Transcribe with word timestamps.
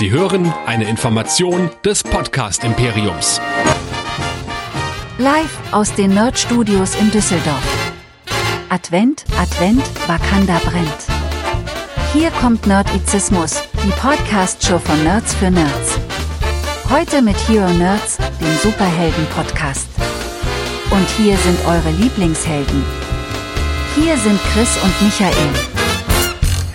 Sie 0.00 0.10
hören 0.10 0.50
eine 0.64 0.88
Information 0.88 1.68
des 1.84 2.02
Podcast 2.02 2.64
Imperiums. 2.64 3.38
Live 5.18 5.58
aus 5.72 5.94
den 5.94 6.14
Nerd 6.14 6.38
Studios 6.38 6.94
in 6.94 7.10
Düsseldorf. 7.10 7.92
Advent, 8.70 9.26
Advent, 9.38 9.82
Wakanda 10.08 10.58
brennt. 10.64 11.04
Hier 12.14 12.30
kommt 12.30 12.66
Nerdizismus, 12.66 13.60
die 13.84 13.90
Podcast-Show 13.90 14.78
von 14.78 15.04
Nerds 15.04 15.34
für 15.34 15.50
Nerds. 15.50 15.98
Heute 16.88 17.20
mit 17.20 17.36
Hero 17.46 17.68
Nerds, 17.68 18.16
dem 18.40 18.56
Superhelden-Podcast. 18.62 19.86
Und 20.92 21.10
hier 21.18 21.36
sind 21.36 21.58
eure 21.66 21.90
Lieblingshelden. 21.90 22.84
Hier 23.96 24.16
sind 24.16 24.40
Chris 24.54 24.78
und 24.82 25.02
Michael. 25.02 25.79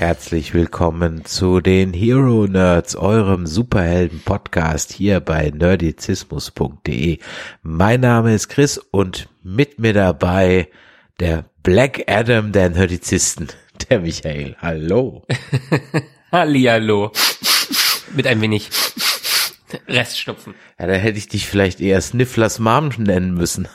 Herzlich 0.06 0.54
willkommen 0.54 1.26
zu 1.26 1.62
den 1.62 1.92
Hero 1.92 2.46
Nerds, 2.46 2.96
eurem 2.96 3.48
Superhelden-Podcast 3.48 4.94
hier 4.94 5.20
bei 5.20 5.50
nerdizismus.de. 5.50 7.18
Mein 7.64 8.02
Name 8.02 8.36
ist 8.36 8.50
Chris 8.50 8.78
und 8.78 9.30
mit 9.42 9.80
mir 9.80 9.94
dabei 9.94 10.70
der 11.20 11.46
Black 11.64 12.04
Adam 12.06 12.52
der 12.52 12.70
Nerdizisten, 12.70 13.48
der 13.90 14.02
Michael. 14.02 14.56
Hallo. 14.62 15.26
Hallihallo. 16.32 17.12
Mit 18.16 18.28
ein 18.28 18.42
wenig 18.42 18.70
Reststupfen. 19.88 20.54
Ja, 20.78 20.86
da 20.86 20.94
hätte 20.94 21.18
ich 21.18 21.30
dich 21.30 21.48
vielleicht 21.48 21.82
eher 21.82 22.00
Snifflers 22.00 22.60
Mom 22.60 22.90
nennen 23.00 23.34
müssen. 23.34 23.68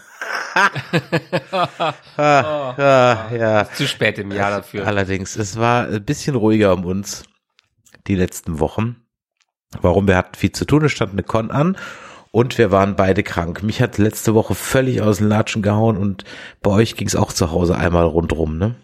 Ah, 0.54 1.94
ah, 2.16 3.28
ja. 3.32 3.68
Zu 3.72 3.86
spät 3.86 4.18
im 4.18 4.30
Jahr 4.32 4.50
dafür. 4.50 4.86
Allerdings, 4.86 5.36
es 5.36 5.58
war 5.58 5.86
ein 5.86 6.04
bisschen 6.04 6.34
ruhiger 6.34 6.72
um 6.72 6.84
uns 6.84 7.24
die 8.06 8.14
letzten 8.16 8.58
Wochen. 8.60 8.96
Warum? 9.80 10.08
Wir 10.08 10.16
hatten 10.16 10.34
viel 10.34 10.52
zu 10.52 10.64
tun, 10.64 10.84
es 10.84 10.92
stand 10.92 11.12
eine 11.12 11.22
Con 11.22 11.50
an 11.50 11.76
und 12.32 12.58
wir 12.58 12.70
waren 12.70 12.96
beide 12.96 13.22
krank. 13.22 13.62
Mich 13.62 13.80
hat 13.80 13.98
letzte 13.98 14.34
Woche 14.34 14.54
völlig 14.54 15.02
aus 15.02 15.18
den 15.18 15.28
Latschen 15.28 15.62
gehauen 15.62 15.96
und 15.96 16.24
bei 16.62 16.70
euch 16.70 16.96
ging 16.96 17.06
es 17.06 17.16
auch 17.16 17.32
zu 17.32 17.50
Hause 17.52 17.76
einmal 17.76 18.04
rundrum, 18.04 18.58
ne? 18.58 18.76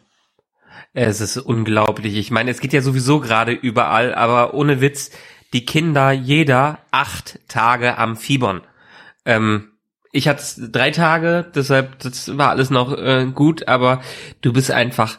Es 0.92 1.20
ist 1.20 1.36
unglaublich. 1.36 2.16
Ich 2.16 2.30
meine, 2.30 2.50
es 2.50 2.60
geht 2.60 2.72
ja 2.72 2.80
sowieso 2.80 3.20
gerade 3.20 3.52
überall, 3.52 4.14
aber 4.14 4.54
ohne 4.54 4.80
Witz, 4.80 5.10
die 5.52 5.66
Kinder, 5.66 6.10
jeder 6.10 6.78
acht 6.90 7.38
Tage 7.48 7.98
am 7.98 8.16
Fiebern. 8.16 8.62
Ähm, 9.26 9.72
ich 10.16 10.28
hatte 10.28 10.70
drei 10.70 10.90
Tage, 10.90 11.44
deshalb 11.54 11.98
das 11.98 12.38
war 12.38 12.50
alles 12.50 12.70
noch 12.70 12.96
äh, 12.96 13.26
gut, 13.26 13.68
aber 13.68 14.00
du 14.40 14.52
bist 14.52 14.70
einfach 14.70 15.18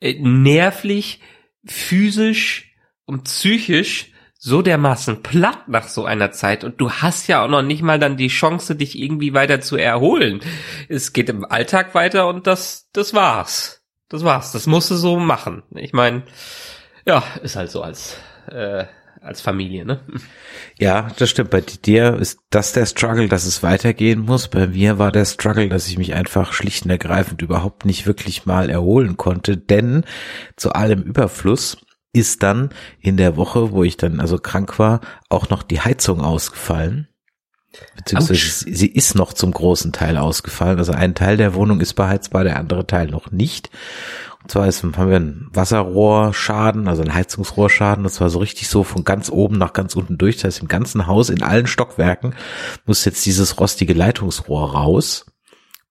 äh, 0.00 0.14
nervlich, 0.18 1.20
physisch 1.66 2.74
und 3.04 3.24
psychisch 3.24 4.12
so 4.38 4.62
dermaßen 4.62 5.22
platt 5.22 5.68
nach 5.68 5.88
so 5.88 6.06
einer 6.06 6.30
Zeit 6.30 6.64
und 6.64 6.80
du 6.80 6.90
hast 6.90 7.26
ja 7.26 7.44
auch 7.44 7.48
noch 7.48 7.62
nicht 7.62 7.82
mal 7.82 7.98
dann 7.98 8.16
die 8.16 8.28
Chance, 8.28 8.74
dich 8.74 8.98
irgendwie 8.98 9.34
weiter 9.34 9.60
zu 9.60 9.76
erholen. 9.76 10.40
Es 10.88 11.12
geht 11.12 11.28
im 11.28 11.44
Alltag 11.44 11.94
weiter 11.94 12.26
und 12.28 12.46
das, 12.46 12.88
das 12.92 13.12
war's. 13.12 13.82
Das 14.08 14.24
war's. 14.24 14.52
Das 14.52 14.66
musst 14.66 14.90
du 14.90 14.94
so 14.94 15.18
machen. 15.18 15.62
Ich 15.74 15.92
meine, 15.92 16.22
ja, 17.04 17.22
ist 17.42 17.56
halt 17.56 17.70
so 17.70 17.82
als 17.82 18.16
äh, 18.50 18.86
als 19.20 19.40
Familie, 19.40 19.84
ne? 19.84 20.00
Ja, 20.78 21.08
das 21.18 21.30
stimmt. 21.30 21.50
Bei 21.50 21.60
dir 21.60 22.16
ist 22.16 22.40
das 22.50 22.72
der 22.72 22.86
Struggle, 22.86 23.28
dass 23.28 23.46
es 23.46 23.62
weitergehen 23.62 24.20
muss. 24.20 24.48
Bei 24.48 24.66
mir 24.66 24.98
war 24.98 25.12
der 25.12 25.24
Struggle, 25.24 25.68
dass 25.68 25.88
ich 25.88 25.98
mich 25.98 26.14
einfach 26.14 26.52
schlicht 26.52 26.84
und 26.84 26.90
ergreifend 26.90 27.42
überhaupt 27.42 27.84
nicht 27.84 28.06
wirklich 28.06 28.46
mal 28.46 28.70
erholen 28.70 29.16
konnte, 29.16 29.56
denn 29.56 30.04
zu 30.56 30.72
allem 30.72 31.02
Überfluss 31.02 31.78
ist 32.12 32.42
dann 32.42 32.70
in 33.00 33.16
der 33.16 33.36
Woche, 33.36 33.72
wo 33.72 33.84
ich 33.84 33.96
dann 33.96 34.20
also 34.20 34.38
krank 34.38 34.78
war, 34.78 35.00
auch 35.28 35.50
noch 35.50 35.62
die 35.62 35.80
Heizung 35.80 36.20
ausgefallen. 36.20 37.08
Beziehungsweise 37.96 38.40
Ouch. 38.40 38.74
sie 38.74 38.86
ist 38.86 39.14
noch 39.14 39.32
zum 39.32 39.52
großen 39.52 39.92
Teil 39.92 40.16
ausgefallen. 40.16 40.78
Also 40.78 40.92
ein 40.92 41.14
Teil 41.14 41.36
der 41.36 41.54
Wohnung 41.54 41.80
ist 41.80 41.94
beheizbar, 41.94 42.44
der 42.44 42.58
andere 42.58 42.86
Teil 42.86 43.08
noch 43.08 43.30
nicht. 43.30 43.70
Und 44.42 44.50
zwar 44.50 44.68
ist, 44.68 44.82
haben 44.82 45.10
wir 45.10 45.16
einen 45.16 45.48
Wasserrohrschaden, 45.52 46.88
also 46.88 47.02
einen 47.02 47.14
Heizungsrohrschaden. 47.14 48.04
Das 48.04 48.20
war 48.20 48.30
so 48.30 48.38
richtig 48.38 48.68
so 48.68 48.84
von 48.84 49.04
ganz 49.04 49.30
oben 49.30 49.58
nach 49.58 49.72
ganz 49.72 49.96
unten 49.96 50.16
durch. 50.16 50.36
Das 50.36 50.44
heißt, 50.44 50.62
im 50.62 50.68
ganzen 50.68 51.06
Haus, 51.06 51.28
in 51.28 51.42
allen 51.42 51.66
Stockwerken, 51.66 52.34
muss 52.86 53.04
jetzt 53.04 53.26
dieses 53.26 53.58
rostige 53.60 53.94
Leitungsrohr 53.94 54.72
raus. 54.72 55.26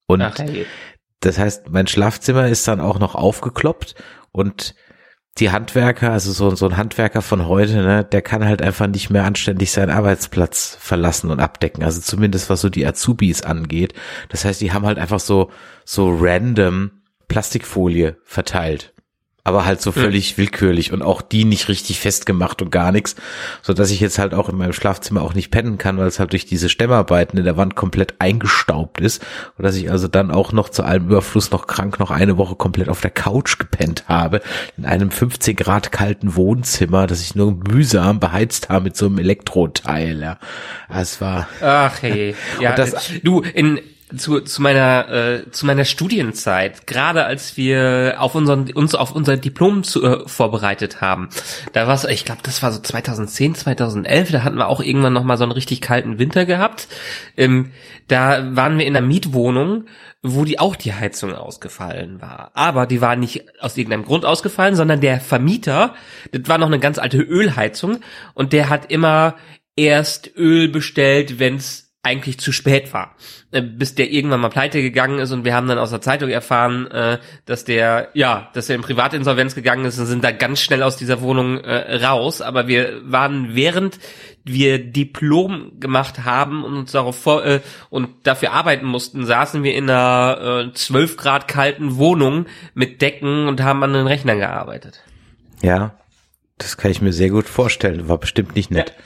Und 0.08 0.22
Ach, 0.22 0.38
hey. 0.38 0.66
das 1.20 1.38
heißt, 1.38 1.70
mein 1.70 1.88
Schlafzimmer 1.88 2.48
ist 2.48 2.68
dann 2.68 2.80
auch 2.80 3.00
noch 3.00 3.16
aufgekloppt 3.16 3.96
und 4.32 4.76
die 5.40 5.52
Handwerker, 5.52 6.12
also 6.12 6.32
so, 6.32 6.56
so 6.56 6.68
ein 6.68 6.78
Handwerker 6.78 7.22
von 7.22 7.48
heute, 7.48 7.76
ne, 7.76 8.04
der 8.04 8.22
kann 8.22 8.46
halt 8.46 8.62
einfach 8.62 8.88
nicht 8.88 9.10
mehr 9.10 9.24
anständig 9.24 9.72
seinen 9.72 9.92
Arbeitsplatz 9.92 10.78
verlassen 10.80 11.30
und 11.30 11.40
abdecken. 11.40 11.84
Also 11.84 12.02
zumindest 12.02 12.50
was 12.50 12.62
so 12.62 12.70
die 12.70 12.86
Azubis 12.86 13.44
angeht. 13.44 13.94
Das 14.30 14.46
heißt, 14.46 14.62
die 14.62 14.72
haben 14.72 14.86
halt 14.86 14.98
einfach 14.98 15.20
so, 15.20 15.52
so 15.86 16.10
random 16.10 16.92
Plastikfolie 17.28 18.18
verteilt 18.24 18.94
aber 19.48 19.64
halt 19.64 19.82
so 19.82 19.94
völlig 19.94 20.34
mhm. 20.34 20.42
willkürlich 20.42 20.92
und 20.92 21.02
auch 21.02 21.22
die 21.22 21.46
nicht 21.46 21.70
richtig 21.70 22.02
festgemacht 22.02 22.62
und 22.62 22.70
gar 22.70 22.92
nichts, 22.92 23.16
so 23.62 23.74
dass 23.74 23.92
ich 23.92 24.02
jetzt 24.02 24.20
halt 24.20 24.34
auch 24.34 24.50
in 24.50 24.58
meinem 24.58 24.74
Schlafzimmer 24.74 25.22
auch 25.22 25.34
nicht 25.34 25.52
pennen 25.52 25.78
kann, 25.78 25.98
weil 25.98 26.08
es 26.08 26.20
halt 26.20 26.34
durch 26.34 26.46
diese 26.46 26.68
Stemmarbeiten 26.68 27.40
in 27.40 27.46
der 27.46 27.56
Wand 27.56 27.78
komplett 27.78 28.16
eingestaubt 28.20 29.00
ist 29.00 29.26
und 29.58 29.64
dass 29.64 29.78
ich 29.78 29.90
also 29.90 30.10
dann 30.10 30.32
auch 30.32 30.52
noch 30.52 30.68
zu 30.68 30.84
allem 30.84 31.06
Überfluss 31.06 31.50
noch 31.52 31.66
krank 31.66 31.98
noch 31.98 32.12
eine 32.12 32.38
Woche 32.38 32.56
komplett 32.56 32.90
auf 32.90 33.00
der 33.00 33.10
Couch 33.10 33.58
gepennt 33.58 34.10
habe 34.10 34.42
in 34.76 34.86
einem 34.86 35.12
15 35.12 35.56
Grad 35.56 35.94
kalten 35.94 36.36
Wohnzimmer, 36.36 37.08
das 37.08 37.22
ich 37.22 37.34
nur 37.34 37.54
mühsam 37.54 38.20
beheizt 38.20 38.68
habe 38.68 38.84
mit 38.84 38.98
so 38.98 39.06
einem 39.06 39.18
Elektroteil. 39.18 40.20
Ja, 40.20 40.40
es 40.90 41.22
war. 41.22 41.48
Ach 41.62 42.02
hey, 42.02 42.36
ja, 42.60 42.76
das, 42.76 43.12
du 43.24 43.40
in 43.40 43.80
zu, 44.16 44.40
zu 44.40 44.62
meiner 44.62 45.10
äh, 45.10 45.52
zu 45.52 45.66
meiner 45.66 45.84
Studienzeit, 45.84 46.88
gerade 46.88 47.26
als 47.26 47.58
wir 47.58 48.16
auf 48.20 48.36
unseren 48.36 48.72
uns 48.72 48.96
auf 48.96 49.12
unser 49.12 49.36
Diplom 49.36 49.84
zu, 49.84 50.02
äh, 50.02 50.28
vorbereitet 50.28 51.02
haben, 51.02 51.28
da 51.74 51.88
war 51.88 52.10
ich 52.10 52.24
glaube, 52.24 52.42
das 52.44 52.64
war 52.64 52.72
so 52.72 52.80
2010, 52.80 53.56
2011, 53.56 54.32
da 54.32 54.44
hatten 54.44 54.58
wir 54.58 54.70
auch 54.70 54.80
irgendwann 54.80 55.12
noch 55.12 55.26
mal 55.26 55.38
so 55.38 55.44
einen 55.44 55.52
richtig 55.52 55.82
kalten 55.82 56.20
Winter 56.20 56.46
gehabt. 56.46 56.88
Ähm, 57.36 57.72
da 58.08 58.56
waren 58.56 58.78
wir 58.78 58.86
in 58.86 58.96
einer 58.96 59.06
Mietwohnung, 59.06 59.86
wo 60.24 60.46
die 60.46 60.60
auch 60.60 60.78
die 60.78 60.94
Heizung 60.94 61.34
ausgefallen 61.36 62.22
war, 62.22 62.52
aber 62.54 62.86
die 62.86 63.02
war 63.02 63.18
nicht 63.18 63.62
aus 63.62 63.76
irgendeinem 63.76 64.06
Grund 64.06 64.24
ausgefallen, 64.24 64.76
sondern 64.78 65.02
der 65.02 65.20
Vermieter, 65.20 65.96
das 66.32 66.48
war 66.48 66.58
noch 66.58 66.68
eine 66.68 66.80
ganz 66.80 66.98
alte 66.98 67.18
Ölheizung 67.18 68.00
und 68.34 68.54
der 68.54 68.70
hat 68.70 68.90
immer 68.90 69.36
erst 69.76 70.32
Öl 70.38 70.70
bestellt, 70.70 71.40
wenn's 71.40 71.87
eigentlich 72.08 72.40
zu 72.40 72.52
spät 72.52 72.94
war. 72.94 73.16
Äh, 73.52 73.62
bis 73.62 73.96
der 73.96 74.12
irgendwann 74.12 74.42
mal 74.42 74.50
pleite 74.50 74.82
gegangen 74.82 75.20
ist 75.20 75.32
und 75.32 75.46
wir 75.46 75.54
haben 75.54 75.68
dann 75.68 75.78
aus 75.78 75.90
der 75.90 76.02
Zeitung 76.02 76.30
erfahren, 76.30 76.88
äh, 76.88 77.20
dass 77.46 77.64
der, 77.64 78.10
ja, 78.14 78.50
dass 78.54 78.70
er 78.70 78.76
in 78.76 78.82
Privatinsolvenz 78.82 79.56
gegangen 79.56 79.86
ist 79.86 80.00
und 80.00 80.06
sind 80.06 80.24
da 80.24 80.32
ganz 80.32 80.60
schnell 80.60 80.84
aus 80.84 80.98
dieser 80.98 81.22
Wohnung 81.22 81.60
äh, 81.60 81.96
raus. 82.04 82.42
Aber 82.42 82.68
wir 82.68 83.02
waren 83.04 83.56
während 83.56 84.00
wir 84.44 84.80
Diplom 84.80 85.80
gemacht 85.80 86.26
haben 86.26 86.64
und 86.64 86.76
uns 86.76 86.92
darauf 86.94 87.20
vor 87.20 87.46
äh, 87.46 87.62
und 87.90 88.10
dafür 88.24 88.54
arbeiten 88.54 88.86
mussten, 88.86 89.26
saßen 89.26 89.64
wir 89.64 89.76
in 89.76 89.90
einer 89.90 90.72
zwölf 90.74 91.14
äh, 91.14 91.18
Grad 91.18 91.48
kalten 91.48 91.98
Wohnung 91.98 92.48
mit 92.74 93.02
Decken 93.02 93.48
und 93.48 93.62
haben 93.62 93.84
an 93.84 93.94
den 93.94 94.08
Rechnern 94.08 94.40
gearbeitet. 94.40 95.04
Ja, 95.62 95.96
das 96.58 96.78
kann 96.78 96.92
ich 96.92 97.02
mir 97.02 97.14
sehr 97.14 97.30
gut 97.30 97.48
vorstellen. 97.48 98.10
War 98.10 98.18
bestimmt 98.18 98.56
nicht 98.56 98.72
nett. 98.72 98.94
Ja. 98.98 99.04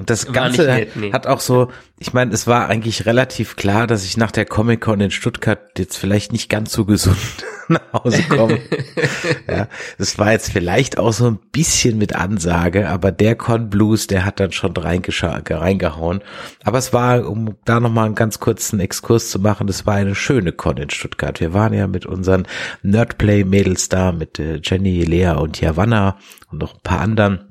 Und 0.00 0.08
das 0.08 0.32
Ganze 0.32 0.64
nett, 0.64 0.96
nee. 0.96 1.12
hat 1.12 1.26
auch 1.26 1.40
so, 1.40 1.68
ich 1.98 2.14
meine, 2.14 2.32
es 2.32 2.46
war 2.46 2.70
eigentlich 2.70 3.04
relativ 3.04 3.56
klar, 3.56 3.86
dass 3.86 4.02
ich 4.02 4.16
nach 4.16 4.30
der 4.30 4.46
Comic-Con 4.46 4.98
in 4.98 5.10
Stuttgart 5.10 5.60
jetzt 5.76 5.98
vielleicht 5.98 6.32
nicht 6.32 6.48
ganz 6.48 6.72
so 6.72 6.86
gesund 6.86 7.18
nach 7.68 7.92
Hause 7.92 8.22
komme. 8.22 8.60
ja, 9.46 9.68
das 9.98 10.18
war 10.18 10.32
jetzt 10.32 10.52
vielleicht 10.52 10.96
auch 10.96 11.12
so 11.12 11.26
ein 11.26 11.38
bisschen 11.52 11.98
mit 11.98 12.16
Ansage, 12.16 12.88
aber 12.88 13.12
der 13.12 13.34
Con 13.36 13.68
Blues, 13.68 14.06
der 14.06 14.24
hat 14.24 14.40
dann 14.40 14.52
schon 14.52 14.74
reingehauen. 14.74 16.22
Aber 16.64 16.78
es 16.78 16.94
war, 16.94 17.28
um 17.28 17.56
da 17.66 17.78
nochmal 17.78 18.06
einen 18.06 18.14
ganz 18.14 18.40
kurzen 18.40 18.80
Exkurs 18.80 19.28
zu 19.28 19.38
machen, 19.38 19.66
das 19.66 19.84
war 19.84 19.96
eine 19.96 20.14
schöne 20.14 20.52
Con 20.52 20.78
in 20.78 20.88
Stuttgart. 20.88 21.40
Wir 21.40 21.52
waren 21.52 21.74
ja 21.74 21.86
mit 21.86 22.06
unseren 22.06 22.46
Nerdplay-Mädels 22.82 23.90
da, 23.90 24.12
mit 24.12 24.38
äh, 24.38 24.62
Jenny, 24.64 25.04
Lea 25.04 25.32
und 25.32 25.60
Javanna 25.60 26.16
und 26.50 26.62
noch 26.62 26.72
ein 26.72 26.82
paar 26.82 27.00
anderen 27.00 27.49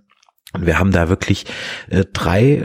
und 0.54 0.66
wir 0.66 0.80
haben 0.80 0.92
da 0.92 1.10
wirklich 1.10 1.46
äh, 1.90 2.06
drei 2.12 2.64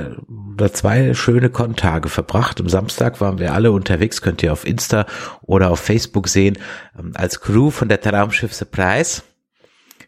oder 0.54 0.72
zwei 0.72 1.12
schöne 1.14 1.50
Kontage 1.50 2.08
verbracht. 2.08 2.60
Am 2.60 2.68
Samstag 2.68 3.20
waren 3.20 3.38
wir 3.38 3.52
alle 3.52 3.72
unterwegs, 3.72 4.22
könnt 4.22 4.42
ihr 4.42 4.52
auf 4.52 4.66
Insta 4.66 5.06
oder 5.42 5.70
auf 5.70 5.80
Facebook 5.80 6.28
sehen, 6.28 6.58
ähm, 6.98 7.12
als 7.14 7.40
Crew 7.40 7.70
von 7.70 7.88
der 7.88 8.00
Traumschiff 8.00 8.54
Surprise 8.54 9.22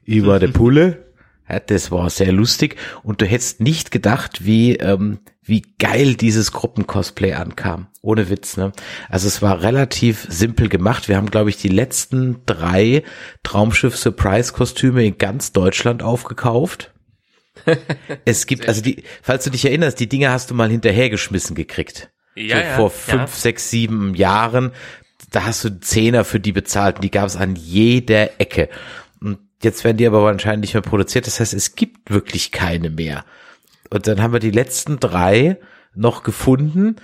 über 0.04 0.38
der 0.38 0.48
Pulle. 0.48 1.02
Ja, 1.48 1.60
das 1.60 1.92
war 1.92 2.10
sehr 2.10 2.32
lustig 2.32 2.74
und 3.04 3.22
du 3.22 3.24
hättest 3.24 3.60
nicht 3.60 3.92
gedacht, 3.92 4.44
wie 4.44 4.74
ähm, 4.78 5.20
wie 5.42 5.62
geil 5.78 6.16
dieses 6.16 6.50
Gruppencosplay 6.50 7.34
ankam. 7.34 7.86
Ohne 8.02 8.28
Witz, 8.28 8.56
ne? 8.56 8.72
Also 9.08 9.28
es 9.28 9.42
war 9.42 9.62
relativ 9.62 10.26
simpel 10.28 10.68
gemacht. 10.68 11.08
Wir 11.08 11.16
haben, 11.16 11.30
glaube 11.30 11.50
ich, 11.50 11.56
die 11.56 11.68
letzten 11.68 12.38
drei 12.46 13.04
Traumschiff 13.44 13.96
Surprise 13.96 14.52
Kostüme 14.52 15.04
in 15.04 15.18
ganz 15.18 15.52
Deutschland 15.52 16.02
aufgekauft 16.02 16.92
es 18.24 18.46
gibt, 18.46 18.68
also 18.68 18.80
die, 18.80 19.02
falls 19.22 19.44
du 19.44 19.50
dich 19.50 19.64
erinnerst, 19.64 20.00
die 20.00 20.08
Dinge 20.08 20.30
hast 20.30 20.50
du 20.50 20.54
mal 20.54 20.70
hinterhergeschmissen 20.70 21.54
gekriegt. 21.54 22.10
Ja, 22.34 22.56
so 22.56 22.62
ja, 22.62 22.76
vor 22.76 22.90
fünf, 22.90 23.20
ja. 23.20 23.26
sechs, 23.40 23.70
sieben 23.70 24.14
Jahren. 24.14 24.72
Da 25.30 25.44
hast 25.44 25.64
du 25.64 25.80
Zehner 25.80 26.24
für 26.24 26.38
die 26.38 26.52
bezahlt 26.52 26.96
und 26.96 27.02
die 27.02 27.10
gab 27.10 27.26
es 27.26 27.36
an 27.36 27.56
jeder 27.56 28.40
Ecke. 28.40 28.68
Und 29.20 29.38
jetzt 29.62 29.84
werden 29.84 29.96
die 29.96 30.06
aber 30.06 30.22
wahrscheinlich 30.22 30.68
nicht 30.68 30.74
mehr 30.74 30.82
produziert. 30.82 31.26
Das 31.26 31.40
heißt, 31.40 31.54
es 31.54 31.74
gibt 31.74 32.10
wirklich 32.10 32.52
keine 32.52 32.90
mehr. 32.90 33.24
Und 33.90 34.06
dann 34.06 34.22
haben 34.22 34.32
wir 34.32 34.40
die 34.40 34.50
letzten 34.50 35.00
drei 35.00 35.58
noch 35.94 36.22
gefunden. 36.22 36.96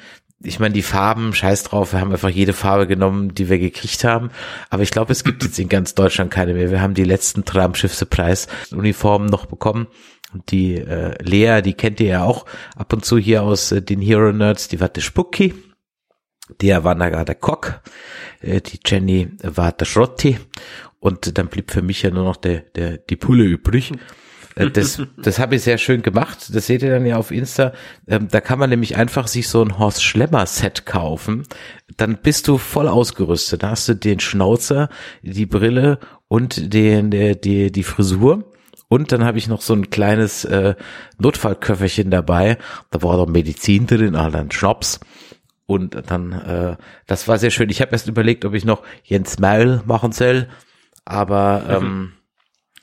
Ich 0.45 0.59
meine, 0.59 0.75
die 0.75 0.83
Farben, 0.83 1.35
scheiß 1.35 1.63
drauf, 1.63 1.93
wir 1.93 2.01
haben 2.01 2.13
einfach 2.13 2.29
jede 2.29 2.53
Farbe 2.53 2.87
genommen, 2.87 3.35
die 3.35 3.49
wir 3.49 3.59
gekriegt 3.59 4.05
haben. 4.05 4.31
Aber 4.71 4.83
ich 4.83 4.91
glaube, 4.91 5.13
es 5.13 5.25
gibt 5.25 5.45
jetzt 5.45 5.59
in 5.59 5.69
ganz 5.69 5.95
Deutschland 5.95 6.31
keine 6.31 6.55
mehr. 6.55 6.71
Wir 6.71 6.83
haben 6.83 6.95
die 6.95 7.05
letzten 7.05 7.45
drei 7.45 7.63
am 7.63 7.75
Schiff 7.75 7.95
Surprise 7.95 8.49
Uniformen 8.73 9.27
noch 9.27 9.47
bekommen. 9.47 9.87
Und 10.33 10.51
die 10.51 10.77
äh, 10.77 11.15
Lea, 11.23 11.61
die 11.63 11.75
kennt 11.75 12.01
ihr 12.01 12.09
ja 12.09 12.25
auch 12.25 12.47
ab 12.77 12.93
und 12.93 13.05
zu 13.05 13.19
hier 13.19 13.43
aus 13.43 13.73
äh, 13.73 13.83
den 13.83 14.01
Hero 14.01 14.33
Nerds, 14.33 14.69
die 14.69 14.81
war 14.81 14.89
der 14.89 15.03
Spucki. 15.03 15.55
Der 16.61 16.85
war 16.85 16.95
da 16.95 17.25
der 17.25 17.35
Kock. 17.35 17.83
Äh, 18.41 18.61
die 18.61 18.81
Jenny 18.85 19.29
war 19.43 19.73
der 19.73 19.85
Schrotti. 19.85 20.39
Und 20.99 21.37
dann 21.37 21.49
blieb 21.49 21.71
für 21.71 21.83
mich 21.83 22.03
ja 22.03 22.11
nur 22.11 22.25
noch 22.25 22.37
der, 22.37 22.61
der, 22.61 22.99
die 22.99 23.17
Pulle 23.17 23.45
übrig. 23.45 23.93
Äh, 24.55 24.71
das, 24.71 25.03
das 25.17 25.39
habe 25.39 25.57
ich 25.57 25.63
sehr 25.63 25.79
schön 25.79 26.03
gemacht. 26.03 26.55
Das 26.55 26.67
seht 26.67 26.83
ihr 26.83 26.91
dann 26.91 27.07
ja 27.07 27.17
auf 27.17 27.31
Insta. 27.31 27.73
Ähm, 28.07 28.29
da 28.31 28.41
kann 28.41 28.59
man 28.59 28.71
nämlich 28.71 28.97
einfach 28.97 29.27
sich 29.27 29.49
so 29.49 29.63
ein 29.63 29.79
Horst 29.79 30.03
Schlemmer 30.03 30.47
Set 30.47 30.87
kaufen. 30.87 31.45
Dann 31.97 32.19
bist 32.23 32.49
du 32.49 32.59
voll 32.59 32.89
ausgerüstet. 32.89 33.63
Da 33.63 33.71
hast 33.71 33.89
du 33.89 33.95
den 33.95 34.21
Schnauzer, 34.21 34.89
die 35.23 35.47
Brille 35.47 35.99
und 36.29 36.73
den, 36.73 37.11
der, 37.11 37.35
die, 37.35 37.73
die 37.73 37.83
Frisur. 37.83 38.52
Und 38.93 39.11
dann 39.11 39.25
habe 39.25 39.39
ich 39.39 39.49
noch 39.49 39.63
so 39.63 39.73
ein 39.73 39.89
kleines 39.89 40.45
äh, 40.45 40.75
Notfallköfferchen 41.17 42.11
dabei. 42.11 42.59
Da 42.91 43.03
war 43.03 43.17
doch 43.17 43.27
Medizin 43.27 43.87
drin, 43.87 44.15
ah, 44.15 44.29
dann 44.29 44.51
Schnaps. 44.51 45.01
Und 45.65 45.97
dann, 46.11 46.33
äh, 46.33 46.77
das 47.07 47.27
war 47.27 47.39
sehr 47.39 47.49
schön. 47.49 47.71
Ich 47.71 47.81
habe 47.81 47.93
erst 47.93 48.07
überlegt, 48.07 48.45
ob 48.45 48.53
ich 48.53 48.67
noch 48.67 48.83
Jens 49.03 49.39
Meul 49.39 49.81
machen 49.87 50.13
soll. 50.13 50.47
Aber 51.07 51.65
ähm, 51.71 51.83
mhm. 51.83 52.13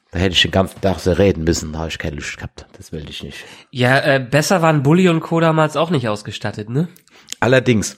Da 0.09 0.17
hätte 0.17 0.33
ich 0.33 0.41
den 0.41 0.49
ganzen 0.49 0.81
Tag 0.81 0.97
so 0.97 1.11
reden 1.11 1.43
müssen, 1.43 1.73
da 1.73 1.79
habe 1.79 1.89
ich 1.89 1.99
keine 1.99 2.15
Lust 2.15 2.37
gehabt. 2.37 2.65
Das 2.75 2.91
will 2.91 3.07
ich 3.07 3.21
nicht. 3.21 3.45
Ja, 3.69 3.99
äh, 3.99 4.19
besser 4.19 4.63
waren 4.63 4.81
Bully 4.81 5.09
und 5.09 5.19
Co. 5.19 5.39
damals 5.39 5.77
auch 5.77 5.91
nicht 5.91 6.07
ausgestattet, 6.07 6.71
ne? 6.71 6.87
Allerdings, 7.39 7.97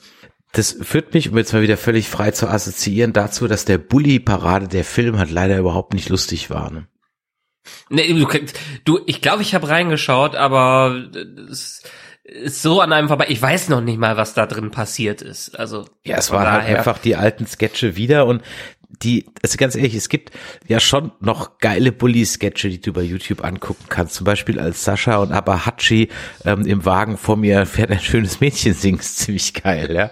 das 0.52 0.76
führt 0.82 1.14
mich, 1.14 1.30
um 1.30 1.38
jetzt 1.38 1.54
mal 1.54 1.62
wieder 1.62 1.78
völlig 1.78 2.10
frei 2.10 2.32
zu 2.32 2.46
assoziieren, 2.46 3.14
dazu, 3.14 3.48
dass 3.48 3.64
der 3.64 3.78
Bully-Parade, 3.78 4.68
der 4.68 4.84
Film, 4.84 5.18
hat 5.18 5.30
leider 5.30 5.56
überhaupt 5.56 5.94
nicht 5.94 6.10
lustig 6.10 6.50
war. 6.50 6.70
Ne? 6.70 6.86
Nee, 7.88 8.12
du, 8.12 8.26
du 8.84 9.00
ich 9.06 9.20
glaube, 9.20 9.42
ich 9.42 9.54
habe 9.54 9.68
reingeschaut, 9.68 10.34
aber 10.34 11.04
es 11.50 11.82
ist 12.24 12.62
so 12.62 12.80
an 12.80 12.92
einem 12.92 13.08
vorbei. 13.08 13.26
Ich 13.28 13.40
weiß 13.40 13.68
noch 13.68 13.80
nicht 13.80 13.98
mal, 13.98 14.16
was 14.16 14.34
da 14.34 14.46
drin 14.46 14.70
passiert 14.70 15.22
ist. 15.22 15.58
Also 15.58 15.86
ja, 16.04 16.16
es 16.16 16.30
waren 16.30 16.50
halt 16.50 16.64
einfach 16.64 16.98
die 16.98 17.16
alten 17.16 17.46
Sketche 17.46 17.96
wieder 17.96 18.26
und 18.26 18.42
die, 19.02 19.26
also 19.42 19.56
ganz 19.56 19.74
ehrlich, 19.74 19.94
es 19.94 20.08
gibt 20.08 20.30
ja 20.68 20.78
schon 20.78 21.12
noch 21.20 21.58
geile 21.58 21.92
Bully-Sketche, 21.92 22.68
die 22.68 22.80
du 22.80 22.92
bei 22.92 23.02
YouTube 23.02 23.42
angucken 23.44 23.84
kannst. 23.88 24.14
Zum 24.14 24.24
Beispiel 24.24 24.60
als 24.60 24.84
Sascha 24.84 25.16
und 25.16 25.32
Abahachi 25.32 26.08
ähm, 26.44 26.66
im 26.66 26.84
Wagen 26.84 27.16
vor 27.16 27.36
mir 27.36 27.66
fährt 27.66 27.90
ein 27.90 28.00
schönes 28.00 28.40
Mädchen 28.40 28.74
singt, 28.74 29.02
ziemlich 29.02 29.54
geil, 29.54 29.92
ja. 29.92 30.10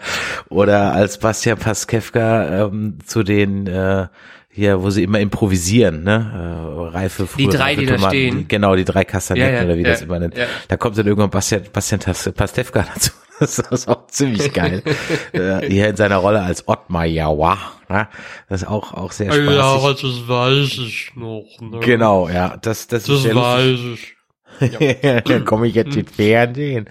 Oder 0.49 0.93
als 0.93 1.19
Bastian 1.19 1.59
Paskevka 1.59 2.67
ähm, 2.67 2.99
zu 3.05 3.23
den 3.23 3.67
äh, 3.67 4.09
hier, 4.49 4.83
wo 4.83 4.91
sie 4.91 5.05
immer 5.05 5.21
improvisieren, 5.21 6.03
ne? 6.03 6.50
Reife, 6.91 7.29
Die 7.37 7.47
drei, 7.47 7.75
die 7.75 7.87
Tomaten, 7.87 8.03
da 8.03 8.09
stehen. 8.09 8.39
Die, 8.39 8.49
genau, 8.49 8.77
die 8.77 8.85
drei 8.85 9.05
Kastanetten 9.05 9.53
ja, 9.53 9.61
ja, 9.61 9.65
oder 9.65 9.77
wie 9.77 9.83
ja, 9.83 9.89
das 9.91 10.03
immer 10.03 10.19
nennt. 10.19 10.35
Da 10.69 10.77
kommt 10.77 10.99
dann 10.99 11.07
irgendwann 11.07 11.31
Bastian, 11.31 11.63
Bastian 11.73 12.01
Pastewka 12.01 12.87
dazu. 12.95 13.13
Das 13.41 13.59
ist 13.59 13.89
auch 13.89 14.07
ziemlich 14.09 14.53
geil. 14.53 14.83
äh, 15.33 15.67
hier 15.67 15.89
in 15.89 15.97
seiner 15.97 16.19
Rolle 16.19 16.43
als 16.43 16.69
Ottmar 16.69 17.07
Jawa. 17.07 17.57
Ne? 17.89 18.07
Das 18.51 18.61
ist 18.61 18.69
auch, 18.69 18.93
auch 18.93 19.13
sehr 19.13 19.33
spaßig. 19.33 19.51
Ja, 19.51 19.93
das 19.95 20.29
weiß 20.29 20.79
ich 20.79 21.13
noch. 21.15 21.47
Ne? 21.59 21.81
Genau, 21.81 22.29
ja. 22.29 22.59
Das, 22.59 22.87
das, 22.87 23.05
das 23.05 23.25
ist 23.25 23.35
weiß 23.35 23.79
ich. 23.95 24.17
Ja. 24.61 25.21
Dann 25.25 25.47
komme 25.47 25.69
ich 25.69 25.75
jetzt 25.75 25.97
in 25.97 26.07
Fernsehen. 26.07 26.91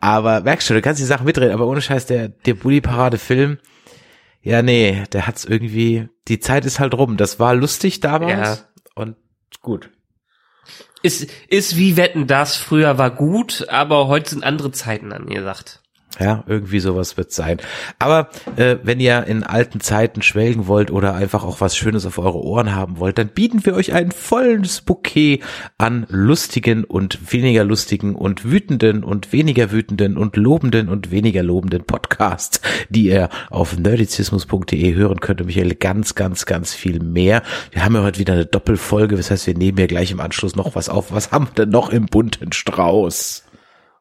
Aber 0.00 0.40
merkst 0.42 0.70
du, 0.70 0.74
du 0.74 0.82
kannst 0.82 1.00
die 1.00 1.04
Sachen 1.04 1.26
mitreden, 1.26 1.52
aber 1.52 1.66
ohne 1.66 1.80
Scheiß, 1.80 2.06
der, 2.06 2.28
der 2.28 2.54
Bully-Parade-Film, 2.54 3.58
ja, 4.42 4.62
nee, 4.62 5.02
der 5.12 5.26
hat's 5.26 5.44
irgendwie, 5.44 6.08
die 6.28 6.38
Zeit 6.38 6.64
ist 6.64 6.78
halt 6.78 6.94
rum. 6.94 7.16
Das 7.16 7.40
war 7.40 7.54
lustig 7.54 8.00
damals 8.00 8.58
ja. 8.58 8.82
und 8.94 9.16
gut. 9.62 9.90
Ist, 11.02 11.30
ist 11.48 11.76
wie 11.76 11.96
Wetten 11.96 12.26
das, 12.26 12.56
früher 12.56 12.98
war 12.98 13.10
gut, 13.10 13.66
aber 13.68 14.08
heute 14.08 14.30
sind 14.30 14.44
andere 14.44 14.72
Zeiten 14.72 15.12
angesagt. 15.12 15.82
Ja, 16.18 16.42
irgendwie 16.48 16.80
sowas 16.80 17.16
wird 17.16 17.30
sein. 17.32 17.58
Aber 17.98 18.30
äh, 18.56 18.76
wenn 18.82 18.98
ihr 18.98 19.24
in 19.24 19.44
alten 19.44 19.80
Zeiten 19.80 20.22
schwelgen 20.22 20.66
wollt 20.66 20.90
oder 20.90 21.14
einfach 21.14 21.44
auch 21.44 21.60
was 21.60 21.76
Schönes 21.76 22.06
auf 22.06 22.18
eure 22.18 22.42
Ohren 22.42 22.74
haben 22.74 22.98
wollt, 22.98 23.18
dann 23.18 23.28
bieten 23.28 23.64
wir 23.64 23.74
euch 23.74 23.92
ein 23.92 24.10
volles 24.10 24.80
Bouquet 24.80 25.42
an 25.76 26.06
lustigen 26.08 26.84
und 26.84 27.32
weniger 27.32 27.62
lustigen 27.62 28.16
und 28.16 28.50
wütenden 28.50 29.04
und 29.04 29.32
weniger 29.32 29.70
wütenden 29.70 30.16
und 30.16 30.36
lobenden 30.36 30.88
und 30.88 31.12
weniger 31.12 31.42
lobenden 31.42 31.84
Podcasts, 31.84 32.62
die 32.88 33.04
ihr 33.04 33.28
auf 33.50 33.78
nerdizismus.de 33.78 34.94
hören 34.94 35.20
könnt. 35.20 35.40
Und 35.42 35.46
Michael, 35.46 35.76
ganz, 35.76 36.16
ganz, 36.16 36.46
ganz 36.46 36.74
viel 36.74 37.00
mehr. 37.00 37.42
Wir 37.70 37.84
haben 37.84 37.94
ja 37.94 38.02
heute 38.02 38.18
wieder 38.18 38.32
eine 38.32 38.46
Doppelfolge, 38.46 39.16
das 39.16 39.30
heißt, 39.30 39.46
wir 39.46 39.56
nehmen 39.56 39.78
ja 39.78 39.86
gleich 39.86 40.10
im 40.10 40.20
Anschluss 40.20 40.56
noch 40.56 40.74
was 40.74 40.88
auf. 40.88 41.12
Was 41.12 41.30
haben 41.30 41.46
wir 41.46 41.66
denn 41.66 41.70
noch 41.70 41.90
im 41.90 42.06
bunten 42.06 42.52
Strauß? 42.52 43.44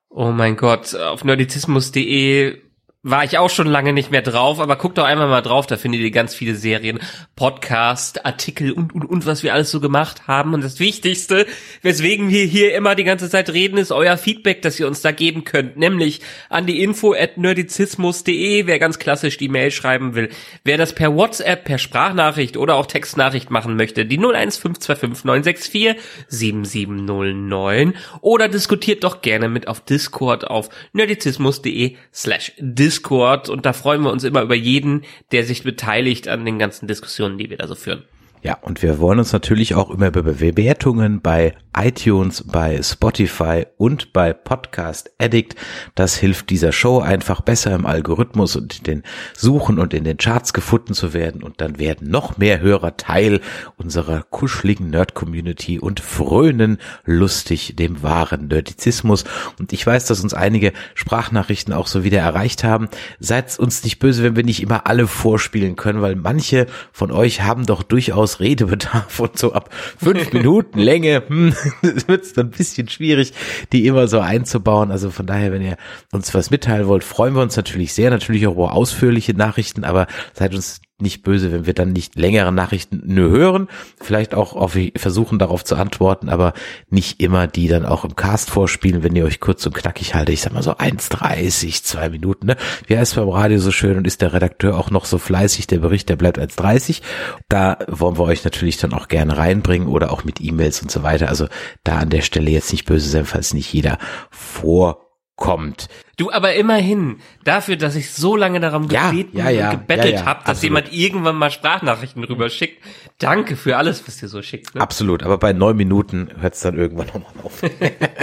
Oh 0.10 0.32
mein 0.32 0.56
Gott, 0.56 0.96
auf 0.96 1.24
nerdizismus.de 1.24 2.67
war 3.10 3.24
ich 3.24 3.38
auch 3.38 3.50
schon 3.50 3.68
lange 3.68 3.94
nicht 3.94 4.12
mehr 4.12 4.22
drauf, 4.22 4.60
aber 4.60 4.76
guckt 4.76 4.98
doch 4.98 5.06
einmal 5.06 5.30
mal 5.30 5.42
drauf, 5.42 5.66
da 5.66 5.78
findet 5.78 6.02
ihr 6.02 6.12
ganz 6.12 6.36
viele 6.36 6.56
Serien, 6.56 7.00
Podcast, 7.38 8.26
Artikel 8.26 8.74
und, 8.74 8.94
und, 8.94 9.06
und, 9.06 9.26
was 9.26 9.44
wir 9.44 9.54
alles 9.54 9.72
so 9.72 9.80
gemacht 9.80 10.28
haben. 10.28 10.54
Und 10.54 10.62
das 10.62 10.82
Wichtigste, 10.82 11.46
weswegen 11.82 12.30
wir 12.30 12.44
hier 12.44 12.76
immer 12.76 12.96
die 12.96 13.06
ganze 13.06 13.30
Zeit 13.30 13.50
reden, 13.52 13.78
ist 13.78 13.94
euer 13.94 14.18
Feedback, 14.18 14.62
das 14.62 14.78
ihr 14.80 14.88
uns 14.88 15.02
da 15.02 15.12
geben 15.12 15.46
könnt, 15.46 15.78
nämlich 15.78 16.20
an 16.50 16.66
die 16.66 16.84
info 16.84 17.14
at 17.14 17.38
nerdizismus.de, 17.38 18.68
wer 18.68 18.78
ganz 18.78 19.00
klassisch 19.00 19.38
die 19.38 19.48
Mail 19.48 19.72
schreiben 19.72 20.14
will. 20.14 20.30
Wer 20.66 20.78
das 20.78 20.94
per 20.94 21.16
WhatsApp, 21.16 21.64
per 21.64 21.78
Sprachnachricht 21.78 22.58
oder 22.58 22.76
auch 22.76 22.88
Textnachricht 22.88 23.50
machen 23.52 23.78
möchte, 23.78 24.06
die 24.06 24.18
01525 24.18 25.96
7709 26.28 27.94
oder 28.20 28.50
diskutiert 28.50 29.06
doch 29.06 29.22
gerne 29.22 29.48
mit 29.48 29.70
auf 29.70 29.80
Discord 29.80 30.46
auf 30.46 30.70
nerdizismus.de 30.92 31.96
slash 32.14 32.52
Discord. 32.58 32.97
Discord 32.98 33.50
und 33.50 33.66
da 33.66 33.74
freuen 33.74 34.02
wir 34.02 34.12
uns 34.12 34.24
immer 34.24 34.42
über 34.42 34.56
jeden, 34.56 35.04
der 35.32 35.44
sich 35.44 35.64
beteiligt 35.64 36.28
an 36.28 36.46
den 36.46 36.58
ganzen 36.58 36.88
Diskussionen, 36.88 37.38
die 37.38 37.50
wir 37.50 37.58
da 37.58 37.68
so 37.68 37.76
führen. 37.76 38.04
Ja, 38.44 38.58
und 38.62 38.84
wir 38.84 39.00
wollen 39.00 39.18
uns 39.18 39.34
natürlich 39.34 39.74
auch 39.74 39.90
immer 39.90 40.08
über 40.08 40.22
Bewertungen 40.22 41.22
bei 41.22 41.56
iTunes, 41.76 42.44
bei 42.46 42.82
Spotify 42.84 43.66
und 43.78 44.14
bei 44.14 44.34
Podcast 44.34 45.12
Addict. 45.20 45.56
Das 45.96 46.16
hilft 46.16 46.52
dieser 46.52 46.72
Show 46.72 47.00
einfach 47.00 47.42
besser 47.42 47.74
im 47.74 47.86
Algorithmus 47.86 48.56
und 48.56 48.78
in 48.78 48.84
den 48.84 49.04
Suchen 49.36 49.80
und 49.80 49.94
in 49.94 50.04
den 50.04 50.18
Charts 50.18 50.54
gefunden 50.54 50.94
zu 50.94 51.14
werden. 51.14 51.42
Und 51.42 51.62
dann 51.62 51.80
werden 51.80 52.10
noch 52.10 52.38
mehr 52.38 52.60
Hörer 52.60 52.96
Teil 52.98 53.42
unserer 53.76 54.24
kuscheligen 54.24 54.92
Nerd-Community 54.92 55.80
und 55.80 56.00
frönen 56.00 56.78
lustig 57.06 57.76
dem 57.76 58.04
wahren 58.04 58.48
Nerdizismus. 58.48 59.24
Und 59.60 59.74
ich 59.74 59.86
weiß, 59.86 60.06
dass 60.06 60.22
uns 60.22 60.34
einige 60.36 60.74
Sprachnachrichten 60.94 61.74
auch 61.74 61.88
so 61.88 62.04
wieder 62.04 62.20
erreicht 62.20 62.64
haben. 62.64 62.88
Seid 63.20 63.58
uns 63.60 63.84
nicht 63.84 64.00
böse, 64.00 64.24
wenn 64.24 64.36
wir 64.36 64.44
nicht 64.44 64.62
immer 64.62 64.88
alle 64.88 65.08
vorspielen 65.08 65.76
können, 65.76 66.02
weil 66.02 66.16
manche 66.16 66.68
von 66.92 67.12
euch 67.12 67.42
haben 67.42 67.66
doch 67.66 67.84
durchaus 67.84 68.27
Redebedarf 68.40 69.20
und 69.20 69.38
so 69.38 69.54
ab 69.54 69.74
fünf 69.74 70.32
Minuten 70.34 70.80
Länge 70.80 71.24
hm, 71.28 71.54
wird 72.08 72.24
es 72.24 72.34
dann 72.34 72.48
ein 72.48 72.52
bisschen 72.52 72.90
schwierig, 72.90 73.34
die 73.72 73.86
immer 73.86 74.08
so 74.08 74.20
einzubauen. 74.20 74.92
Also 74.92 75.12
von 75.12 75.26
daher, 75.26 75.52
wenn 75.52 75.62
ihr 75.62 75.78
uns 76.12 76.34
was 76.34 76.52
mitteilen 76.52 76.88
wollt, 76.88 77.04
freuen 77.04 77.36
wir 77.36 77.42
uns 77.42 77.56
natürlich 77.56 77.94
sehr, 77.94 78.10
natürlich 78.10 78.48
auch 78.48 78.54
über 78.54 78.74
ausführliche 78.74 79.34
Nachrichten, 79.34 79.84
aber 79.84 80.08
seid 80.34 80.54
uns 80.54 80.82
nicht 81.00 81.22
böse, 81.22 81.52
wenn 81.52 81.68
wir 81.68 81.76
dann 81.76 81.94
nicht 81.94 82.16
längere 82.16 82.52
Nachrichten 82.52 83.02
nur 83.06 83.30
hören, 83.30 83.68
vielleicht 84.02 84.34
auch 84.34 84.54
auf, 84.54 84.76
versuchen 84.96 85.38
darauf 85.38 85.64
zu 85.64 85.76
antworten, 85.76 86.28
aber 86.28 86.54
nicht 86.90 87.22
immer 87.22 87.46
die 87.46 87.68
dann 87.68 87.86
auch 87.86 88.04
im 88.04 88.16
Cast 88.16 88.50
vorspielen, 88.50 89.04
wenn 89.04 89.16
ihr 89.16 89.26
euch 89.26 89.40
kurz 89.40 89.64
und 89.68 89.76
knackig 89.76 90.16
haltet. 90.16 90.34
Ich 90.34 90.42
sag 90.42 90.54
mal 90.54 90.64
so 90.64 90.72
1,30, 90.72 91.84
zwei 91.84 92.10
Minuten, 92.10 92.48
ne? 92.48 92.58
Wie 92.88 92.98
heißt 92.98 93.16
beim 93.16 93.30
Radio 93.30 93.60
so 93.60 93.72
schön 93.72 93.98
und 93.98 94.08
ist 94.08 94.22
der 94.22 94.34
Redakteur 94.34 94.76
auch 94.76 94.90
noch 94.90 95.06
so 95.06 95.20
fleißig, 95.20 95.68
der 95.68 95.80
Bericht, 95.80 96.10
der 96.10 96.16
bleibt 96.16 96.40
1,30. 96.40 97.02
Da 97.48 97.78
wollen 97.88 98.18
wir 98.18 98.24
euch 98.24 98.44
natürlich 98.44 98.78
dann 98.78 98.94
auch 98.94 99.08
gerne 99.08 99.38
reinbringen 99.38 99.88
oder 99.88 100.12
auch 100.12 100.24
mit 100.24 100.42
E-Mails 100.42 100.82
und 100.82 100.90
so 100.90 101.04
weiter. 101.04 101.30
Also 101.30 101.48
da 101.84 101.98
an 102.00 102.10
der 102.10 102.22
Stelle 102.22 102.50
jetzt 102.50 102.72
nicht 102.72 102.86
böse 102.86 103.08
sein, 103.08 103.26
falls 103.26 103.54
nicht 103.54 103.72
jeder 103.72 104.00
vor 104.32 105.08
kommt. 105.36 105.88
Du, 106.18 106.32
aber 106.32 106.56
immerhin, 106.56 107.18
dafür, 107.44 107.76
dass 107.76 107.96
ich 107.96 108.12
so 108.12 108.36
lange 108.36 108.60
darum 108.60 108.90
Ja, 108.90 109.12
gebeten 109.12 109.38
ja, 109.38 109.52
ja, 109.52 109.70
und 109.70 109.82
gebettelt 109.82 110.16
ja, 110.16 110.26
habe, 110.26 110.40
dass 110.40 110.58
absolut. 110.58 110.64
jemand 110.64 110.92
irgendwann 110.92 111.36
mal 111.36 111.52
Sprachnachrichten 111.52 112.24
rüber 112.24 112.50
schickt. 112.50 112.84
Danke 113.20 113.56
für 113.56 113.78
alles, 113.78 114.08
was 114.08 114.20
ihr 114.24 114.28
so 114.28 114.42
schickt. 114.42 114.74
Ne? 114.74 114.82
Absolut, 114.82 115.22
aber 115.22 115.38
bei 115.38 115.54
neun 115.54 115.78
Minuten 115.78 116.30
hört 116.40 116.56
es 116.56 116.62
dann 116.62 116.76
irgendwann 116.76 117.06
nochmal 117.08 117.34
auf. 117.44 117.62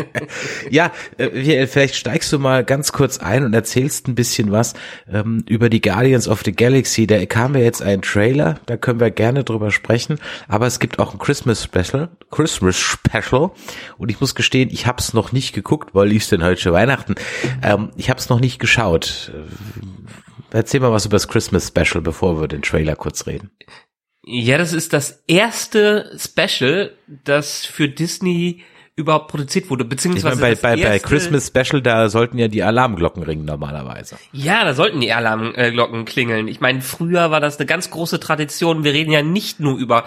ja, 0.70 0.90
äh, 1.18 1.68
vielleicht 1.68 1.94
steigst 1.94 2.32
du 2.32 2.40
mal 2.40 2.64
ganz 2.64 2.90
kurz 2.90 3.18
ein 3.18 3.44
und 3.44 3.54
erzählst 3.54 4.08
ein 4.08 4.16
bisschen 4.16 4.50
was 4.50 4.74
ähm, 5.08 5.44
über 5.48 5.68
die 5.68 5.80
Guardians 5.80 6.26
of 6.26 6.42
the 6.44 6.52
Galaxy. 6.52 7.06
Da 7.06 7.24
kam 7.26 7.54
ja 7.54 7.60
jetzt 7.60 7.80
ein 7.80 8.02
Trailer, 8.02 8.58
da 8.66 8.76
können 8.76 8.98
wir 8.98 9.12
gerne 9.12 9.44
drüber 9.44 9.70
sprechen, 9.70 10.18
aber 10.48 10.66
es 10.66 10.80
gibt 10.80 10.98
auch 10.98 11.12
ein 11.12 11.20
Christmas 11.20 11.62
Special, 11.62 12.08
Christmas 12.32 12.76
Special 12.76 13.52
und 13.98 14.10
ich 14.10 14.20
muss 14.20 14.34
gestehen, 14.34 14.68
ich 14.72 14.88
habe 14.88 14.98
es 14.98 15.14
noch 15.14 15.30
nicht 15.30 15.54
geguckt, 15.54 15.90
weil 15.94 16.12
ist 16.12 16.32
denn 16.32 16.42
heute 16.42 16.60
schon 16.60 16.72
Weihnachten. 16.72 17.14
Ähm, 17.62 17.83
ich 17.96 18.10
habe 18.10 18.20
es 18.20 18.28
noch 18.28 18.40
nicht 18.40 18.58
geschaut. 18.58 19.32
Äh, 19.34 20.56
Erzähl 20.56 20.80
mal 20.80 20.92
was 20.92 21.04
über 21.04 21.16
das 21.16 21.26
Christmas 21.26 21.68
Special, 21.68 22.00
bevor 22.00 22.40
wir 22.40 22.46
den 22.46 22.62
Trailer 22.62 22.94
kurz 22.94 23.26
reden. 23.26 23.50
Ja, 24.24 24.56
das 24.56 24.72
ist 24.72 24.92
das 24.92 25.24
erste 25.26 26.16
Special, 26.16 26.92
das 27.06 27.66
für 27.66 27.88
Disney 27.88 28.62
überhaupt 28.96 29.28
produziert 29.28 29.68
wurde, 29.70 29.82
Ich 29.82 29.90
beziehungsweise 29.90 30.40
bei, 30.40 30.50
das 30.50 30.60
bei, 30.60 30.76
bei 30.76 30.82
erste, 30.82 31.08
Christmas 31.08 31.48
Special, 31.48 31.82
da 31.82 32.08
sollten 32.08 32.38
ja 32.38 32.46
die 32.46 32.62
Alarmglocken 32.62 33.24
ringen 33.24 33.44
normalerweise. 33.44 34.16
Ja, 34.32 34.64
da 34.64 34.74
sollten 34.74 35.00
die 35.00 35.12
Alarmglocken 35.12 36.04
klingeln. 36.04 36.46
Ich 36.46 36.60
meine, 36.60 36.80
früher 36.80 37.32
war 37.32 37.40
das 37.40 37.58
eine 37.58 37.66
ganz 37.66 37.90
große 37.90 38.20
Tradition. 38.20 38.84
Wir 38.84 38.92
reden 38.92 39.10
ja 39.10 39.22
nicht 39.22 39.58
nur 39.58 39.76
über 39.76 40.04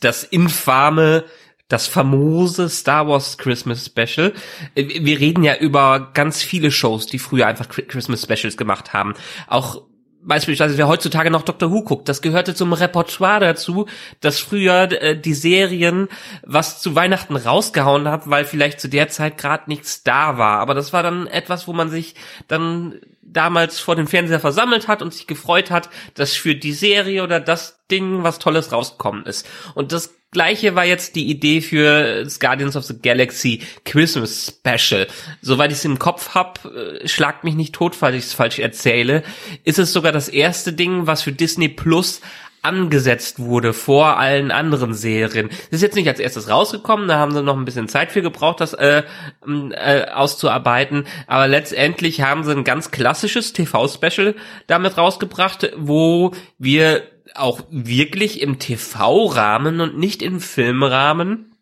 das 0.00 0.22
infame, 0.22 1.24
das 1.68 1.86
famose 1.86 2.68
Star 2.68 3.06
Wars 3.06 3.38
Christmas 3.38 3.86
Special. 3.86 4.32
Äh, 4.74 5.04
Wir 5.04 5.20
reden 5.20 5.44
ja 5.44 5.56
über 5.56 6.10
ganz 6.14 6.42
viele 6.42 6.70
Shows, 6.70 7.06
die 7.06 7.18
früher 7.18 7.46
einfach 7.46 7.66
Chri- 7.68 7.86
Christmas 7.86 8.22
Specials 8.22 8.56
gemacht 8.56 8.92
haben. 8.92 9.14
Auch 9.46 9.82
Beispielsweise, 10.20 10.76
wer 10.76 10.88
heutzutage 10.88 11.30
noch 11.30 11.42
Doctor 11.42 11.70
Who 11.70 11.84
guckt, 11.84 12.08
das 12.08 12.20
gehörte 12.20 12.52
zum 12.52 12.72
Repertoire 12.72 13.38
dazu, 13.38 13.86
dass 14.20 14.40
früher 14.40 14.90
äh, 15.00 15.18
die 15.18 15.32
Serien 15.32 16.08
was 16.42 16.82
zu 16.82 16.96
Weihnachten 16.96 17.36
rausgehauen 17.36 18.08
hat, 18.08 18.28
weil 18.28 18.44
vielleicht 18.44 18.80
zu 18.80 18.88
der 18.88 19.08
Zeit 19.08 19.38
gerade 19.38 19.64
nichts 19.68 20.02
da 20.02 20.36
war. 20.36 20.58
Aber 20.58 20.74
das 20.74 20.92
war 20.92 21.04
dann 21.04 21.28
etwas, 21.28 21.68
wo 21.68 21.72
man 21.72 21.88
sich 21.88 22.16
dann 22.48 22.96
damals 23.22 23.78
vor 23.78 23.94
dem 23.94 24.08
Fernseher 24.08 24.40
versammelt 24.40 24.88
hat 24.88 25.02
und 25.02 25.14
sich 25.14 25.28
gefreut 25.28 25.70
hat, 25.70 25.88
dass 26.14 26.34
für 26.34 26.56
die 26.56 26.72
Serie 26.72 27.22
oder 27.22 27.38
das 27.38 27.78
Ding 27.88 28.24
was 28.24 28.40
Tolles 28.40 28.72
rausgekommen 28.72 29.24
ist. 29.24 29.46
Und 29.74 29.92
das 29.92 30.17
Gleiche 30.30 30.74
war 30.74 30.84
jetzt 30.84 31.16
die 31.16 31.30
Idee 31.30 31.62
für 31.62 32.24
das 32.24 32.38
Guardians 32.38 32.76
of 32.76 32.84
the 32.84 32.98
Galaxy 33.00 33.62
Christmas 33.84 34.54
Special. 34.58 35.06
Soweit 35.40 35.72
ich 35.72 35.78
es 35.78 35.84
im 35.86 35.98
Kopf 35.98 36.34
hab, 36.34 36.66
äh, 36.66 37.08
schlagt 37.08 37.44
mich 37.44 37.54
nicht 37.54 37.74
tot, 37.74 37.94
falls 37.94 38.14
ich 38.14 38.24
es 38.24 38.34
falsch 38.34 38.58
erzähle, 38.58 39.22
ist 39.64 39.78
es 39.78 39.92
sogar 39.92 40.12
das 40.12 40.28
erste 40.28 40.74
Ding, 40.74 41.06
was 41.06 41.22
für 41.22 41.32
Disney 41.32 41.68
Plus 41.68 42.20
angesetzt 42.60 43.38
wurde 43.38 43.72
vor 43.72 44.18
allen 44.18 44.50
anderen 44.50 44.92
Serien. 44.92 45.48
Das 45.48 45.78
ist 45.78 45.82
jetzt 45.82 45.96
nicht 45.96 46.08
als 46.08 46.20
erstes 46.20 46.50
rausgekommen, 46.50 47.08
da 47.08 47.16
haben 47.16 47.32
sie 47.32 47.42
noch 47.42 47.56
ein 47.56 47.64
bisschen 47.64 47.88
Zeit 47.88 48.12
für 48.12 48.20
gebraucht, 48.20 48.60
das 48.60 48.74
äh, 48.74 49.04
äh, 49.46 50.04
auszuarbeiten, 50.10 51.06
aber 51.26 51.48
letztendlich 51.48 52.20
haben 52.20 52.44
sie 52.44 52.52
ein 52.52 52.64
ganz 52.64 52.90
klassisches 52.90 53.52
TV-Special 53.52 54.34
damit 54.66 54.98
rausgebracht, 54.98 55.72
wo 55.76 56.32
wir 56.58 57.02
auch 57.34 57.62
wirklich 57.70 58.40
im 58.40 58.58
TV-Rahmen 58.58 59.80
und 59.80 59.98
nicht 59.98 60.22
im 60.22 60.40
Filmrahmen 60.40 61.54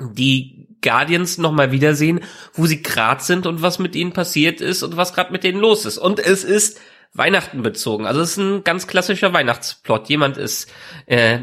die 0.00 0.68
Guardians 0.82 1.38
nochmal 1.38 1.70
wiedersehen, 1.70 2.20
wo 2.54 2.66
sie 2.66 2.82
grad 2.82 3.22
sind 3.22 3.46
und 3.46 3.62
was 3.62 3.78
mit 3.78 3.94
ihnen 3.94 4.12
passiert 4.12 4.60
ist 4.60 4.82
und 4.82 4.96
was 4.96 5.14
gerade 5.14 5.32
mit 5.32 5.44
denen 5.44 5.60
los 5.60 5.84
ist. 5.86 5.98
Und 5.98 6.18
es 6.18 6.44
ist 6.44 6.80
Weihnachten 7.14 7.62
bezogen. 7.62 8.06
Also 8.06 8.20
es 8.20 8.32
ist 8.32 8.38
ein 8.38 8.64
ganz 8.64 8.86
klassischer 8.86 9.32
Weihnachtsplot. 9.32 10.08
Jemand 10.08 10.38
ist 10.38 10.70
äh, 11.06 11.40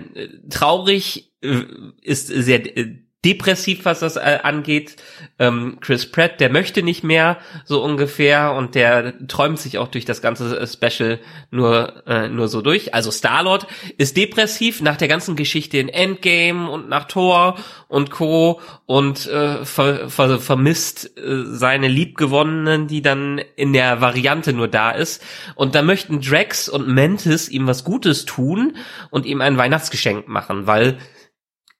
traurig, 0.49 1.31
äh, 1.41 1.63
ist 2.01 2.27
sehr 2.27 2.77
äh, 2.77 2.95
depressiv, 3.25 3.83
was 3.83 3.99
das 3.99 4.15
äh, 4.15 4.39
angeht. 4.43 4.95
Ähm, 5.39 5.77
Chris 5.81 6.09
Pratt, 6.09 6.39
der 6.39 6.49
möchte 6.49 6.83
nicht 6.83 7.03
mehr, 7.03 7.37
so 7.65 7.83
ungefähr, 7.83 8.53
und 8.53 8.75
der 8.75 9.27
träumt 9.27 9.59
sich 9.59 9.77
auch 9.77 9.89
durch 9.89 10.05
das 10.05 10.21
ganze 10.21 10.57
äh, 10.57 10.67
Special 10.67 11.19
nur 11.51 12.07
äh, 12.07 12.29
nur 12.29 12.47
so 12.47 12.61
durch. 12.61 12.93
Also 12.93 13.11
Star-Lord 13.11 13.67
ist 13.97 14.15
depressiv 14.15 14.81
nach 14.81 14.95
der 14.95 15.09
ganzen 15.09 15.35
Geschichte 15.35 15.77
in 15.79 15.89
Endgame 15.89 16.69
und 16.69 16.87
nach 16.87 17.05
Thor 17.05 17.57
und 17.89 18.09
Co. 18.09 18.61
und 18.85 19.27
äh, 19.27 19.65
ver, 19.65 20.09
ver, 20.09 20.39
vermisst 20.39 21.17
äh, 21.17 21.43
seine 21.43 21.89
Liebgewonnenen, 21.89 22.87
die 22.87 23.01
dann 23.01 23.41
in 23.57 23.73
der 23.73 23.99
Variante 23.99 24.53
nur 24.53 24.69
da 24.69 24.91
ist. 24.91 25.21
Und 25.55 25.75
da 25.75 25.81
möchten 25.81 26.21
Drax 26.21 26.69
und 26.69 26.87
Mantis 26.87 27.49
ihm 27.49 27.67
was 27.67 27.83
Gutes 27.83 28.23
tun 28.23 28.77
und 29.09 29.25
ihm 29.25 29.41
ein 29.41 29.57
Weihnachtsgeschenk 29.57 30.29
machen, 30.29 30.65
weil 30.67 30.97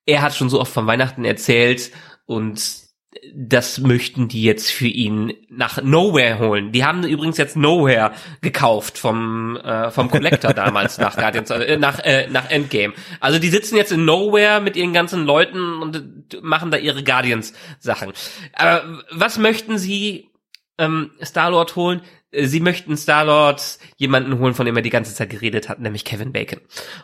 er 0.09 0.21
hat 0.21 0.35
schon 0.35 0.49
so 0.49 0.59
oft 0.59 0.73
von 0.73 0.87
Weihnachten 0.87 1.23
erzählt 1.23 1.91
und 2.25 2.89
das 3.33 3.79
möchten 3.79 4.27
die 4.27 4.43
jetzt 4.43 4.71
für 4.71 4.87
ihn 4.87 5.33
nach 5.49 5.81
Nowhere 5.81 6.39
holen. 6.39 6.71
Die 6.71 6.85
haben 6.85 7.03
übrigens 7.03 7.37
jetzt 7.37 7.55
Nowhere 7.55 8.11
gekauft 8.41 8.97
vom 8.97 9.57
äh, 9.57 9.89
vom 9.89 10.11
Collector 10.11 10.53
damals 10.53 10.99
nach 10.99 11.15
Guardians 11.15 11.49
äh, 11.49 11.77
nach 11.77 11.99
äh, 11.99 12.27
nach 12.29 12.49
Endgame. 12.49 12.93
Also 13.19 13.39
die 13.39 13.49
sitzen 13.49 13.77
jetzt 13.77 13.91
in 13.91 14.05
Nowhere 14.05 14.61
mit 14.61 14.75
ihren 14.75 14.93
ganzen 14.93 15.25
Leuten 15.25 15.81
und 15.81 16.41
machen 16.41 16.69
da 16.71 16.77
ihre 16.77 17.03
Guardians 17.03 17.53
Sachen. 17.79 18.13
Aber 18.53 19.03
was 19.11 19.39
möchten 19.39 19.77
sie 19.77 20.29
ähm, 20.77 21.11
Star 21.23 21.51
Lord 21.51 21.75
holen? 21.75 22.01
Äh, 22.31 22.45
Sie 22.45 22.59
möchten 22.59 22.97
Star-Lord 22.97 23.79
jemanden 23.97 24.39
holen, 24.39 24.53
von 24.53 24.65
dem 24.65 24.75
er 24.75 24.81
die 24.81 24.89
ganze 24.89 25.13
Zeit 25.13 25.29
geredet 25.29 25.69
hat, 25.69 25.79
nämlich 25.79 26.05
Kevin 26.05 26.31
Bacon. 26.31 26.59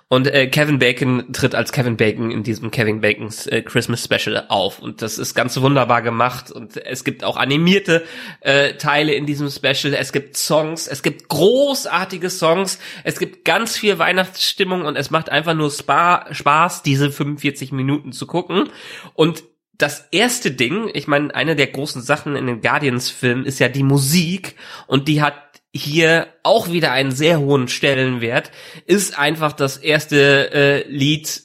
Und 0.08 0.27
äh, 0.27 0.48
Kevin 0.48 0.79
Bacon 0.79 1.32
tritt 1.34 1.55
als 1.55 1.72
Kevin 1.72 1.98
Bacon 1.98 2.32
in 2.32 2.44
diesem 2.44 2.72
Kevin 2.72 3.01
Bacons 3.01 3.48
äh, 3.48 3.62
Christmas 3.62 4.03
Special 4.03 4.46
auf. 4.50 4.79
Und 4.79 5.01
das 5.01 5.17
ist 5.17 5.36
ganz 5.36 5.60
wunderbar 5.60 6.01
gemacht. 6.01 6.51
Und 6.51 6.77
es 6.77 7.03
gibt 7.03 7.24
auch 7.24 7.38
animierte 7.38 8.03
äh, 8.41 8.74
Teile 8.74 9.13
in 9.13 9.25
diesem 9.25 9.50
Special. 9.50 9.94
Es 9.94 10.12
gibt 10.12 10.38
Songs, 10.38 10.88
es 10.88 11.03
gibt 11.03 11.29
großartige 11.29 12.29
Songs, 12.29 12.79
es 13.03 13.20
gibt 13.20 13.46
ganz 13.46 13.77
viel 13.77 14.00
Weihnachtsstimmung 14.00 14.86
und 14.86 14.96
es 14.96 15.12
macht 15.12 15.29
einfach 15.29 15.53
nur 15.53 15.72
Spa 15.72 16.25
Spaß, 16.32 16.84
diese 16.84 17.12
45 17.12 17.72
Minuten 17.72 18.12
zu 18.12 18.27
gucken. 18.27 18.70
Und 19.13 19.44
das 19.77 20.08
erste 20.12 20.51
Ding, 20.51 20.89
ich 20.94 21.08
meine, 21.08 21.34
eine 21.36 21.55
der 21.55 21.67
großen 21.67 22.01
Sachen 22.01 22.36
in 22.36 22.48
den 22.48 22.62
Guardians-Filmen 22.62 23.46
ist 23.46 23.60
ja 23.60 23.67
die 23.67 23.84
Musik 23.84 24.55
und 24.88 25.08
die 25.08 25.22
hat 25.22 25.36
hier 25.74 26.27
auch 26.44 26.72
wieder 26.72 26.91
einen 26.94 27.12
sehr 27.12 27.39
hohen 27.39 27.67
Stellenwert, 27.67 28.51
ist 28.86 29.20
einfach 29.20 29.51
das 29.51 29.77
erste 29.77 30.53
äh, 30.53 30.88
Lied 30.88 31.44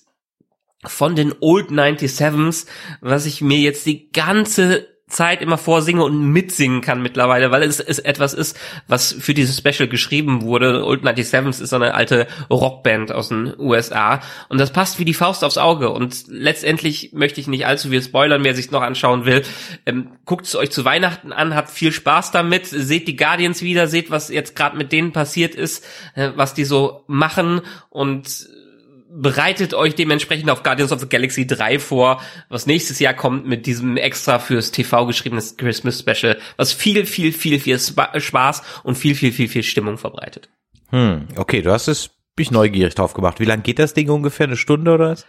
von 0.84 1.16
den 1.16 1.34
Old 1.40 1.70
97s, 1.70 2.66
was 3.00 3.26
ich 3.26 3.40
mir 3.40 3.58
jetzt 3.58 3.86
die 3.86 4.12
ganze 4.12 4.86
Zeit 5.10 5.42
immer 5.42 5.58
vorsinge 5.58 6.02
und 6.02 6.32
mitsingen 6.32 6.80
kann 6.80 7.02
mittlerweile, 7.02 7.50
weil 7.50 7.62
es, 7.62 7.80
es 7.80 7.98
etwas 7.98 8.34
ist, 8.34 8.58
was 8.88 9.12
für 9.12 9.34
dieses 9.34 9.58
Special 9.58 9.88
geschrieben 9.88 10.42
wurde. 10.42 10.84
Old 10.84 11.02
97s 11.04 11.62
ist 11.62 11.70
so 11.70 11.76
eine 11.76 11.94
alte 11.94 12.26
Rockband 12.50 13.12
aus 13.12 13.28
den 13.28 13.52
USA 13.58 14.20
und 14.48 14.58
das 14.58 14.72
passt 14.72 14.98
wie 14.98 15.04
die 15.04 15.14
Faust 15.14 15.44
aufs 15.44 15.58
Auge 15.58 15.90
und 15.90 16.24
letztendlich 16.28 17.10
möchte 17.12 17.40
ich 17.40 17.48
nicht 17.48 17.66
allzu 17.66 17.88
viel 17.90 18.02
spoilern, 18.02 18.44
wer 18.44 18.54
sich 18.54 18.70
noch 18.70 18.82
anschauen 18.82 19.24
will. 19.24 19.42
Ähm, 19.86 20.08
Guckt 20.24 20.46
es 20.46 20.54
euch 20.54 20.70
zu 20.70 20.84
Weihnachten 20.84 21.32
an, 21.32 21.56
habt 21.56 21.70
viel 21.70 21.92
Spaß 21.92 22.30
damit, 22.30 22.66
seht 22.66 23.08
die 23.08 23.16
Guardians 23.16 23.62
wieder, 23.62 23.88
seht, 23.88 24.10
was 24.10 24.28
jetzt 24.28 24.54
gerade 24.54 24.76
mit 24.76 24.92
denen 24.92 25.12
passiert 25.12 25.54
ist, 25.54 25.84
äh, 26.14 26.30
was 26.36 26.54
die 26.54 26.64
so 26.64 27.04
machen 27.08 27.62
und 27.88 28.48
bereitet 29.12 29.74
euch 29.74 29.94
dementsprechend 29.94 30.50
auf 30.50 30.62
Guardians 30.62 30.92
of 30.92 31.00
the 31.00 31.08
Galaxy 31.08 31.46
3 31.46 31.78
vor, 31.78 32.22
was 32.48 32.66
nächstes 32.66 32.98
Jahr 33.00 33.14
kommt 33.14 33.46
mit 33.46 33.66
diesem 33.66 33.96
extra 33.96 34.38
fürs 34.38 34.70
TV 34.70 35.06
geschriebenes 35.06 35.56
Christmas 35.56 35.98
Special, 35.98 36.38
was 36.56 36.72
viel, 36.72 37.04
viel, 37.06 37.32
viel, 37.32 37.58
viel 37.58 37.78
Spa- 37.78 38.18
Spaß 38.18 38.62
und 38.84 38.96
viel, 38.96 39.14
viel, 39.14 39.32
viel, 39.32 39.48
viel 39.48 39.62
Stimmung 39.62 39.98
verbreitet. 39.98 40.48
Hm, 40.90 41.28
okay, 41.36 41.62
du 41.62 41.72
hast 41.72 41.88
es 41.88 42.10
mich 42.38 42.50
neugierig 42.50 42.94
drauf 42.94 43.12
gemacht. 43.12 43.40
Wie 43.40 43.44
lang 43.44 43.62
geht 43.62 43.78
das 43.78 43.94
Ding 43.94 44.08
ungefähr? 44.08 44.46
Eine 44.46 44.56
Stunde 44.56 44.92
oder 44.92 45.10
was? 45.10 45.26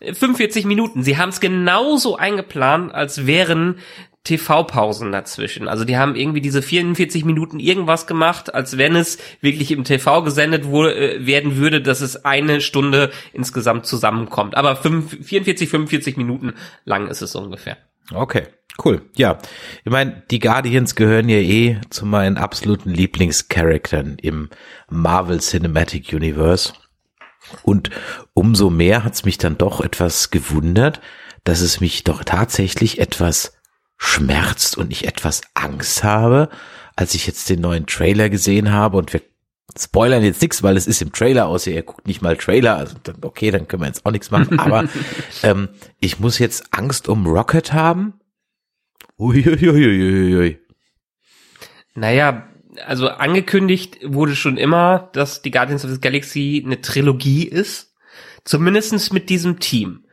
45 0.00 0.64
Minuten. 0.64 1.02
Sie 1.02 1.18
haben 1.18 1.28
es 1.28 1.40
genauso 1.40 2.16
eingeplant, 2.16 2.94
als 2.94 3.26
wären 3.26 3.76
TV-Pausen 4.24 5.12
dazwischen. 5.12 5.66
Also 5.66 5.84
die 5.84 5.96
haben 5.96 6.14
irgendwie 6.14 6.42
diese 6.42 6.60
44 6.60 7.24
Minuten 7.24 7.58
irgendwas 7.58 8.06
gemacht, 8.06 8.54
als 8.54 8.76
wenn 8.76 8.94
es 8.94 9.18
wirklich 9.40 9.70
im 9.70 9.84
TV 9.84 10.22
gesendet 10.22 10.66
wurde, 10.66 10.94
äh, 10.94 11.26
werden 11.26 11.56
würde, 11.56 11.80
dass 11.80 12.02
es 12.02 12.24
eine 12.24 12.60
Stunde 12.60 13.10
insgesamt 13.32 13.86
zusammenkommt. 13.86 14.56
Aber 14.56 14.76
fünf, 14.76 15.16
44, 15.26 15.68
45 15.68 16.16
Minuten 16.18 16.52
lang 16.84 17.08
ist 17.08 17.22
es 17.22 17.34
ungefähr. 17.34 17.78
Okay, 18.12 18.42
cool. 18.84 19.02
Ja, 19.16 19.38
ich 19.84 19.90
meine, 19.90 20.22
die 20.30 20.38
Guardians 20.38 20.96
gehören 20.96 21.28
ja 21.28 21.38
eh 21.38 21.80
zu 21.88 22.04
meinen 22.04 22.36
absoluten 22.36 22.90
Lieblingscharakteren 22.90 24.18
im 24.18 24.50
Marvel 24.90 25.40
Cinematic 25.40 26.12
Universe. 26.12 26.74
Und 27.62 27.90
umso 28.34 28.70
mehr 28.70 29.04
hat's 29.04 29.24
mich 29.24 29.38
dann 29.38 29.58
doch 29.58 29.80
etwas 29.80 30.30
gewundert, 30.30 31.00
dass 31.44 31.60
es 31.60 31.80
mich 31.80 32.04
doch 32.04 32.24
tatsächlich 32.24 32.98
etwas 32.98 33.54
schmerzt 33.96 34.78
und 34.78 34.90
ich 34.90 35.06
etwas 35.06 35.42
Angst 35.54 36.04
habe, 36.04 36.48
als 36.96 37.14
ich 37.14 37.26
jetzt 37.26 37.48
den 37.48 37.60
neuen 37.60 37.86
Trailer 37.86 38.30
gesehen 38.30 38.72
habe 38.72 38.96
und 38.96 39.12
wir 39.12 39.20
spoilern 39.78 40.22
jetzt 40.22 40.42
nichts, 40.42 40.62
weil 40.62 40.76
es 40.76 40.86
ist 40.86 41.02
im 41.02 41.12
Trailer, 41.12 41.46
außer 41.46 41.70
ihr 41.70 41.82
guckt 41.82 42.06
nicht 42.06 42.22
mal 42.22 42.36
Trailer, 42.36 42.76
also 42.76 42.96
dann, 43.02 43.16
okay, 43.22 43.50
dann 43.50 43.68
können 43.68 43.82
wir 43.82 43.86
jetzt 43.86 44.04
auch 44.04 44.10
nichts 44.10 44.30
machen, 44.30 44.58
aber 44.58 44.88
ähm, 45.42 45.68
ich 46.00 46.18
muss 46.18 46.38
jetzt 46.38 46.72
Angst 46.72 47.08
um 47.08 47.26
Rocket 47.26 47.72
haben? 47.72 48.14
Uiuiuiui. 49.18 50.58
Naja, 51.94 52.48
also 52.86 53.08
angekündigt 53.08 53.98
wurde 54.02 54.36
schon 54.36 54.56
immer, 54.56 55.10
dass 55.12 55.42
die 55.42 55.50
Guardians 55.50 55.84
of 55.84 55.90
the 55.90 56.00
Galaxy 56.00 56.62
eine 56.64 56.80
Trilogie 56.80 57.44
ist. 57.44 57.94
Zumindestens 58.44 59.12
mit 59.12 59.28
diesem 59.28 59.60
Team. 59.60 60.04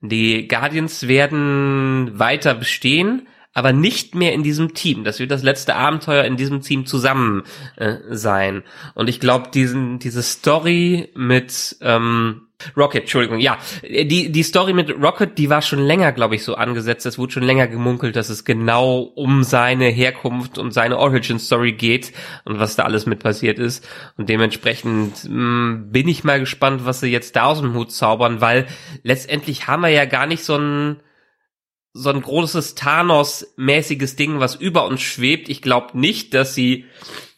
Die 0.00 0.48
Guardians 0.48 1.08
werden 1.08 2.18
weiter 2.18 2.54
bestehen, 2.54 3.28
aber 3.56 3.72
nicht 3.72 4.14
mehr 4.14 4.34
in 4.34 4.42
diesem 4.42 4.74
Team. 4.74 5.02
Das 5.02 5.18
wird 5.18 5.30
das 5.30 5.42
letzte 5.42 5.76
Abenteuer 5.76 6.24
in 6.24 6.36
diesem 6.36 6.60
Team 6.60 6.84
zusammen 6.84 7.42
äh, 7.76 7.94
sein. 8.10 8.64
Und 8.94 9.08
ich 9.08 9.18
glaube, 9.18 9.48
diesen 9.48 9.98
diese 9.98 10.22
Story 10.22 11.08
mit 11.14 11.74
ähm, 11.80 12.42
Rocket, 12.76 13.02
Entschuldigung, 13.02 13.38
ja, 13.38 13.56
die 13.82 14.30
die 14.30 14.42
Story 14.42 14.74
mit 14.74 14.90
Rocket, 15.02 15.38
die 15.38 15.48
war 15.48 15.62
schon 15.62 15.78
länger, 15.78 16.12
glaube 16.12 16.34
ich, 16.34 16.44
so 16.44 16.54
angesetzt. 16.54 17.06
Es 17.06 17.16
wurde 17.16 17.32
schon 17.32 17.44
länger 17.44 17.66
gemunkelt, 17.66 18.14
dass 18.14 18.28
es 18.28 18.44
genau 18.44 18.98
um 19.00 19.42
seine 19.42 19.86
Herkunft 19.86 20.58
und 20.58 20.72
seine 20.72 20.98
Origin 20.98 21.38
Story 21.38 21.72
geht 21.72 22.12
und 22.44 22.58
was 22.58 22.76
da 22.76 22.82
alles 22.82 23.06
mit 23.06 23.20
passiert 23.20 23.58
ist. 23.58 23.88
Und 24.18 24.28
dementsprechend 24.28 25.24
mh, 25.24 25.30
mm, 25.30 25.92
bin 25.92 26.08
ich 26.08 26.24
mal 26.24 26.40
gespannt, 26.40 26.84
was 26.84 27.00
sie 27.00 27.08
jetzt 27.08 27.36
da 27.36 27.44
aus 27.44 27.62
dem 27.62 27.72
Hut 27.72 27.90
zaubern, 27.90 28.42
weil 28.42 28.66
letztendlich 29.02 29.66
haben 29.66 29.80
wir 29.80 29.88
ja 29.88 30.04
gar 30.04 30.26
nicht 30.26 30.44
so 30.44 30.56
ein 30.58 30.96
so 31.96 32.10
ein 32.10 32.20
großes 32.20 32.74
Thanos-mäßiges 32.74 34.16
Ding, 34.16 34.38
was 34.38 34.54
über 34.54 34.86
uns 34.86 35.00
schwebt. 35.00 35.48
Ich 35.48 35.62
glaube 35.62 35.98
nicht, 35.98 36.34
dass 36.34 36.54
sie 36.54 36.84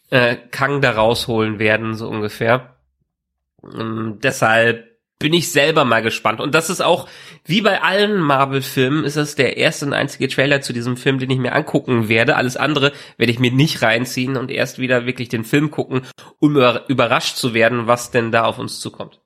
äh, 0.09 0.35
Kang 0.35 0.81
da 0.81 0.91
rausholen 0.91 1.59
werden, 1.59 1.95
so 1.95 2.07
ungefähr. 2.07 2.75
Ähm, 3.63 4.19
deshalb 4.21 4.89
bin 5.19 5.33
ich 5.33 5.51
selber 5.51 5.83
mal 5.83 6.01
gespannt. 6.01 6.39
Und 6.39 6.55
das 6.55 6.69
ist 6.69 6.81
auch, 6.81 7.07
wie 7.45 7.61
bei 7.61 7.81
allen 7.81 8.21
Marvel-Filmen, 8.21 9.03
ist 9.03 9.17
das 9.17 9.35
der 9.35 9.57
erste 9.57 9.85
und 9.85 9.93
einzige 9.93 10.29
Trailer 10.29 10.61
zu 10.61 10.71
diesem 10.71 10.95
Film, 10.95 11.19
den 11.19 11.29
ich 11.29 11.37
mir 11.37 11.53
angucken 11.53 12.07
werde. 12.07 12.37
Alles 12.37 12.55
andere 12.55 12.93
werde 13.17 13.31
ich 13.31 13.39
mir 13.39 13.51
nicht 13.51 13.81
reinziehen 13.81 14.37
und 14.37 14.49
erst 14.49 14.79
wieder 14.79 15.05
wirklich 15.05 15.27
den 15.27 15.43
Film 15.43 15.71
gucken, 15.71 16.01
um 16.39 16.55
überrascht 16.87 17.35
zu 17.35 17.53
werden, 17.53 17.85
was 17.85 18.11
denn 18.11 18.31
da 18.31 18.45
auf 18.45 18.59
uns 18.59 18.79
zukommt. 18.79 19.19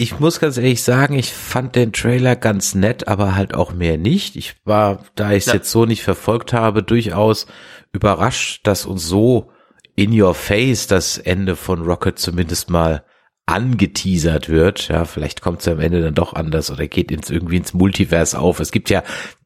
Ich 0.00 0.20
muss 0.20 0.38
ganz 0.38 0.56
ehrlich 0.56 0.84
sagen, 0.84 1.18
ich 1.18 1.32
fand 1.32 1.74
den 1.74 1.92
Trailer 1.92 2.36
ganz 2.36 2.76
nett, 2.76 3.08
aber 3.08 3.34
halt 3.34 3.52
auch 3.54 3.72
mehr 3.72 3.98
nicht. 3.98 4.36
Ich 4.36 4.54
war, 4.64 5.04
da 5.16 5.32
ich 5.32 5.38
es 5.38 5.46
ja. 5.46 5.54
jetzt 5.54 5.72
so 5.72 5.86
nicht 5.86 6.04
verfolgt 6.04 6.52
habe, 6.52 6.84
durchaus 6.84 7.46
überrascht, 7.92 8.64
dass 8.64 8.86
uns 8.86 9.04
so 9.04 9.50
in 9.96 10.18
your 10.18 10.34
face 10.34 10.86
das 10.86 11.18
Ende 11.18 11.56
von 11.56 11.82
Rocket 11.82 12.16
zumindest 12.16 12.70
mal 12.70 13.04
angeteasert 13.46 14.48
wird. 14.48 14.86
Ja, 14.86 15.04
vielleicht 15.04 15.40
kommt 15.40 15.62
es 15.62 15.68
am 15.68 15.80
Ende 15.80 16.00
dann 16.00 16.14
doch 16.14 16.32
anders 16.34 16.70
oder 16.70 16.86
geht 16.86 17.10
ins 17.10 17.28
irgendwie 17.28 17.56
ins 17.56 17.74
Multiverse 17.74 18.38
auf. 18.38 18.60
Es 18.60 18.70
gibt 18.70 18.90
ja 18.90 19.02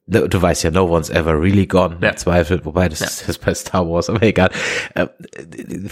Du 0.06 0.42
weißt 0.42 0.64
ja, 0.64 0.72
no 0.72 0.84
one's 0.84 1.10
ever 1.10 1.40
really 1.40 1.66
gone, 1.66 1.98
ja. 2.00 2.10
im 2.10 2.16
Zweifel, 2.16 2.64
wobei 2.64 2.88
das 2.88 3.00
ja. 3.00 3.06
ist 3.06 3.28
jetzt 3.28 3.44
bei 3.44 3.54
Star 3.54 3.88
Wars, 3.88 4.10
aber 4.10 4.22
egal. 4.22 4.50
Das 4.94 5.08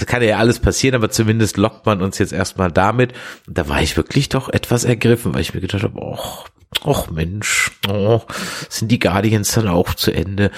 äh, 0.03 0.05
kann 0.05 0.23
ja 0.23 0.37
alles 0.37 0.59
passieren, 0.59 0.97
aber 0.97 1.11
zumindest 1.11 1.57
lockt 1.57 1.87
man 1.87 2.03
uns 2.03 2.19
jetzt 2.19 2.33
erstmal 2.33 2.73
damit. 2.73 3.13
Und 3.47 3.57
da 3.57 3.69
war 3.69 3.81
ich 3.81 3.97
wirklich 3.97 4.29
doch 4.29 4.49
etwas 4.49 4.85
ergriffen, 4.85 5.33
weil 5.33 5.43
ich 5.43 5.55
mir 5.55 5.61
gedacht 5.61 5.85
habe, 5.85 5.97
och, 5.97 6.47
och 6.83 7.11
Mensch, 7.13 7.71
oh, 7.89 8.23
sind 8.69 8.91
die 8.91 8.99
Guardians 8.99 9.53
dann 9.53 9.69
auch 9.69 9.95
zu 9.95 10.11
Ende? 10.11 10.51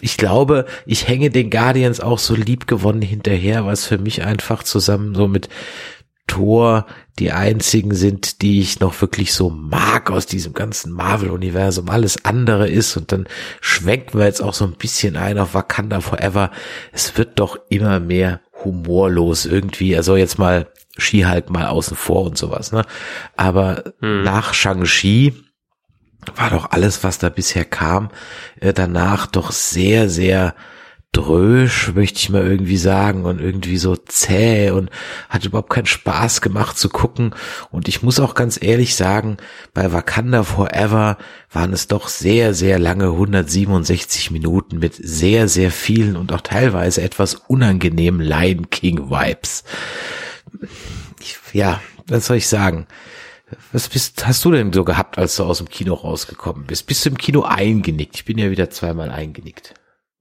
Ich 0.00 0.16
glaube, 0.16 0.66
ich 0.86 1.08
hänge 1.08 1.30
den 1.30 1.50
Guardians 1.50 2.00
auch 2.00 2.20
so 2.20 2.36
lieb 2.36 2.68
gewonnen 2.68 3.02
hinterher, 3.02 3.66
was 3.66 3.86
für 3.86 3.98
mich 3.98 4.24
einfach 4.24 4.62
zusammen 4.62 5.16
so 5.16 5.26
mit 5.26 5.48
Tor 6.32 6.86
die 7.18 7.30
einzigen 7.30 7.94
sind, 7.94 8.40
die 8.40 8.60
ich 8.60 8.80
noch 8.80 8.98
wirklich 9.02 9.34
so 9.34 9.50
mag 9.50 10.10
aus 10.10 10.24
diesem 10.24 10.54
ganzen 10.54 10.90
Marvel-Universum. 10.92 11.90
Alles 11.90 12.24
andere 12.24 12.70
ist 12.70 12.96
und 12.96 13.12
dann 13.12 13.26
schwenken 13.60 14.18
wir 14.18 14.24
jetzt 14.24 14.40
auch 14.40 14.54
so 14.54 14.64
ein 14.64 14.72
bisschen 14.72 15.18
ein 15.18 15.38
auf 15.38 15.52
Wakanda 15.52 16.00
Forever. 16.00 16.50
Es 16.90 17.18
wird 17.18 17.38
doch 17.38 17.58
immer 17.68 18.00
mehr 18.00 18.40
humorlos 18.64 19.44
irgendwie. 19.44 19.94
Also 19.94 20.16
jetzt 20.16 20.38
mal 20.38 20.68
Ski-Hulk 20.96 21.50
mal 21.50 21.66
außen 21.66 21.98
vor 21.98 22.24
und 22.24 22.38
sowas, 22.38 22.72
ne? 22.72 22.86
Aber 23.36 23.84
hm. 24.00 24.22
nach 24.22 24.54
Shang-Chi 24.54 25.34
war 26.36 26.48
doch 26.48 26.70
alles, 26.70 27.04
was 27.04 27.18
da 27.18 27.28
bisher 27.28 27.66
kam, 27.66 28.08
äh, 28.58 28.72
danach 28.72 29.26
doch 29.26 29.52
sehr, 29.52 30.08
sehr 30.08 30.54
drösch, 31.12 31.92
möchte 31.94 32.18
ich 32.18 32.30
mal 32.30 32.42
irgendwie 32.42 32.78
sagen, 32.78 33.26
und 33.26 33.38
irgendwie 33.38 33.76
so 33.76 33.96
zäh 33.96 34.70
und 34.70 34.90
hat 35.28 35.44
überhaupt 35.44 35.68
keinen 35.68 35.86
Spaß 35.86 36.40
gemacht 36.40 36.78
zu 36.78 36.88
gucken. 36.88 37.34
Und 37.70 37.86
ich 37.86 38.02
muss 38.02 38.18
auch 38.18 38.34
ganz 38.34 38.58
ehrlich 38.60 38.96
sagen, 38.96 39.36
bei 39.74 39.92
Wakanda 39.92 40.42
Forever 40.42 41.18
waren 41.50 41.74
es 41.74 41.86
doch 41.86 42.08
sehr, 42.08 42.54
sehr 42.54 42.78
lange 42.78 43.08
167 43.08 44.30
Minuten 44.30 44.78
mit 44.78 44.94
sehr, 44.94 45.48
sehr 45.48 45.70
vielen 45.70 46.16
und 46.16 46.32
auch 46.32 46.40
teilweise 46.40 47.02
etwas 47.02 47.34
unangenehmen 47.34 48.22
Lion 48.22 48.70
King 48.70 49.10
Vibes. 49.10 49.64
Ich, 51.20 51.38
ja, 51.52 51.82
was 52.06 52.26
soll 52.26 52.38
ich 52.38 52.48
sagen? 52.48 52.86
Was 53.70 53.88
bist, 53.88 54.26
hast 54.26 54.42
du 54.46 54.50
denn 54.50 54.72
so 54.72 54.82
gehabt, 54.82 55.18
als 55.18 55.36
du 55.36 55.44
aus 55.44 55.58
dem 55.58 55.68
Kino 55.68 55.92
rausgekommen 55.92 56.64
bist? 56.64 56.86
Bist 56.86 57.04
du 57.04 57.10
im 57.10 57.18
Kino 57.18 57.42
eingenickt? 57.42 58.16
Ich 58.16 58.24
bin 58.24 58.38
ja 58.38 58.50
wieder 58.50 58.70
zweimal 58.70 59.10
eingenickt. 59.10 59.74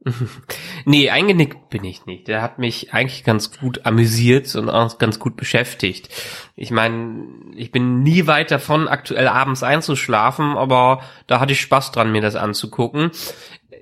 nee, 0.85 1.09
eingenickt 1.09 1.69
bin 1.69 1.83
ich 1.83 2.05
nicht. 2.05 2.27
Der 2.27 2.41
hat 2.41 2.57
mich 2.57 2.93
eigentlich 2.93 3.23
ganz 3.23 3.57
gut 3.57 3.85
amüsiert 3.85 4.53
und 4.55 4.69
auch 4.69 4.97
ganz 4.97 5.19
gut 5.19 5.37
beschäftigt. 5.37 6.09
Ich 6.55 6.71
meine, 6.71 7.25
ich 7.55 7.71
bin 7.71 8.01
nie 8.01 8.25
weit 8.25 8.49
davon, 8.49 8.87
aktuell 8.87 9.27
abends 9.27 9.61
einzuschlafen, 9.61 10.57
aber 10.57 11.01
da 11.27 11.39
hatte 11.39 11.53
ich 11.53 11.61
Spaß 11.61 11.91
dran, 11.91 12.11
mir 12.11 12.21
das 12.21 12.35
anzugucken. 12.35 13.11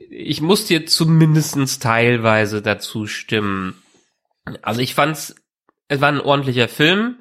Ich 0.09 0.41
muss 0.41 0.65
dir 0.65 0.85
zumindestens 0.85 1.79
teilweise 1.79 2.61
dazu 2.61 3.07
stimmen. 3.07 3.81
Also 4.61 4.81
ich 4.81 4.95
fand's, 4.95 5.35
es 5.87 6.01
war 6.01 6.09
ein 6.09 6.21
ordentlicher 6.21 6.67
Film 6.67 7.17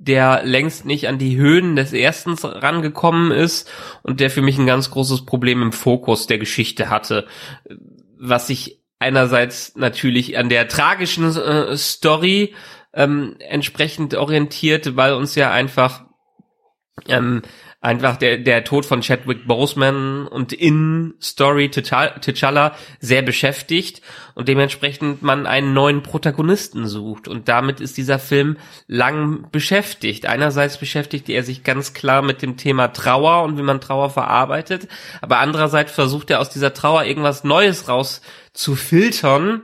der 0.00 0.44
längst 0.44 0.86
nicht 0.86 1.08
an 1.08 1.18
die 1.18 1.36
Höhen 1.36 1.74
des 1.74 1.92
ersten 1.92 2.34
rangekommen 2.34 3.32
ist 3.32 3.68
und 4.02 4.20
der 4.20 4.30
für 4.30 4.42
mich 4.42 4.56
ein 4.56 4.66
ganz 4.66 4.90
großes 4.90 5.26
Problem 5.26 5.60
im 5.60 5.72
Fokus 5.72 6.28
der 6.28 6.38
Geschichte 6.38 6.88
hatte 6.88 7.26
was 8.18 8.46
sich 8.46 8.82
einerseits 8.98 9.76
natürlich 9.76 10.36
an 10.38 10.48
der 10.48 10.68
tragischen 10.68 11.36
äh, 11.36 11.76
Story 11.76 12.54
ähm, 12.92 13.36
entsprechend 13.38 14.14
orientiert, 14.14 14.96
weil 14.96 15.14
uns 15.14 15.34
ja 15.34 15.50
einfach 15.52 16.04
ähm, 17.06 17.42
einfach 17.80 18.16
der, 18.16 18.38
der 18.38 18.64
Tod 18.64 18.84
von 18.84 19.02
Chadwick 19.02 19.46
Boseman 19.46 20.26
und 20.26 20.52
in 20.52 21.14
Story 21.22 21.66
T'Challa 21.66 22.72
sehr 22.98 23.22
beschäftigt 23.22 24.02
und 24.34 24.48
dementsprechend 24.48 25.22
man 25.22 25.46
einen 25.46 25.74
neuen 25.74 26.02
Protagonisten 26.02 26.88
sucht. 26.88 27.28
Und 27.28 27.48
damit 27.48 27.80
ist 27.80 27.96
dieser 27.96 28.18
Film 28.18 28.56
lang 28.88 29.48
beschäftigt. 29.52 30.26
Einerseits 30.26 30.78
beschäftigt 30.78 31.28
er 31.28 31.44
sich 31.44 31.62
ganz 31.62 31.94
klar 31.94 32.22
mit 32.22 32.42
dem 32.42 32.56
Thema 32.56 32.88
Trauer 32.88 33.44
und 33.44 33.58
wie 33.58 33.62
man 33.62 33.80
Trauer 33.80 34.10
verarbeitet, 34.10 34.88
aber 35.20 35.38
andererseits 35.38 35.92
versucht 35.92 36.30
er 36.30 36.40
aus 36.40 36.50
dieser 36.50 36.74
Trauer 36.74 37.04
irgendwas 37.04 37.44
Neues 37.44 37.88
raus 37.88 38.22
zu 38.52 38.74
filtern 38.74 39.62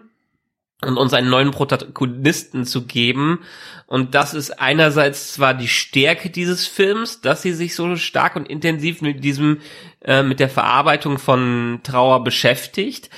und 0.88 0.96
uns 0.96 1.12
einen 1.12 1.30
neuen 1.30 1.50
Protagonisten 1.50 2.64
zu 2.64 2.86
geben. 2.86 3.40
Und 3.86 4.14
das 4.14 4.34
ist 4.34 4.60
einerseits 4.60 5.34
zwar 5.34 5.54
die 5.54 5.68
Stärke 5.68 6.30
dieses 6.30 6.66
Films, 6.66 7.20
dass 7.20 7.42
sie 7.42 7.52
sich 7.52 7.74
so 7.74 7.96
stark 7.96 8.36
und 8.36 8.48
intensiv 8.48 9.02
mit 9.02 9.22
diesem, 9.22 9.60
äh, 10.02 10.22
mit 10.22 10.40
der 10.40 10.48
Verarbeitung 10.48 11.18
von 11.18 11.80
Trauer 11.82 12.24
beschäftigt, 12.24 13.10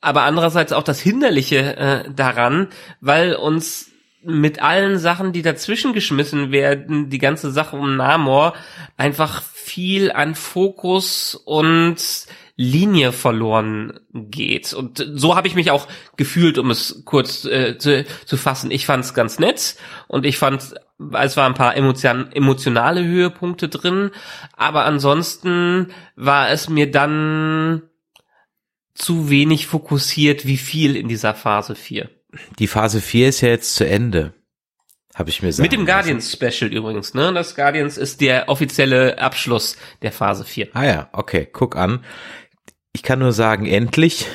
aber 0.00 0.22
andererseits 0.22 0.72
auch 0.72 0.82
das 0.82 1.00
Hinderliche 1.00 1.76
äh, 1.76 2.10
daran, 2.14 2.68
weil 3.00 3.34
uns 3.34 3.90
mit 4.22 4.62
allen 4.62 4.98
Sachen, 4.98 5.32
die 5.32 5.42
dazwischen 5.42 5.92
geschmissen 5.92 6.50
werden, 6.50 7.10
die 7.10 7.18
ganze 7.18 7.50
Sache 7.50 7.76
um 7.76 7.96
Namor 7.96 8.54
einfach 8.96 9.42
viel 9.42 10.12
an 10.12 10.34
Fokus 10.34 11.34
und 11.34 11.96
Linie 12.56 13.12
verloren 13.12 14.00
geht. 14.12 14.72
Und 14.74 15.04
so 15.14 15.34
habe 15.34 15.48
ich 15.48 15.56
mich 15.56 15.70
auch 15.70 15.88
gefühlt, 16.16 16.56
um 16.58 16.70
es 16.70 17.02
kurz 17.04 17.44
äh, 17.44 17.78
zu, 17.78 18.04
zu 18.24 18.36
fassen. 18.36 18.70
Ich 18.70 18.86
fand 18.86 19.04
es 19.04 19.14
ganz 19.14 19.40
nett 19.40 19.76
und 20.06 20.24
ich 20.24 20.38
fand, 20.38 20.62
es 20.62 21.36
waren 21.36 21.52
ein 21.52 21.54
paar 21.54 21.76
emotion, 21.76 22.30
emotionale 22.32 23.04
Höhepunkte 23.04 23.68
drin, 23.68 24.12
aber 24.56 24.84
ansonsten 24.84 25.92
war 26.14 26.50
es 26.50 26.68
mir 26.68 26.90
dann 26.90 27.82
zu 28.94 29.30
wenig 29.30 29.66
fokussiert, 29.66 30.46
wie 30.46 30.56
viel 30.56 30.94
in 30.94 31.08
dieser 31.08 31.34
Phase 31.34 31.74
4. 31.74 32.08
Die 32.60 32.68
Phase 32.68 33.00
4 33.00 33.28
ist 33.28 33.40
ja 33.40 33.48
jetzt 33.48 33.74
zu 33.74 33.84
Ende. 33.84 34.32
Habe 35.16 35.30
ich 35.30 35.42
mir 35.42 35.52
sagen 35.52 35.62
Mit 35.62 35.72
dem 35.72 35.86
Guardians 35.86 36.32
Special 36.32 36.72
übrigens, 36.72 37.14
ne? 37.14 37.32
Das 37.32 37.54
Guardians 37.54 37.98
ist 37.98 38.20
der 38.20 38.48
offizielle 38.48 39.18
Abschluss 39.18 39.76
der 40.02 40.10
Phase 40.10 40.44
4. 40.44 40.68
Ah 40.74 40.84
ja, 40.84 41.08
okay, 41.12 41.48
guck 41.52 41.76
an 41.76 42.04
ich 42.94 43.02
kann 43.02 43.18
nur 43.18 43.32
sagen, 43.32 43.66
endlich. 43.66 44.26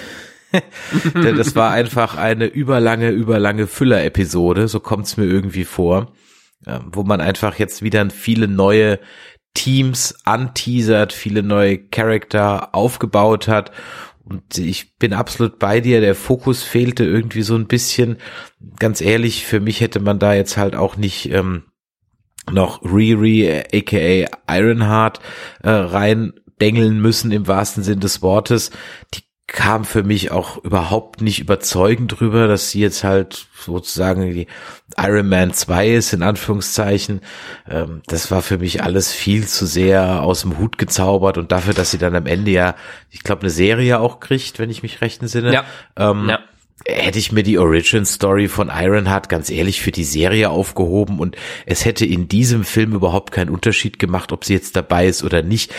Denn 1.13 1.37
das 1.37 1.55
war 1.55 1.71
einfach 1.71 2.17
eine 2.17 2.45
überlange, 2.45 3.09
überlange 3.09 3.67
Füller-Episode, 3.67 4.67
so 4.67 4.79
kommt's 4.79 5.15
mir 5.15 5.25
irgendwie 5.25 5.63
vor, 5.63 6.11
wo 6.91 7.03
man 7.03 7.21
einfach 7.21 7.59
jetzt 7.59 7.83
wieder 7.83 8.09
viele 8.09 8.47
neue 8.47 8.99
Teams 9.53 10.15
anteasert, 10.25 11.13
viele 11.13 11.43
neue 11.43 11.77
Charakter 11.77 12.73
aufgebaut 12.73 13.47
hat. 13.47 13.71
Und 14.23 14.57
ich 14.57 14.97
bin 14.97 15.13
absolut 15.13 15.57
bei 15.59 15.81
dir, 15.81 16.01
der 16.01 16.15
Fokus 16.15 16.63
fehlte 16.63 17.03
irgendwie 17.03 17.41
so 17.41 17.55
ein 17.55 17.67
bisschen. 17.67 18.17
Ganz 18.77 19.01
ehrlich, 19.01 19.45
für 19.45 19.59
mich 19.59 19.81
hätte 19.81 19.99
man 19.99 20.19
da 20.19 20.33
jetzt 20.33 20.57
halt 20.57 20.75
auch 20.75 20.97
nicht 20.97 21.31
ähm, 21.31 21.63
noch 22.51 22.83
Riri, 22.83 23.63
aka 23.73 24.29
Ironheart, 24.47 25.19
äh, 25.63 25.69
rein 25.69 26.33
dengeln 26.61 26.99
müssen 26.99 27.31
im 27.31 27.47
wahrsten 27.47 27.83
Sinn 27.83 27.99
des 27.99 28.21
Wortes. 28.21 28.71
Die 29.13 29.23
kam 29.47 29.83
für 29.83 30.03
mich 30.03 30.31
auch 30.31 30.63
überhaupt 30.63 31.21
nicht 31.21 31.39
überzeugend 31.39 32.19
drüber, 32.19 32.47
dass 32.47 32.69
sie 32.69 32.81
jetzt 32.81 33.03
halt 33.03 33.47
sozusagen 33.59 34.31
die 34.31 34.47
Iron 34.95 35.27
Man 35.27 35.53
2 35.53 35.89
ist, 35.89 36.13
in 36.13 36.21
Anführungszeichen. 36.21 37.21
Ähm, 37.67 38.01
das 38.05 38.29
war 38.29 38.41
für 38.41 38.59
mich 38.59 38.83
alles 38.83 39.11
viel 39.11 39.47
zu 39.47 39.65
sehr 39.65 40.21
aus 40.21 40.41
dem 40.41 40.59
Hut 40.59 40.77
gezaubert 40.77 41.37
und 41.37 41.51
dafür, 41.51 41.73
dass 41.73 41.91
sie 41.91 41.97
dann 41.97 42.15
am 42.15 42.27
Ende 42.27 42.51
ja, 42.51 42.75
ich 43.09 43.23
glaube, 43.23 43.41
eine 43.41 43.49
Serie 43.49 43.99
auch 43.99 44.19
kriegt, 44.19 44.59
wenn 44.59 44.69
ich 44.69 44.83
mich 44.83 45.01
recht 45.01 45.21
entsinne. 45.21 45.51
Ja. 45.51 45.65
Ähm, 45.97 46.29
ja 46.29 46.39
hätte 46.85 47.19
ich 47.19 47.31
mir 47.31 47.43
die 47.43 47.57
Origin 47.57 48.05
Story 48.05 48.47
von 48.47 48.71
Ironheart 48.73 49.29
ganz 49.29 49.49
ehrlich 49.49 49.81
für 49.81 49.91
die 49.91 50.03
Serie 50.03 50.49
aufgehoben 50.49 51.19
und 51.19 51.35
es 51.65 51.85
hätte 51.85 52.05
in 52.05 52.27
diesem 52.27 52.63
Film 52.63 52.93
überhaupt 52.93 53.31
keinen 53.31 53.49
Unterschied 53.49 53.99
gemacht, 53.99 54.31
ob 54.31 54.45
sie 54.45 54.53
jetzt 54.53 54.75
dabei 54.75 55.07
ist 55.07 55.23
oder 55.23 55.41
nicht, 55.41 55.73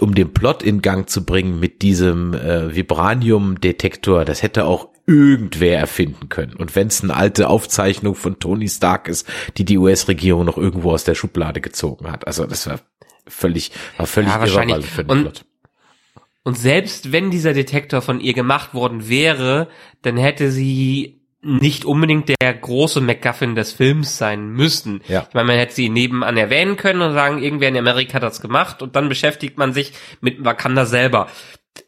um 0.00 0.14
den 0.14 0.32
Plot 0.32 0.62
in 0.62 0.82
Gang 0.82 1.08
zu 1.08 1.24
bringen 1.24 1.60
mit 1.60 1.82
diesem 1.82 2.34
äh, 2.34 2.74
Vibranium-Detektor. 2.74 4.24
Das 4.24 4.42
hätte 4.42 4.64
auch 4.64 4.88
irgendwer 5.06 5.78
erfinden 5.78 6.28
können. 6.28 6.54
Und 6.54 6.74
wenn 6.76 6.86
es 6.86 7.02
eine 7.02 7.14
alte 7.14 7.48
Aufzeichnung 7.48 8.14
von 8.14 8.38
Tony 8.38 8.68
Stark 8.68 9.08
ist, 9.08 9.28
die 9.58 9.64
die 9.64 9.78
US-Regierung 9.78 10.44
noch 10.44 10.56
irgendwo 10.56 10.92
aus 10.92 11.04
der 11.04 11.14
Schublade 11.14 11.60
gezogen 11.60 12.10
hat. 12.10 12.26
Also 12.26 12.46
das 12.46 12.66
war 12.66 12.80
völlig, 13.26 13.72
war 13.96 14.06
völlig 14.06 14.30
ja, 14.30 14.44
irrelevant 14.44 14.84
für 14.84 15.04
den 15.04 15.22
Plot. 15.22 15.44
Und 16.44 16.58
selbst 16.58 17.10
wenn 17.10 17.30
dieser 17.30 17.54
Detektor 17.54 18.02
von 18.02 18.20
ihr 18.20 18.34
gemacht 18.34 18.74
worden 18.74 19.08
wäre, 19.08 19.68
dann 20.02 20.16
hätte 20.18 20.50
sie 20.50 21.22
nicht 21.44 21.84
unbedingt 21.84 22.28
der 22.28 22.54
große 22.54 23.00
MacGuffin 23.00 23.54
des 23.54 23.72
Films 23.72 24.16
sein 24.16 24.50
müssen. 24.50 25.02
Ja. 25.08 25.26
Ich 25.28 25.34
meine, 25.34 25.48
man 25.48 25.56
hätte 25.56 25.74
sie 25.74 25.88
nebenan 25.88 26.36
erwähnen 26.36 26.76
können 26.76 27.02
und 27.02 27.12
sagen, 27.12 27.42
irgendwer 27.42 27.68
in 27.68 27.76
Amerika 27.76 28.14
hat 28.14 28.22
das 28.22 28.40
gemacht 28.40 28.82
und 28.82 28.96
dann 28.96 29.08
beschäftigt 29.08 29.58
man 29.58 29.72
sich 29.72 29.92
mit 30.20 30.44
Wakanda 30.44 30.86
selber. 30.86 31.28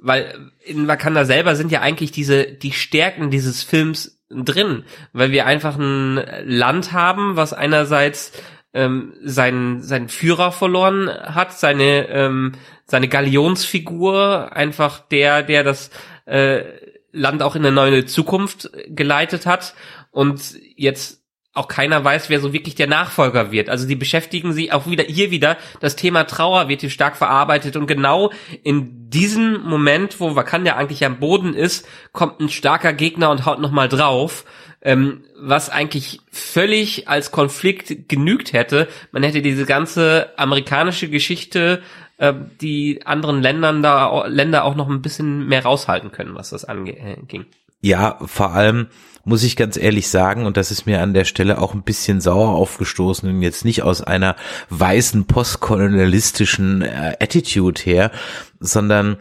Weil 0.01 0.51
in 0.65 0.89
Wakanda 0.89 1.25
selber 1.25 1.55
sind 1.55 1.71
ja 1.71 1.81
eigentlich 1.81 2.11
diese, 2.11 2.47
die 2.47 2.73
Stärken 2.73 3.31
dieses 3.31 3.63
Films 3.63 4.19
drin, 4.29 4.85
weil 5.13 5.31
wir 5.31 5.47
einfach 5.47 5.79
ein 5.79 6.21
Land 6.45 6.93
haben, 6.93 7.37
was 7.37 7.53
einerseits 7.53 8.33
ähm, 8.77 9.15
seinen, 9.25 9.83
seinen 9.83 10.09
Führer 10.09 10.53
verloren 10.53 11.09
hat, 11.09 11.53
seine, 11.53 12.09
ähm, 12.09 12.53
seine 12.85 13.09
Galionsfigur, 13.09 14.53
einfach 14.53 15.01
der, 15.01 15.43
der 15.43 15.65
das 15.65 15.91
äh, 16.27 16.65
Land 17.11 17.43
auch 17.43 17.57
in 17.57 17.65
eine 17.65 17.75
neue 17.75 18.05
Zukunft 18.05 18.71
geleitet 18.89 19.47
hat. 19.47 19.75
Und 20.11 20.59
jetzt 20.77 21.16
auch 21.57 21.69
keiner 21.69 22.05
weiß, 22.05 22.29
wer 22.31 22.41
so 22.41 22.53
wirklich 22.53 22.75
der 22.75 22.87
Nachfolger 22.87 23.53
wird. 23.53 23.69
Also 23.69 23.87
die 23.87 23.97
beschäftigen 23.97 24.53
sich 24.53 24.73
auch 24.73 24.87
wieder 24.87 25.05
hier 25.05 25.31
wieder, 25.31 25.57
das 25.81 25.97
Thema 25.97 26.25
Trauer 26.25 26.69
wird 26.69 26.81
hier 26.81 26.91
stark 26.91 27.17
verarbeitet 27.17 27.77
und 27.77 27.87
genau 27.87 28.31
in 28.63 29.11
diesem 29.11 29.63
Moment, 29.63 30.21
wo 30.21 30.37
Wakanda 30.37 30.75
eigentlich 30.75 31.05
am 31.05 31.19
Boden 31.19 31.55
ist, 31.55 31.87
kommt 32.13 32.41
ein 32.41 32.49
starker 32.49 32.93
Gegner 32.93 33.31
und 33.31 33.47
haut 33.47 33.61
nochmal 33.61 33.89
drauf 33.89 34.45
ähm, 34.87 35.25
was 35.37 35.69
eigentlich 35.69 36.21
völlig 36.31 37.09
als 37.09 37.33
Konflikt 37.33 38.09
genügt 38.09 38.53
hätte. 38.53 38.87
Man 39.11 39.25
hätte 39.25 39.43
diese 39.43 39.67
ganze 39.67 40.31
amerikanische 40.39 41.09
Geschichte, 41.09 41.83
äh, 42.19 42.33
die 42.61 43.05
anderen 43.05 43.43
Ländern 43.43 43.83
da 43.83 44.27
Länder 44.27 44.65
auch 44.65 44.77
noch 44.77 44.89
ein 44.89 45.03
bisschen 45.03 45.49
mehr 45.49 45.65
raushalten 45.65 46.13
können, 46.13 46.37
was 46.37 46.51
das 46.51 46.65
anging. 46.65 47.47
Ja, 47.81 48.17
vor 48.25 48.53
allem 48.53 48.87
muss 49.27 49.43
ich 49.43 49.57
ganz 49.57 49.77
ehrlich 49.77 50.09
sagen, 50.09 50.47
und 50.47 50.57
das 50.57 50.71
ist 50.71 50.87
mir 50.87 51.03
an 51.03 51.13
der 51.13 51.25
Stelle 51.25 51.61
auch 51.61 51.75
ein 51.75 51.83
bisschen 51.83 52.21
sauer 52.21 52.51
aufgestoßen 52.51 53.29
und 53.29 53.43
jetzt 53.43 53.65
nicht 53.65 53.83
aus 53.83 54.01
einer 54.01 54.37
weißen 54.71 55.27
postkolonialistischen 55.27 56.83
äh, 56.83 57.17
Attitude 57.19 57.83
her, 57.83 58.13
sondern 58.61 59.17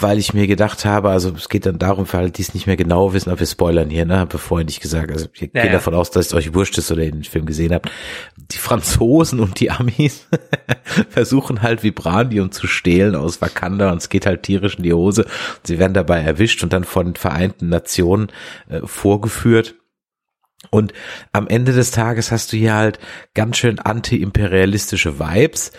weil 0.00 0.18
ich 0.18 0.34
mir 0.34 0.46
gedacht 0.46 0.84
habe, 0.84 1.10
also 1.10 1.32
es 1.36 1.48
geht 1.48 1.66
dann 1.66 1.78
darum, 1.78 2.06
für 2.06 2.18
alle, 2.18 2.30
die 2.30 2.42
es 2.42 2.54
nicht 2.54 2.66
mehr 2.66 2.76
genau 2.76 3.12
wissen, 3.12 3.30
ob 3.30 3.40
wir 3.40 3.46
spoilern 3.46 3.90
hier, 3.90 4.04
ne, 4.04 4.18
habe 4.18 4.38
vorhin 4.38 4.66
nicht 4.66 4.80
gesagt, 4.80 5.10
also 5.10 5.26
ich 5.32 5.40
ja, 5.40 5.46
gehe 5.48 5.66
ja. 5.66 5.72
davon 5.72 5.94
aus, 5.94 6.10
dass 6.10 6.26
es 6.26 6.34
euch 6.34 6.54
wurscht 6.54 6.78
ist 6.78 6.90
oder 6.90 7.02
ihr 7.02 7.10
den 7.10 7.24
Film 7.24 7.46
gesehen 7.46 7.72
habt. 7.72 7.90
Die 8.36 8.58
Franzosen 8.58 9.40
und 9.40 9.60
die 9.60 9.70
Amis 9.70 10.28
versuchen 11.10 11.62
halt 11.62 11.82
Vibranium 11.82 12.52
zu 12.52 12.66
stehlen 12.66 13.14
aus 13.14 13.40
Wakanda 13.40 13.90
und 13.90 13.98
es 13.98 14.08
geht 14.08 14.26
halt 14.26 14.42
tierisch 14.42 14.76
in 14.76 14.84
die 14.84 14.92
Hose. 14.92 15.26
Sie 15.64 15.78
werden 15.78 15.94
dabei 15.94 16.20
erwischt 16.20 16.62
und 16.62 16.72
dann 16.72 16.84
von 16.84 17.06
den 17.06 17.16
Vereinten 17.16 17.68
Nationen 17.68 18.28
äh, 18.68 18.80
vorgeführt. 18.84 19.74
Und 20.70 20.92
am 21.32 21.48
Ende 21.48 21.72
des 21.72 21.90
Tages 21.90 22.30
hast 22.30 22.52
du 22.52 22.56
hier 22.56 22.74
halt 22.74 22.98
ganz 23.34 23.56
schön 23.56 23.78
anti-imperialistische 23.78 25.18
Vibes 25.18 25.72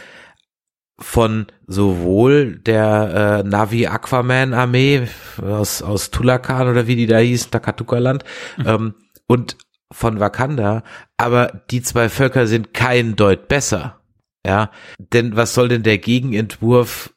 von 1.00 1.48
sowohl 1.68 2.58
der 2.60 3.44
äh, 3.44 3.48
Navi 3.48 3.88
Aquaman 3.88 4.54
Armee 4.54 5.08
aus, 5.42 5.82
aus 5.82 6.12
Tulakan 6.12 6.68
oder 6.68 6.88
wie 6.88 6.96
die 6.96 7.08
da 7.08 7.18
hießen, 7.18 7.52
Takatuka-Land, 7.52 8.24
mhm. 8.58 8.68
ähm, 8.68 8.94
und 9.28 9.58
von 9.92 10.20
Wakanda, 10.20 10.84
aber 11.18 11.64
die 11.72 11.82
zwei 11.82 12.10
Völker 12.10 12.48
sind 12.48 12.74
kein 12.74 13.16
Deut 13.16 13.48
besser. 13.48 14.00
Ja, 14.46 14.72
denn 14.98 15.36
was 15.38 15.54
soll 15.54 15.70
denn 15.70 15.84
der 15.84 16.00
Gegenentwurf 16.00 17.14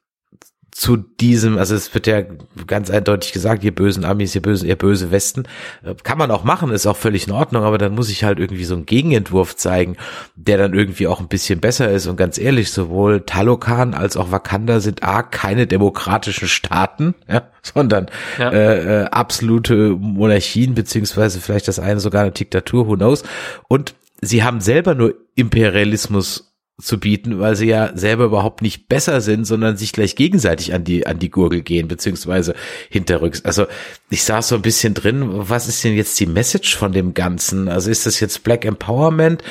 zu 0.77 0.99
diesem, 0.99 1.57
also 1.57 1.75
es 1.75 1.95
wird 1.95 2.07
ja 2.07 2.21
ganz 2.67 2.91
eindeutig 2.91 3.33
gesagt, 3.33 3.65
ihr 3.65 3.75
bösen 3.75 4.05
Amis, 4.05 4.35
ihr 4.35 4.43
bösen, 4.43 4.69
ihr 4.69 4.77
böse 4.77 5.11
Westen, 5.11 5.45
äh, 5.83 5.95
kann 6.03 6.19
man 6.19 6.31
auch 6.31 6.45
machen, 6.45 6.71
ist 6.71 6.87
auch 6.87 6.99
völlig 6.99 7.27
in 7.27 7.33
Ordnung, 7.33 7.63
aber 7.63 7.79
dann 7.79 7.95
muss 7.95 8.11
ich 8.11 8.25
halt 8.25 8.39
irgendwie 8.39 8.67
so 8.67 8.75
einen 8.75 8.85
Gegenentwurf 8.85 9.57
zeigen, 9.57 9.97
der 10.35 10.59
dann 10.59 10.75
irgendwie 10.75 11.07
auch 11.07 11.19
ein 11.19 11.29
bisschen 11.29 11.61
besser 11.61 11.91
ist. 11.91 12.07
Und 12.09 12.17
ganz 12.17 12.37
ehrlich, 12.37 12.73
sowohl 12.73 13.23
Talokan 13.23 13.95
als 13.95 14.19
auch 14.19 14.33
Wakanda 14.33 14.81
sind 14.81 15.03
A, 15.03 15.23
keine 15.23 15.67
demokratischen 15.67 16.47
Staaten, 16.47 17.15
ja, 17.27 17.45
sondern 17.63 18.09
ja. 18.39 18.51
Äh, 18.51 19.05
äh, 19.05 19.05
absolute 19.07 19.97
Monarchien, 19.99 20.75
beziehungsweise 20.75 21.41
vielleicht 21.41 21.69
das 21.69 21.79
eine 21.79 22.01
sogar 22.01 22.21
eine 22.21 22.33
Diktatur, 22.33 22.87
who 22.87 22.97
knows, 22.97 23.23
und 23.69 23.95
sie 24.21 24.45
haben 24.45 24.61
selber 24.61 24.95
nur 24.95 25.15
Imperialismus 25.37 26.46
zu 26.79 27.01
bieten, 27.01 27.39
weil 27.39 27.57
sie 27.57 27.69
ja 27.69 27.97
selber 27.97 28.25
überhaupt 28.25 28.61
nicht 28.61 28.89
besser 28.89 29.23
sind, 29.23 29.47
sondern 29.47 29.79
sich 29.79 29.93
gleich 29.93 30.15
gegenseitig 30.15 30.75
an 30.75 30.85
die, 30.85 31.07
an 31.07 31.19
die 31.19 31.31
Gurgel 31.31 31.63
gehen, 31.63 31.89
beziehungsweise 31.89 32.55
hinterrücks. 32.91 33.45
Also 33.45 33.67
ich 34.11 34.25
saß 34.25 34.49
so 34.49 34.57
ein 34.57 34.63
bisschen 34.63 34.93
drin, 34.93 35.25
was 35.27 35.69
ist 35.69 35.83
denn 35.85 35.95
jetzt 35.95 36.21
die 36.21 36.27
Message 36.27 36.77
von 36.77 36.93
dem 36.93 37.15
Ganzen? 37.15 37.69
Also 37.69 37.91
ist 37.91 38.05
das 38.05 38.21
jetzt 38.21 38.45
Black 38.45 38.67
Empowerment? 38.67 39.43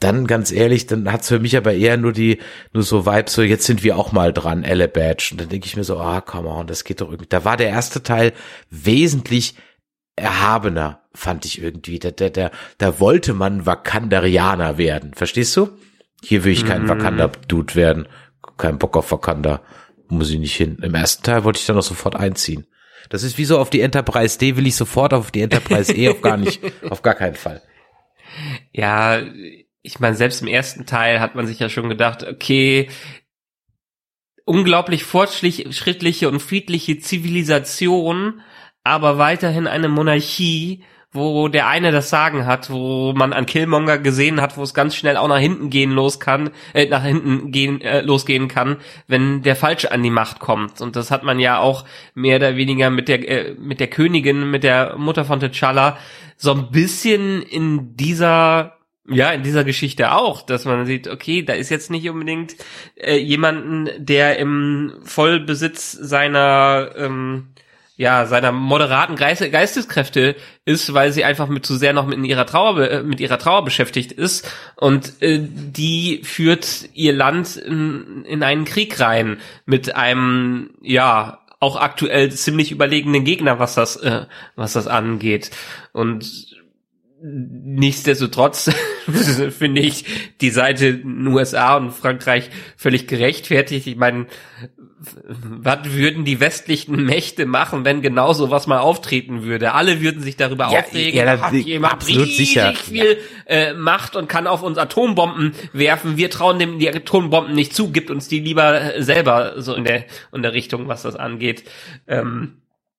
Dann 0.00 0.26
ganz 0.26 0.52
ehrlich, 0.52 0.86
dann 0.86 1.10
hat's 1.10 1.28
für 1.28 1.38
mich 1.38 1.56
aber 1.56 1.72
eher 1.72 1.96
nur 1.96 2.12
die, 2.12 2.40
nur 2.74 2.82
so 2.82 3.06
Vibes, 3.06 3.32
so 3.32 3.40
jetzt 3.40 3.64
sind 3.64 3.82
wir 3.82 3.96
auch 3.96 4.12
mal 4.12 4.34
dran, 4.34 4.62
Elle 4.62 4.88
Badge. 4.88 5.30
Und 5.32 5.40
dann 5.40 5.48
denke 5.48 5.66
ich 5.66 5.76
mir 5.76 5.84
so, 5.84 5.96
ah, 5.96 6.18
oh, 6.18 6.20
come 6.20 6.50
on, 6.50 6.66
das 6.66 6.84
geht 6.84 7.00
doch 7.00 7.06
irgendwie. 7.06 7.30
Da 7.30 7.46
war 7.46 7.56
der 7.56 7.70
erste 7.70 8.02
Teil 8.02 8.34
wesentlich 8.68 9.54
erhabener, 10.14 11.00
fand 11.14 11.46
ich 11.46 11.62
irgendwie. 11.62 11.98
Da, 11.98 12.10
da, 12.10 12.28
da, 12.28 12.50
da 12.76 13.00
wollte 13.00 13.32
man 13.32 13.64
Wakandarianer 13.64 14.76
werden. 14.76 15.14
Verstehst 15.14 15.56
du? 15.56 15.70
Hier 16.22 16.44
will 16.44 16.52
ich 16.52 16.66
kein 16.66 16.84
mhm. 16.84 16.88
Wakanda-Dude 16.88 17.74
werden. 17.74 18.08
Kein 18.56 18.78
Bock 18.78 18.96
auf 18.96 19.12
Wakanda. 19.12 19.62
Muss 20.08 20.30
ich 20.30 20.38
nicht 20.38 20.56
hin. 20.56 20.78
Im 20.82 20.94
ersten 20.94 21.22
Teil 21.22 21.44
wollte 21.44 21.58
ich 21.58 21.66
dann 21.66 21.78
auch 21.78 21.82
sofort 21.82 22.16
einziehen. 22.16 22.66
Das 23.08 23.22
ist 23.22 23.38
wie 23.38 23.44
so 23.44 23.58
auf 23.58 23.70
die 23.70 23.80
Enterprise 23.80 24.38
D 24.38 24.56
will 24.56 24.66
ich 24.66 24.76
sofort 24.76 25.14
auf 25.14 25.30
die 25.30 25.42
Enterprise 25.42 25.94
E 25.94 26.08
auf 26.08 26.22
gar 26.22 26.36
nicht, 26.36 26.60
auf 26.90 27.02
gar 27.02 27.14
keinen 27.14 27.36
Fall. 27.36 27.62
Ja, 28.72 29.20
ich 29.82 30.00
meine, 30.00 30.16
selbst 30.16 30.42
im 30.42 30.48
ersten 30.48 30.86
Teil 30.86 31.20
hat 31.20 31.34
man 31.34 31.46
sich 31.46 31.58
ja 31.58 31.68
schon 31.68 31.88
gedacht, 31.88 32.24
okay, 32.24 32.88
unglaublich 34.44 35.04
fortschrittliche 35.04 36.28
und 36.28 36.40
friedliche 36.40 36.98
Zivilisation, 36.98 38.40
aber 38.86 39.18
weiterhin 39.18 39.66
eine 39.66 39.88
Monarchie, 39.88 40.82
wo 41.12 41.48
der 41.48 41.66
eine 41.66 41.90
das 41.90 42.10
Sagen 42.10 42.46
hat, 42.46 42.70
wo 42.70 43.12
man 43.14 43.32
an 43.32 43.46
Killmonger 43.46 43.98
gesehen 43.98 44.40
hat, 44.40 44.56
wo 44.56 44.62
es 44.62 44.74
ganz 44.74 44.94
schnell 44.94 45.16
auch 45.16 45.28
nach 45.28 45.38
hinten 45.38 45.70
gehen 45.70 45.90
los 45.90 46.20
kann, 46.20 46.50
äh, 46.74 46.86
nach 46.86 47.02
hinten 47.02 47.50
gehen 47.50 47.80
äh, 47.80 48.02
losgehen 48.02 48.48
kann, 48.48 48.76
wenn 49.08 49.42
der 49.42 49.56
Falsche 49.56 49.90
an 49.90 50.02
die 50.02 50.10
Macht 50.10 50.38
kommt. 50.38 50.80
Und 50.80 50.94
das 50.94 51.10
hat 51.10 51.24
man 51.24 51.40
ja 51.40 51.58
auch 51.58 51.84
mehr 52.14 52.36
oder 52.36 52.56
weniger 52.56 52.90
mit 52.90 53.08
der 53.08 53.28
äh, 53.28 53.54
mit 53.58 53.80
der 53.80 53.88
Königin, 53.88 54.50
mit 54.50 54.62
der 54.62 54.96
Mutter 54.96 55.24
von 55.24 55.40
T'Challa 55.40 55.96
so 56.36 56.52
ein 56.52 56.70
bisschen 56.70 57.42
in 57.42 57.96
dieser 57.96 58.74
ja, 59.08 59.30
in 59.30 59.44
dieser 59.44 59.62
Geschichte 59.62 60.12
auch, 60.12 60.42
dass 60.42 60.64
man 60.64 60.84
sieht, 60.84 61.06
okay, 61.06 61.42
da 61.42 61.52
ist 61.52 61.70
jetzt 61.70 61.92
nicht 61.92 62.10
unbedingt 62.10 62.56
äh, 62.96 63.16
jemanden, 63.16 63.88
der 63.98 64.38
im 64.38 64.94
Vollbesitz 65.04 65.92
seiner 65.92 66.90
ähm, 66.96 67.50
ja, 67.96 68.26
seiner 68.26 68.52
moderaten 68.52 69.16
Geiste, 69.16 69.50
Geisteskräfte 69.50 70.36
ist, 70.64 70.92
weil 70.92 71.12
sie 71.12 71.24
einfach 71.24 71.48
mit 71.48 71.64
zu 71.64 71.76
sehr 71.76 71.94
noch 71.94 72.06
mit 72.06 72.22
ihrer 72.24 72.46
Trauer, 72.46 72.90
äh, 72.90 73.02
mit 73.02 73.20
ihrer 73.20 73.38
Trauer 73.38 73.64
beschäftigt 73.64 74.12
ist 74.12 74.50
und 74.76 75.22
äh, 75.22 75.40
die 75.40 76.20
führt 76.22 76.90
ihr 76.92 77.14
Land 77.14 77.56
in, 77.56 78.24
in 78.26 78.42
einen 78.42 78.66
Krieg 78.66 79.00
rein 79.00 79.38
mit 79.64 79.96
einem, 79.96 80.70
ja, 80.82 81.40
auch 81.58 81.76
aktuell 81.76 82.30
ziemlich 82.32 82.70
überlegenen 82.70 83.24
Gegner, 83.24 83.58
was 83.58 83.74
das, 83.74 83.96
äh, 83.96 84.26
was 84.56 84.74
das 84.74 84.86
angeht. 84.86 85.50
Und 85.92 86.45
nichtsdestotrotz 87.28 88.70
finde 89.58 89.80
ich 89.80 90.04
die 90.40 90.50
Seite 90.50 90.86
in 90.86 91.24
den 91.24 91.26
USA 91.28 91.76
und 91.76 91.90
Frankreich 91.92 92.50
völlig 92.76 93.06
gerechtfertigt. 93.08 93.86
Ich 93.86 93.96
meine, 93.96 94.26
was 94.98 95.78
würden 95.92 96.24
die 96.24 96.40
westlichen 96.40 97.04
Mächte 97.04 97.44
machen, 97.46 97.84
wenn 97.84 98.00
genau 98.00 98.32
so 98.32 98.50
was 98.50 98.66
mal 98.66 98.78
auftreten 98.78 99.42
würde? 99.42 99.74
Alle 99.74 100.00
würden 100.00 100.22
sich 100.22 100.36
darüber 100.36 100.70
Ja, 100.70 100.80
aufregen. 100.80 101.14
ja, 101.18 101.24
da 101.36 101.40
hat 101.42 101.52
jemand 101.52 102.06
riesig 102.06 102.36
sicher. 102.36 102.72
viel 102.74 103.18
äh, 103.46 103.74
Macht 103.74 104.16
und 104.16 104.28
kann 104.28 104.46
auf 104.46 104.62
uns 104.62 104.78
Atombomben 104.78 105.52
werfen. 105.72 106.16
Wir 106.16 106.30
trauen 106.30 106.58
dem 106.58 106.78
die 106.78 106.88
Atombomben 106.88 107.54
nicht 107.54 107.74
zu, 107.74 107.90
gibt 107.92 108.10
uns 108.10 108.28
die 108.28 108.40
lieber 108.40 108.92
selber 109.02 109.54
so 109.60 109.74
in 109.74 109.84
der 109.84 110.04
in 110.32 110.42
der 110.42 110.52
Richtung, 110.54 110.88
was 110.88 111.02
das 111.02 111.16
angeht. 111.16 111.64
Ähm, 112.06 112.58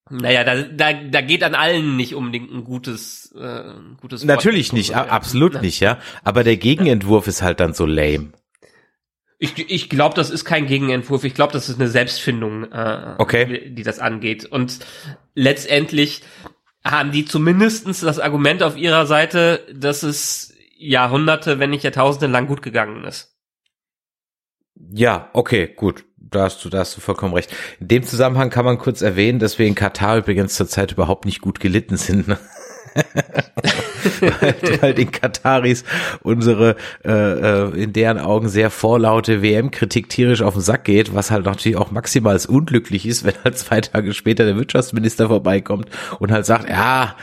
naja, 0.10 0.44
da, 0.44 0.62
da, 0.64 0.94
da 0.94 1.22
geht 1.22 1.44
an 1.44 1.56
allen 1.56 1.96
nicht 1.96 2.16
unbedingt 2.16 2.52
ein 2.52 2.64
gutes, 2.64 3.32
äh, 3.38 3.74
gutes 4.02 4.22
Wort 4.22 4.28
Natürlich 4.28 4.74
nicht, 4.74 4.92
um, 4.92 4.96
a- 4.98 5.06
ja. 5.06 5.12
absolut 5.12 5.56
Ja. 5.56 5.62
nicht, 5.62 5.80
ja. 5.80 6.00
Aber 6.24 6.44
der 6.44 6.58
Gegenentwurf 6.58 7.28
ist 7.28 7.42
halt 7.42 7.60
dann 7.60 7.74
so 7.74 7.86
lame. 7.86 8.30
Ich, 9.40 9.58
ich 9.70 9.90
glaube, 9.90 10.16
das 10.16 10.30
ist 10.32 10.46
kein 10.46 10.66
Gegenentwurf. 10.66 11.24
Ich 11.24 11.36
glaube, 11.36 11.54
das 11.54 11.70
ist 11.70 11.80
eine 11.80 11.90
Selbstfindung, 11.90 12.72
äh, 12.72 13.16
Okay. 13.20 13.70
die 13.70 13.84
das 13.84 14.00
angeht. 14.00 14.46
Und 14.46 14.80
letztendlich 15.36 16.24
haben 16.84 17.12
die 17.12 17.26
zumindestens 17.26 18.00
das 18.00 18.18
Argument 18.20 18.64
auf 18.64 18.78
ihrer 18.78 19.06
Seite, 19.06 19.62
dass 19.74 20.02
es 20.04 20.56
Jahrhunderte, 20.80 21.60
wenn 21.60 21.70
nicht 21.70 21.84
Jahrtausende 21.84 22.28
lang 22.28 22.48
gut 22.48 22.62
gegangen 22.62 23.04
ist. 23.04 23.36
Ja, 24.76 25.30
okay, 25.34 25.68
gut. 25.76 26.06
Da 26.30 26.44
hast 26.44 26.64
du, 26.64 26.70
da 26.70 26.80
hast 26.80 26.98
du 26.98 27.02
vollkommen 27.02 27.34
recht. 27.34 27.54
In 27.80 27.88
dem 27.88 28.04
Zusammenhang 28.04 28.50
kann 28.50 28.66
man 28.66 28.78
kurz 28.78 29.02
erwähnen, 29.02 29.40
dass 29.40 29.60
wir 29.60 29.66
in 29.66 29.76
Katar 29.76 30.18
übrigens 30.18 30.56
zurzeit 30.56 30.92
überhaupt 30.92 31.26
nicht 31.26 31.42
gut 31.42 31.60
gelitten 31.60 31.98
sind. 31.98 32.28
Ne? 32.28 32.38
weil, 34.40 34.82
weil 34.82 34.94
den 34.94 35.12
Kataris 35.12 35.84
unsere 36.22 36.76
äh, 37.06 37.12
äh, 37.12 37.84
in 37.84 37.94
deren 37.94 38.20
Augen 38.20 38.50
sehr 38.50 38.70
vorlaute 38.70 39.42
WM-Kritik 39.42 40.10
tierisch 40.10 40.42
auf 40.42 40.54
den 40.54 40.64
Sack 40.64 40.86
geht, 40.86 41.14
was 41.14 41.32
halt 41.32 41.46
natürlich 41.46 41.78
auch 41.78 41.92
maximal 41.92 42.38
unglücklich 42.48 43.06
ist, 43.06 43.24
wenn 43.24 43.36
halt 43.44 43.58
zwei 43.58 43.82
Tage 43.82 44.14
später 44.14 44.46
der 44.46 44.58
Wirtschaftsminister 44.58 45.28
vorbeikommt 45.28 45.90
und 46.20 46.32
halt 46.32 46.46
sagt, 46.46 46.70
ja, 46.70 47.16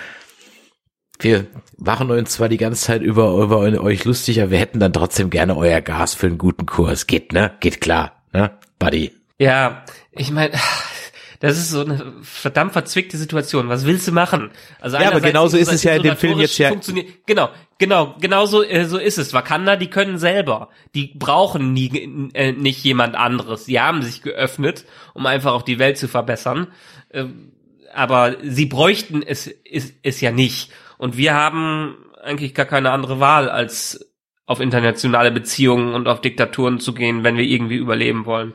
wir 1.20 1.46
machen 1.78 2.10
uns 2.10 2.30
zwar 2.30 2.48
die 2.48 2.56
ganze 2.56 2.84
Zeit 2.84 3.02
über, 3.02 3.34
über 3.42 3.58
euch 3.58 4.04
lustig, 4.04 4.40
aber 4.40 4.50
wir 4.50 4.58
hätten 4.58 4.80
dann 4.80 4.92
trotzdem 4.92 5.30
gerne 5.30 5.56
euer 5.56 5.80
Gas 5.80 6.14
für 6.14 6.26
einen 6.26 6.38
guten 6.38 6.66
Kurs. 6.66 7.06
Geht, 7.06 7.32
ne? 7.32 7.52
Geht 7.60 7.80
klar, 7.80 8.22
ne? 8.32 8.50
Buddy. 8.78 9.12
Ja, 9.38 9.84
ich 10.12 10.30
meine, 10.30 10.52
das 11.40 11.58
ist 11.58 11.70
so 11.70 11.80
eine 11.80 12.12
verdammt 12.22 12.72
verzwickte 12.72 13.16
Situation. 13.16 13.68
Was 13.68 13.84
willst 13.86 14.06
du 14.08 14.12
machen? 14.12 14.50
Also 14.80 14.96
Ja, 14.98 15.08
aber 15.10 15.20
genauso 15.20 15.56
ist 15.56 15.72
es 15.72 15.82
ja 15.82 15.94
in 15.96 16.02
dem 16.02 16.16
Film 16.16 16.38
jetzt 16.38 16.56
ja- 16.58 16.68
funktioniert- 16.70 17.26
Genau, 17.26 17.50
genau, 17.78 18.14
genau 18.20 18.46
so, 18.46 18.62
äh, 18.62 18.84
so 18.86 18.98
ist 18.98 19.18
es. 19.18 19.32
Wakanda, 19.34 19.76
die 19.76 19.88
können 19.90 20.18
selber. 20.18 20.68
Die 20.94 21.12
brauchen 21.14 21.72
nie, 21.72 22.30
äh, 22.34 22.52
nicht 22.52 22.82
jemand 22.84 23.14
anderes. 23.16 23.64
Die 23.66 23.80
haben 23.80 24.02
sich 24.02 24.22
geöffnet, 24.22 24.84
um 25.12 25.26
einfach 25.26 25.52
auch 25.52 25.62
die 25.62 25.78
Welt 25.78 25.98
zu 25.98 26.08
verbessern. 26.08 26.68
Ähm, 27.12 27.52
aber 27.92 28.36
sie 28.42 28.66
bräuchten 28.66 29.22
es, 29.22 29.48
es, 29.70 29.92
es 30.02 30.20
ja 30.20 30.32
nicht. 30.32 30.70
Und 30.98 31.16
wir 31.16 31.34
haben 31.34 31.96
eigentlich 32.22 32.54
gar 32.54 32.66
keine 32.66 32.90
andere 32.90 33.20
Wahl, 33.20 33.48
als 33.50 34.10
auf 34.46 34.60
internationale 34.60 35.30
Beziehungen 35.30 35.94
und 35.94 36.08
auf 36.08 36.20
Diktaturen 36.20 36.80
zu 36.80 36.92
gehen, 36.94 37.22
wenn 37.24 37.36
wir 37.36 37.44
irgendwie 37.44 37.76
überleben 37.76 38.24
wollen. 38.26 38.54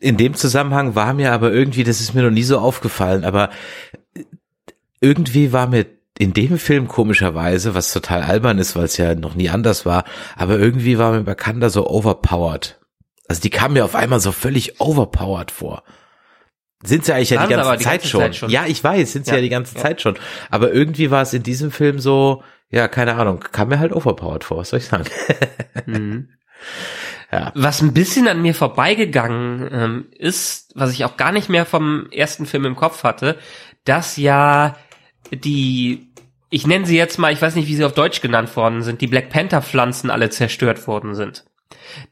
In 0.00 0.16
dem 0.16 0.34
Zusammenhang 0.34 0.94
war 0.94 1.14
mir 1.14 1.32
aber 1.32 1.52
irgendwie, 1.52 1.84
das 1.84 2.00
ist 2.00 2.14
mir 2.14 2.22
noch 2.22 2.30
nie 2.30 2.44
so 2.44 2.58
aufgefallen, 2.58 3.24
aber 3.24 3.50
irgendwie 5.00 5.52
war 5.52 5.66
mir 5.66 5.86
in 6.18 6.32
dem 6.32 6.58
Film 6.58 6.88
komischerweise, 6.88 7.74
was 7.74 7.92
total 7.92 8.22
albern 8.22 8.58
ist, 8.58 8.74
weil 8.74 8.84
es 8.84 8.96
ja 8.96 9.14
noch 9.14 9.34
nie 9.34 9.50
anders 9.50 9.86
war, 9.86 10.04
aber 10.36 10.58
irgendwie 10.58 10.98
war 10.98 11.12
mir 11.12 11.26
Wakanda 11.26 11.70
so 11.70 11.88
overpowered. 11.88 12.80
Also 13.28 13.40
die 13.40 13.50
kam 13.50 13.74
mir 13.74 13.84
auf 13.84 13.94
einmal 13.94 14.20
so 14.20 14.32
völlig 14.32 14.80
overpowered 14.80 15.50
vor. 15.50 15.84
Sind 16.82 17.04
sie 17.04 17.12
eigentlich 17.12 17.30
ja 17.30 17.44
die 17.44 17.52
ganze, 17.52 17.76
die 17.76 17.84
Zeit, 17.84 17.92
ganze 18.00 18.08
schon. 18.08 18.20
Zeit 18.20 18.36
schon. 18.36 18.50
Ja, 18.50 18.66
ich 18.66 18.82
weiß, 18.82 19.12
sind 19.12 19.26
sie 19.26 19.32
ja, 19.32 19.36
Ja, 19.36 19.42
die 19.42 19.48
ganze 19.48 19.76
ja. 19.76 19.82
Zeit 19.82 20.00
schon. 20.00 20.16
Aber 20.50 20.72
irgendwie 20.72 21.10
war 21.10 21.22
es 21.22 21.32
in 21.34 21.42
diesem 21.42 21.70
Film 21.70 21.98
so, 21.98 22.42
ja, 22.70 22.88
keine 22.88 23.14
Ahnung, 23.14 23.40
kam 23.52 23.68
mir 23.68 23.78
halt 23.78 23.92
overpowered 23.92 24.44
vor, 24.44 24.58
was 24.58 24.70
soll 24.70 24.78
ich 24.78 24.86
sagen? 24.86 25.04
Ja. 27.30 27.52
Was 27.54 27.82
ein 27.82 27.92
bisschen 27.92 28.26
an 28.26 28.40
mir 28.40 28.54
vorbeigegangen 28.54 29.68
ähm, 29.70 30.06
ist, 30.16 30.72
was 30.74 30.92
ich 30.92 31.04
auch 31.04 31.16
gar 31.16 31.32
nicht 31.32 31.48
mehr 31.48 31.66
vom 31.66 32.10
ersten 32.10 32.46
Film 32.46 32.64
im 32.64 32.76
Kopf 32.76 33.04
hatte, 33.04 33.38
dass 33.84 34.16
ja 34.16 34.76
die, 35.32 36.08
ich 36.48 36.66
nenne 36.66 36.86
sie 36.86 36.96
jetzt 36.96 37.18
mal, 37.18 37.32
ich 37.32 37.42
weiß 37.42 37.54
nicht, 37.54 37.68
wie 37.68 37.74
sie 37.74 37.84
auf 37.84 37.92
Deutsch 37.92 38.22
genannt 38.22 38.54
worden 38.56 38.82
sind, 38.82 39.02
die 39.02 39.06
Black 39.06 39.28
Panther 39.28 39.60
Pflanzen 39.60 40.10
alle 40.10 40.30
zerstört 40.30 40.86
worden 40.86 41.14
sind. 41.14 41.44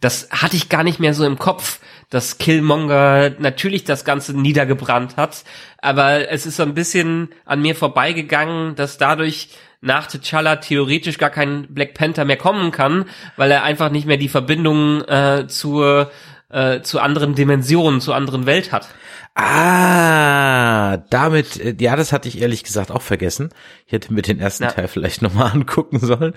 Das 0.00 0.28
hatte 0.30 0.56
ich 0.56 0.68
gar 0.68 0.84
nicht 0.84 1.00
mehr 1.00 1.14
so 1.14 1.24
im 1.24 1.38
Kopf, 1.38 1.80
dass 2.10 2.38
Killmonger 2.38 3.32
natürlich 3.38 3.84
das 3.84 4.04
Ganze 4.04 4.38
niedergebrannt 4.38 5.16
hat, 5.16 5.44
aber 5.78 6.30
es 6.30 6.46
ist 6.46 6.56
so 6.56 6.62
ein 6.62 6.74
bisschen 6.74 7.30
an 7.44 7.62
mir 7.62 7.74
vorbeigegangen, 7.74 8.74
dass 8.74 8.98
dadurch 8.98 9.48
nach 9.80 10.08
T'Challa 10.08 10.56
theoretisch 10.56 11.18
gar 11.18 11.30
kein 11.30 11.66
Black 11.68 11.94
Panther 11.94 12.24
mehr 12.24 12.36
kommen 12.36 12.70
kann, 12.72 13.04
weil 13.36 13.50
er 13.50 13.62
einfach 13.62 13.90
nicht 13.90 14.06
mehr 14.06 14.16
die 14.16 14.28
Verbindung 14.28 15.02
äh, 15.02 15.46
zur 15.48 16.10
äh, 16.48 16.80
zu 16.82 17.00
anderen 17.00 17.34
Dimensionen, 17.34 18.00
zu 18.00 18.12
anderen 18.12 18.46
Welt 18.46 18.72
hat. 18.72 18.88
Ah, 19.34 20.98
damit, 21.10 21.58
äh, 21.60 21.74
ja, 21.80 21.96
das 21.96 22.12
hatte 22.12 22.28
ich 22.28 22.40
ehrlich 22.40 22.62
gesagt 22.64 22.90
auch 22.90 23.02
vergessen. 23.02 23.50
Ich 23.86 23.92
hätte 23.92 24.12
mir 24.12 24.22
den 24.22 24.38
ersten 24.40 24.64
Ja. 24.64 24.70
Teil 24.70 24.88
vielleicht 24.88 25.22
nochmal 25.22 25.50
angucken 25.54 25.98
sollen. 25.98 26.34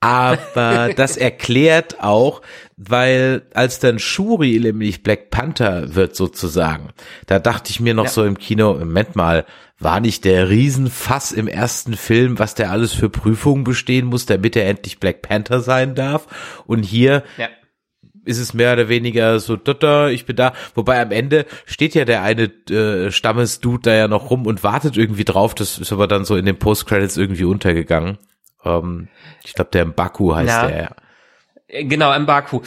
Aber 0.00 0.90
das 0.96 1.16
erklärt 1.16 2.02
auch, 2.02 2.42
weil 2.76 3.42
als 3.54 3.78
dann 3.80 3.98
Shuri 3.98 4.58
nämlich 4.60 5.02
Black 5.02 5.30
Panther 5.30 5.94
wird 5.94 6.16
sozusagen, 6.16 6.90
da 7.26 7.38
dachte 7.38 7.70
ich 7.70 7.80
mir 7.80 7.94
noch 7.94 8.04
Ja. 8.04 8.10
so 8.10 8.24
im 8.24 8.38
Kino, 8.38 8.74
Moment 8.74 9.16
mal, 9.16 9.44
war 9.78 10.00
nicht 10.00 10.24
der 10.24 10.48
Riesenfass 10.50 11.32
im 11.32 11.48
ersten 11.48 11.94
Film, 11.96 12.38
was 12.38 12.54
der 12.54 12.70
alles 12.70 12.92
für 12.92 13.10
Prüfungen 13.10 13.64
bestehen 13.64 14.06
muss, 14.06 14.24
damit 14.26 14.56
er 14.56 14.66
endlich 14.68 15.00
Black 15.00 15.22
Panther 15.22 15.60
sein 15.60 15.94
darf? 15.94 16.62
Und 16.66 16.84
hier 16.84 17.24
Ja. 17.36 17.48
ist 18.24 18.38
es 18.38 18.54
mehr 18.54 18.72
oder 18.72 18.88
weniger 18.88 19.38
so, 19.40 19.56
da, 19.56 20.08
ich 20.08 20.26
bin 20.26 20.36
da. 20.36 20.52
Wobei 20.74 21.00
am 21.02 21.10
Ende 21.10 21.44
steht 21.66 21.94
ja 21.94 22.04
der 22.04 22.22
eine 22.22 22.44
äh, 22.70 23.10
Stammesdude 23.10 23.82
da 23.90 23.94
ja 23.94 24.08
noch 24.08 24.30
rum 24.30 24.46
und 24.46 24.62
wartet 24.62 24.96
irgendwie 24.96 25.24
drauf. 25.24 25.54
Das 25.54 25.78
ist 25.78 25.92
aber 25.92 26.06
dann 26.06 26.24
so 26.24 26.36
in 26.36 26.46
den 26.46 26.56
Post-Credits 26.58 27.16
irgendwie 27.16 27.44
untergegangen. 27.44 28.18
Ähm, 28.64 29.08
ich 29.44 29.54
glaube, 29.54 29.70
der 29.72 29.84
Baku 29.86 30.34
heißt 30.34 30.48
Ja. 30.48 30.66
der. 30.68 30.78
ja. 30.82 30.90
Äh, 31.66 31.84
Genau, 31.84 32.16
Mbaku. 32.18 32.60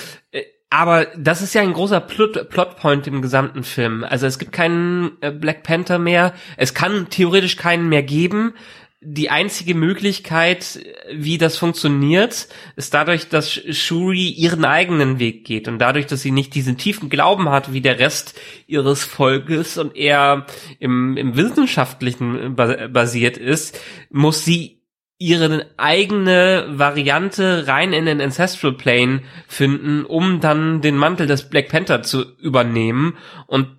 Äh, 0.69 0.75
Aber 0.75 1.06
das 1.17 1.41
ist 1.41 1.53
ja 1.53 1.62
ein 1.62 1.73
großer 1.73 1.99
Plot 2.01 2.49
Plotpoint 2.49 3.08
im 3.08 3.21
gesamten 3.21 3.63
Film. 3.63 4.03
Also 4.03 4.25
es 4.27 4.39
gibt 4.39 4.51
keinen 4.51 5.12
äh, 5.21 5.32
Black 5.32 5.63
Panther 5.63 5.99
mehr. 5.99 6.34
Es 6.58 6.73
kann 6.73 7.10
theoretisch 7.10 7.56
keinen 7.58 7.89
mehr 7.89 8.03
geben. 8.03 8.53
Die 8.99 9.30
einzige 9.30 9.75
Möglichkeit, 9.75 10.75
äh, 10.77 11.13
wie 11.13 11.38
das 11.38 11.58
funktioniert, 11.58 12.47
ist 12.75 12.93
dadurch, 12.93 13.30
dass 13.30 13.51
Sh- 13.51 13.71
Shuri 13.73 14.30
ihren 14.30 14.65
eigenen 14.65 15.19
Weg 15.19 15.45
geht 15.45 15.67
und 15.67 15.77
dadurch, 15.80 16.08
dass 16.08 16.21
sie 16.23 16.32
nicht 16.32 16.56
diesen 16.56 16.77
tiefen 16.77 17.08
Glauben 17.10 17.49
hat 17.49 17.71
wie 17.73 17.82
der 17.82 17.99
Rest 17.99 18.34
ihres 18.65 19.03
Volkes 19.06 19.77
und 19.77 19.95
eher 19.95 20.47
im, 20.80 21.15
im 21.15 21.36
wissenschaftlichen 21.38 22.56
ba- 22.56 22.88
basiert 22.88 23.38
ist, 23.38 23.80
muss 24.10 24.43
sie 24.43 24.77
ihre 25.19 25.65
eigene 25.77 26.65
Variante 26.69 27.67
rein 27.67 27.91
in 27.93 28.06
den 28.06 28.21
Ancestral 28.21 28.73
Plane 28.73 29.21
finden, 29.47 30.06
um 30.06 30.39
dann 30.39 30.82
den 30.82 30.95
Mantel 30.95 31.25
des 31.25 31.49
Black 31.49 31.69
Panther 31.69 32.03
zu 32.03 32.38
übernehmen 32.38 33.17
und 33.47 33.77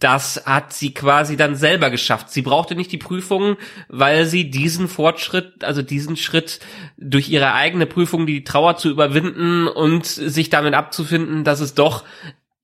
das 0.00 0.46
hat 0.46 0.72
sie 0.72 0.94
quasi 0.94 1.36
dann 1.36 1.54
selber 1.54 1.90
geschafft. 1.90 2.30
Sie 2.30 2.42
brauchte 2.42 2.74
nicht 2.74 2.90
die 2.90 2.98
Prüfung, 2.98 3.56
weil 3.88 4.24
sie 4.24 4.50
diesen 4.50 4.88
Fortschritt, 4.88 5.62
also 5.62 5.82
diesen 5.82 6.16
Schritt 6.16 6.60
durch 6.96 7.28
ihre 7.28 7.52
eigene 7.52 7.86
Prüfung, 7.86 8.26
die 8.26 8.42
Trauer 8.42 8.76
zu 8.76 8.88
überwinden 8.88 9.68
und 9.68 10.06
sich 10.06 10.48
damit 10.48 10.74
abzufinden, 10.74 11.44
dass 11.44 11.60
es 11.60 11.74
doch 11.74 12.04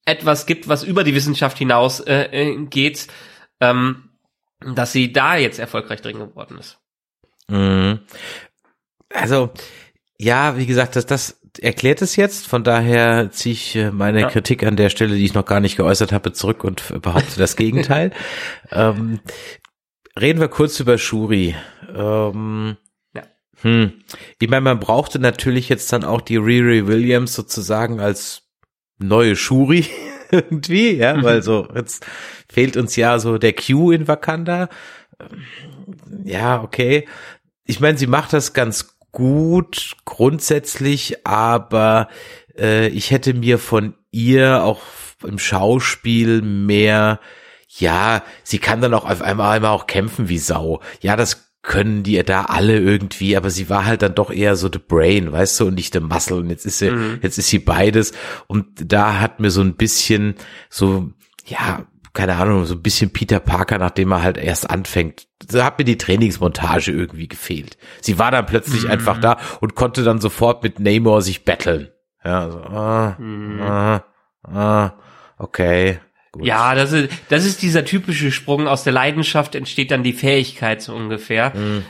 etwas 0.07 0.47
gibt, 0.47 0.69
was 0.69 0.83
über 0.83 1.05
die 1.05 1.15
Wissenschaft 1.15 1.59
hinaus 1.59 2.01
äh, 2.01 2.29
äh, 2.33 2.65
geht, 2.67 3.07
ähm, 3.61 4.11
dass 4.61 4.93
sie 4.93 5.13
da 5.13 5.37
jetzt 5.37 5.59
erfolgreich 5.59 6.01
drin 6.01 6.19
geworden 6.19 6.57
ist. 6.59 6.79
Mhm. 7.49 8.01
Also, 9.13 9.51
ja, 10.19 10.57
wie 10.57 10.67
gesagt, 10.67 10.97
das, 10.97 11.07
das, 11.07 11.41
erklärt 11.61 12.03
es 12.03 12.17
jetzt, 12.17 12.47
von 12.47 12.65
daher 12.65 13.31
ziehe 13.31 13.53
ich 13.53 13.77
äh, 13.77 13.91
meine 13.91 14.21
ja. 14.21 14.29
Kritik 14.29 14.63
an 14.65 14.77
der 14.77 14.91
Stelle, 14.91 15.17
die 15.17 15.25
ich 15.25 15.35
noch 15.35 15.47
gar 15.47 15.61
nicht 15.61 15.77
geäußert 15.77 16.13
habe, 16.13 16.33
zurück 16.33 16.65
und 16.65 17.01
behaupte 17.03 17.39
das 17.39 17.57
Gegenteil. 17.57 18.13
ähm, 18.71 19.21
reden 20.19 20.41
wir 20.41 20.49
kurz 20.49 20.81
über 20.81 20.99
Shuri. 20.99 21.55
Ähm, 21.95 22.77
ja. 23.15 23.23
hm. 23.63 23.93
Ich 24.39 24.49
meine, 24.49 24.63
man 24.63 24.81
brauchte 24.81 25.19
natürlich 25.19 25.69
jetzt 25.69 25.93
dann 25.93 26.05
auch 26.05 26.21
die 26.21 26.37
Riri 26.37 26.87
Williams 26.87 27.35
sozusagen 27.35 28.01
als 28.01 28.43
neue 28.99 29.37
Shuri 29.37 29.87
irgendwie, 30.31 30.97
ja, 30.97 31.15
mhm. 31.15 31.23
weil 31.23 31.43
so 31.43 31.69
jetzt 31.75 32.05
fehlt 32.49 32.77
uns 32.77 32.97
ja 32.97 33.19
so 33.19 33.39
der 33.39 33.53
Q 33.53 33.93
in 33.93 34.09
Wakanda. 34.09 34.69
Ja, 36.25 36.63
okay. 36.63 37.07
Ich 37.67 37.81
meine, 37.81 37.99
sie 37.99 38.07
macht 38.07 38.33
das 38.33 38.53
ganz 38.53 38.97
gut 39.13 39.97
grundsätzlich, 40.05 41.27
aber 41.27 42.09
äh, 42.59 42.89
ich 42.89 43.11
hätte 43.11 43.35
mir 43.35 43.59
von 43.59 43.95
ihr 44.11 44.63
auch 44.63 44.83
im 45.25 45.39
Schauspiel 45.39 46.43
mehr, 46.43 47.21
ja, 47.69 48.23
sie 48.43 48.59
kann 48.59 48.81
dann 48.81 48.95
auch 48.95 49.09
auf 49.09 49.23
einmal, 49.23 49.57
einmal 49.57 49.73
auch 49.73 49.87
kämpfen 49.87 50.29
wie 50.29 50.39
Sau. 50.39 50.81
Ja, 51.01 51.17
das 51.17 51.47
können 51.63 52.05
die 52.05 52.23
da 52.23 52.45
alle 52.45 52.79
irgendwie, 52.79 53.37
aber 53.37 53.51
sie 53.51 53.69
war 53.69 53.85
halt 53.85 54.03
dann 54.03 54.15
doch 54.15 54.31
eher 54.31 54.55
so 54.55 54.71
the 54.73 54.79
brain, 54.79 55.33
weißt 55.33 55.61
du, 55.61 55.67
und 55.67 55.75
nicht 55.75 55.93
the 55.93 56.01
muscle. 56.01 56.37
Und 56.37 56.51
jetzt 56.51 56.65
ist 56.65 56.79
sie, 56.79 56.91
mhm. 56.91 57.19
jetzt 57.23 57.39
ist 57.39 57.49
sie 57.49 57.59
beides. 57.59 58.13
Und 58.47 58.67
da 58.93 59.19
hat 59.19 59.41
mir 59.41 59.51
so 59.51 59.63
ein 59.63 59.75
bisschen 59.75 60.37
so, 60.71 61.11
ja, 61.45 61.87
keine 62.17 62.37
Ahnung, 62.37 62.65
so 62.65 62.75
ein 62.75 62.83
bisschen 62.83 63.13
Peter 63.13 63.41
Parker, 63.41 63.77
nachdem 63.79 64.11
er 64.11 64.23
halt 64.23 64.39
erst 64.39 64.69
anfängt. 64.71 65.29
Da 65.47 65.67
hat 65.67 65.79
mir 65.79 65.85
die 65.85 65.99
Trainingsmontage 65.99 66.91
irgendwie 66.91 67.29
gefehlt. 67.29 67.77
Sie 68.01 68.19
war 68.19 68.31
dann 68.31 68.47
plötzlich 68.47 68.85
mhm. 68.85 68.91
einfach 68.91 69.21
da 69.21 69.39
und 69.61 69.75
konnte 69.75 70.03
dann 70.03 70.19
sofort 70.19 70.63
mit 70.63 70.81
Namor 70.81 71.21
sich 71.21 71.45
battlen. 71.45 71.91
Ja, 72.25 72.51
so, 72.51 72.59
ah, 72.59 73.17
mhm. 73.19 73.61
ah, 73.61 74.05
ah, 74.43 74.93
okay. 75.39 76.01
Gut. 76.33 76.47
Ja, 76.47 76.75
das 76.75 76.93
ist, 76.93 77.11
das 77.29 77.45
ist 77.45 77.61
dieser 77.61 77.85
typische 77.85 78.33
Sprung 78.33 78.67
aus 78.67 78.83
der 78.83 78.95
Leidenschaft 78.95 79.55
entsteht 79.55 79.91
dann 79.91 80.03
die 80.03 80.15
Fähigkeit 80.15 80.81
so 80.81 80.95
ungefähr. 80.95 81.53
Mhm 81.55 81.85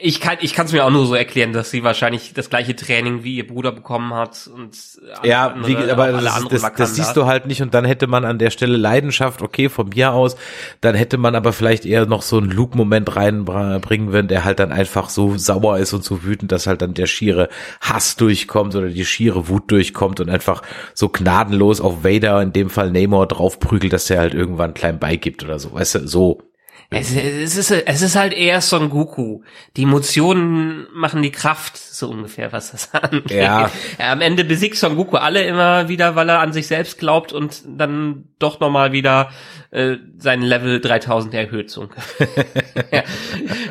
ich 0.00 0.20
kann 0.20 0.36
ich 0.40 0.54
kann 0.54 0.66
es 0.66 0.72
mir 0.72 0.84
auch 0.84 0.90
nur 0.90 1.06
so 1.06 1.14
erklären, 1.14 1.52
dass 1.52 1.70
sie 1.70 1.82
wahrscheinlich 1.82 2.32
das 2.32 2.48
gleiche 2.48 2.76
Training 2.76 3.24
wie 3.24 3.36
ihr 3.36 3.46
Bruder 3.46 3.72
bekommen 3.72 4.14
hat 4.14 4.48
und 4.54 4.76
ja, 5.24 5.48
andere, 5.48 5.86
wie, 5.86 5.90
aber 5.90 6.12
das, 6.12 6.44
das, 6.48 6.72
das, 6.76 6.94
siehst 6.94 7.16
du 7.16 7.26
halt 7.26 7.46
nicht 7.46 7.60
und 7.60 7.74
dann 7.74 7.84
hätte 7.84 8.06
man 8.06 8.24
an 8.24 8.38
der 8.38 8.50
Stelle 8.50 8.76
Leidenschaft, 8.76 9.42
okay, 9.42 9.68
von 9.68 9.88
mir 9.88 10.12
aus, 10.12 10.36
dann 10.80 10.94
hätte 10.94 11.18
man 11.18 11.34
aber 11.34 11.52
vielleicht 11.52 11.86
eher 11.86 12.06
noch 12.06 12.22
so 12.22 12.38
einen 12.38 12.50
Luke-Moment 12.50 13.16
reinbringen, 13.16 14.12
wenn 14.12 14.28
der 14.28 14.44
halt 14.44 14.60
dann 14.60 14.70
einfach 14.70 15.08
so 15.08 15.36
sauer 15.36 15.78
ist 15.78 15.92
und 15.92 16.04
so 16.04 16.22
wütend, 16.22 16.52
dass 16.52 16.68
halt 16.68 16.80
dann 16.80 16.94
der 16.94 17.06
schiere 17.06 17.48
Hass 17.80 18.14
durchkommt 18.16 18.76
oder 18.76 18.88
die 18.88 19.04
schiere 19.04 19.48
Wut 19.48 19.70
durchkommt 19.72 20.20
und 20.20 20.30
einfach 20.30 20.62
so 20.94 21.08
gnadenlos 21.08 21.80
auf 21.80 22.04
Vader, 22.04 22.40
in 22.42 22.52
dem 22.52 22.70
Fall 22.70 22.92
Namor, 22.92 23.26
draufprügelt, 23.26 23.92
dass 23.92 24.08
er 24.08 24.20
halt 24.20 24.34
irgendwann 24.34 24.74
klein 24.74 25.00
beigibt 25.00 25.42
oder 25.42 25.58
so, 25.58 25.72
weißt 25.72 25.96
du, 25.96 26.08
so 26.08 26.47
es, 26.90 27.14
es, 27.14 27.56
ist, 27.56 27.70
es 27.70 28.02
ist 28.02 28.16
halt 28.16 28.32
eher 28.32 28.62
Son 28.62 28.88
Goku. 28.88 29.42
Die 29.76 29.82
Emotionen 29.82 30.86
machen 30.94 31.22
die 31.22 31.30
Kraft, 31.30 31.76
so 31.76 32.08
ungefähr, 32.08 32.50
was 32.52 32.72
das 32.72 32.94
angeht. 32.94 33.30
Ja. 33.30 33.70
Am 33.98 34.20
Ende 34.22 34.44
besiegt 34.44 34.76
Son 34.76 34.96
Goku 34.96 35.16
alle 35.16 35.42
immer 35.42 35.88
wieder, 35.88 36.16
weil 36.16 36.30
er 36.30 36.40
an 36.40 36.52
sich 36.52 36.66
selbst 36.66 36.98
glaubt 36.98 37.32
und 37.32 37.62
dann 37.66 38.24
doch 38.38 38.60
nochmal 38.60 38.92
wieder 38.92 39.30
äh, 39.70 39.96
sein 40.16 40.40
Level 40.40 40.80
3000 40.80 41.34
erhöht. 41.34 41.70
So 41.70 41.90
ja. 42.90 43.02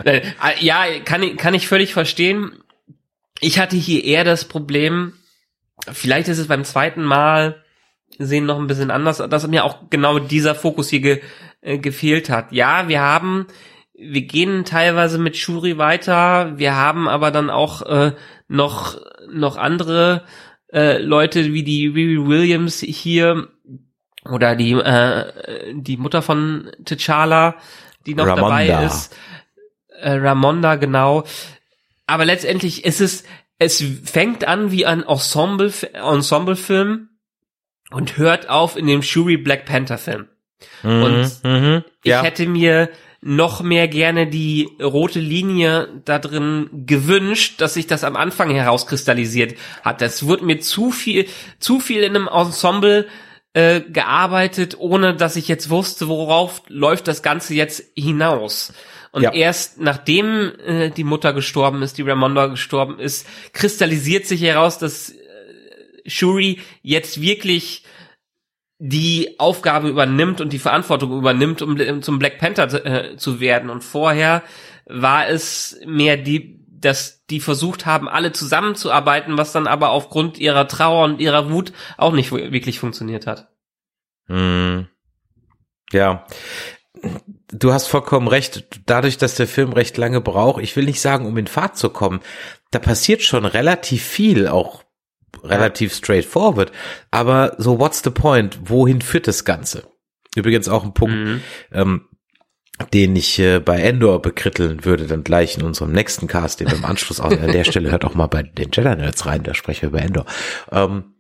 Äh, 0.06 0.22
ja, 0.60 0.86
kann, 1.04 1.24
ich 1.24 1.38
kann 1.38 1.56
ich 1.56 1.68
völlig 1.68 1.94
verstehen. 1.94 2.52
Ich 3.40 3.60
hatte 3.60 3.76
hier 3.76 4.04
eher 4.04 4.24
das 4.24 4.46
Problem, 4.46 5.14
vielleicht 5.92 6.28
ist 6.28 6.38
es 6.38 6.48
beim 6.48 6.64
zweiten 6.64 7.04
Mal 7.04 7.64
sehen 8.18 8.46
noch 8.46 8.60
ein 8.60 8.68
bisschen 8.68 8.92
anders, 8.92 9.18
dass 9.18 9.48
mir 9.48 9.64
auch 9.64 9.90
genau 9.90 10.20
dieser 10.20 10.56
Fokus 10.56 10.90
hier 10.90 11.02
ge, 11.02 11.22
äh, 11.62 11.78
gefehlt 11.78 12.30
hat. 12.30 12.52
Ja, 12.52 12.88
wir 12.88 13.02
haben, 13.02 13.48
wir 13.94 14.22
gehen 14.22 14.66
teilweise 14.66 15.18
mit 15.18 15.38
Shuri 15.38 15.78
weiter, 15.78 16.58
wir 16.58 16.76
haben 16.76 17.08
aber 17.08 17.32
dann 17.32 17.50
auch 17.50 17.82
äh, 17.84 18.14
noch 18.48 18.98
noch 19.30 19.58
andere 19.58 20.24
äh, 20.72 21.00
Leute 21.00 21.54
wie 21.54 21.64
die 21.64 21.88
Riri 21.88 22.28
Williams 22.28 22.80
hier 22.80 23.50
oder 24.30 24.56
die 24.56 24.72
äh, 24.72 25.74
die 25.74 25.98
Mutter 25.98 26.22
von 26.22 26.72
T'Challa, 26.84 27.56
die 28.06 28.16
noch 28.16 28.28
Ramonda. 28.28 28.66
dabei 28.66 28.86
ist. 28.86 29.16
Äh, 30.00 30.14
Ramonda, 30.14 30.76
genau. 30.76 31.24
Aber 32.06 32.26
letztendlich 32.26 32.86
ist 32.86 33.02
es, 33.02 33.24
es 33.60 33.84
fängt 34.06 34.48
an 34.48 34.72
wie 34.72 34.86
ein 34.86 35.04
Ensemble, 35.04 35.72
Ensemble-Film 35.94 37.07
und 37.92 38.18
hört 38.18 38.50
auf 38.50 38.78
in 38.78 38.88
dem 38.88 39.02
Shuri 39.02 39.38
Black 39.38 39.66
Panther 39.66 39.98
Film. 39.98 40.28
Mhm, 40.84 41.04
und 41.04 41.44
mhm, 41.44 41.84
ich 42.04 42.12
ja. 42.12 42.24
hätte 42.24 42.48
mir 42.48 42.90
noch 43.22 43.62
mehr 43.62 43.88
gerne 43.88 44.28
die 44.28 44.70
rote 44.82 45.20
Linie 45.20 45.90
da 46.06 46.20
drin 46.20 46.70
gewünscht, 46.86 47.62
dass 47.62 47.74
sich 47.74 47.88
das 47.88 48.04
am 48.04 48.16
Anfang 48.16 48.52
herauskristallisiert 48.52 49.58
hat. 49.84 50.02
Das 50.02 50.28
wird 50.28 50.44
mir 50.44 50.60
zu 50.60 50.92
viel, 50.92 51.28
zu 51.60 51.80
viel 51.80 52.04
in 52.04 52.16
einem 52.16 52.28
Ensemble 52.28 53.08
äh, 53.54 53.82
gearbeitet, 53.82 54.76
ohne 54.78 55.16
dass 55.16 55.36
ich 55.36 55.48
jetzt 55.48 55.70
wusste, 55.70 56.08
worauf 56.08 56.62
läuft 56.68 57.08
das 57.08 57.24
Ganze 57.24 57.56
jetzt 57.56 57.84
hinaus. 57.96 58.72
Und 59.12 59.24
ja. 59.24 59.34
erst 59.34 59.80
nachdem 59.80 60.52
äh, 60.66 60.92
die 60.92 61.04
Mutter 61.04 61.34
gestorben 61.34 61.82
ist, 61.82 61.98
die 61.98 62.04
Ramonda 62.04 62.48
gestorben 62.48 63.00
ist, 63.00 63.26
kristallisiert 63.54 64.28
sich 64.28 64.44
heraus, 64.44 64.78
dass 64.78 65.12
Shuri 66.08 66.60
jetzt 66.82 67.22
wirklich 67.22 67.84
die 68.80 69.40
Aufgabe 69.40 69.90
übernimmt 69.90 70.40
und 70.40 70.54
die 70.54 70.60
Verantwortung 70.60 71.18
übernimmt, 71.18 71.62
um 71.62 72.02
zum 72.02 72.20
Black 72.20 72.38
Panther 72.38 72.86
äh, 72.86 73.18
zu 73.18 73.40
werden. 73.40 73.70
Und 73.70 73.84
vorher 73.84 74.44
war 74.86 75.28
es 75.28 75.80
mehr 75.86 76.18
die, 76.18 76.60
dass 76.68 77.26
die 77.26 77.40
versucht 77.40 77.86
haben, 77.86 78.08
alle 78.08 78.32
zusammenzuarbeiten, 78.32 79.38
was 79.38 79.52
dann 79.52 79.68
aber 79.68 79.90
aufgrund 79.90 80.38
ihrer 80.38 80.68
Trauer 80.68 81.06
und 81.06 81.20
ihrer 81.20 81.50
Wut 81.50 81.74
auch 81.98 82.14
nicht 82.14 82.32
wirklich 82.32 82.80
funktioniert 82.80 83.26
hat. 83.26 83.50
Hm. 84.28 84.88
Ja. 85.92 86.26
Du 87.52 87.74
hast 87.74 87.88
vollkommen 87.88 88.28
recht. 88.28 88.68
Dadurch, 88.86 89.18
dass 89.18 89.36
der 89.36 89.48
Film 89.48 89.74
recht 89.74 89.98
lange 89.98 90.22
braucht, 90.22 90.62
ich 90.62 90.76
will 90.76 90.86
nicht 90.86 91.02
sagen, 91.02 91.26
um 91.26 91.38
in 91.38 91.48
Fahrt 91.48 91.78
zu 91.78 91.90
kommen, 91.90 92.20
da 92.72 92.80
passiert 92.80 93.22
schon 93.22 93.46
relativ 93.46 94.04
viel, 94.04 94.48
auch 94.48 94.84
relativ 95.44 95.94
straightforward. 95.94 96.72
Aber 97.12 97.56
so, 97.58 97.80
what's 97.80 98.02
the 98.04 98.10
point? 98.10 98.60
Wohin 98.64 99.02
führt 99.02 99.28
das 99.28 99.46
Ganze? 99.46 99.84
Übrigens 100.36 100.70
auch 100.70 100.84
ein 100.84 100.94
Punkt, 100.94 101.16
mhm. 101.16 101.42
ähm, 101.72 102.02
den 102.94 103.16
ich 103.16 103.40
äh, 103.40 103.60
bei 103.60 103.82
Endor 103.82 104.22
bekritteln 104.22 104.86
würde, 104.86 105.08
dann 105.08 105.24
gleich 105.24 105.58
in 105.58 105.64
unserem 105.64 105.92
nächsten 105.92 106.28
Cast, 106.28 106.60
den 106.60 106.70
wir 106.70 106.78
im 106.78 106.86
Anschluss 106.86 107.20
auch 107.20 107.32
an 107.32 107.52
der 107.52 107.64
Stelle 107.64 107.90
hört 107.92 108.06
auch 108.06 108.14
mal 108.14 108.28
bei 108.28 108.44
den 108.44 108.70
Jedi 108.72 108.96
Nerds 108.96 109.26
rein, 109.26 109.44
da 109.44 109.54
sprechen 109.54 109.84
wir 109.84 109.90
über 109.90 110.02
Endor. 110.02 110.26
Ähm, 110.72 111.16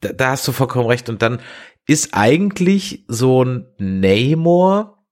da, 0.00 0.12
da 0.12 0.30
hast 0.30 0.46
du 0.48 0.52
vollkommen 0.52 0.88
recht. 0.88 1.08
Und 1.08 1.22
dann 1.22 1.40
ist 1.86 2.14
eigentlich 2.14 3.04
so 3.06 3.44
ein 3.44 3.66
Namor, 3.78 5.06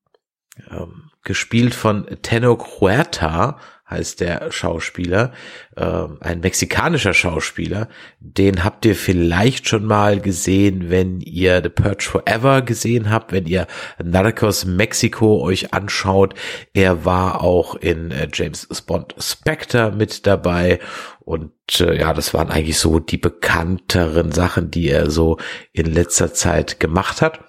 ähm, 0.71 1.11
gespielt 1.23 1.75
von 1.75 2.07
Tenno 2.23 2.59
Huerta, 2.59 3.59
heißt 3.93 4.21
der 4.21 4.51
Schauspieler, 4.51 5.33
äh, 5.77 6.07
ein 6.21 6.41
mexikanischer 6.41 7.15
Schauspieler. 7.15 7.89
Den 8.19 8.65
habt 8.65 8.85
ihr 8.85 8.97
vielleicht 8.97 9.69
schon 9.69 9.85
mal 9.85 10.21
gesehen, 10.21 10.91
wenn 10.91 11.21
ihr 11.21 11.63
The 11.63 11.69
Purge 11.69 12.05
Forever 12.05 12.63
gesehen 12.63 13.11
habt, 13.11 13.33
wenn 13.33 13.47
ihr 13.47 13.67
Narcos 14.03 14.65
Mexico 14.65 15.41
euch 15.43 15.73
anschaut. 15.73 16.35
Er 16.75 17.05
war 17.05 17.43
auch 17.43 17.75
in 17.77 18.11
äh, 18.11 18.29
James 18.33 18.67
Bond 18.83 19.15
Spectre 19.19 19.93
mit 19.93 20.27
dabei 20.27 20.81
und 21.21 21.53
äh, 21.81 21.99
ja, 21.99 22.13
das 22.13 22.35
waren 22.35 22.51
eigentlich 22.51 22.79
so 22.79 22.99
die 22.99 23.19
bekannteren 23.19 24.33
Sachen, 24.33 24.71
die 24.71 24.89
er 24.89 25.11
so 25.11 25.39
in 25.73 25.87
letzter 25.87 26.35
Zeit 26.35 26.81
gemacht 26.81 27.23
hat. 27.23 27.41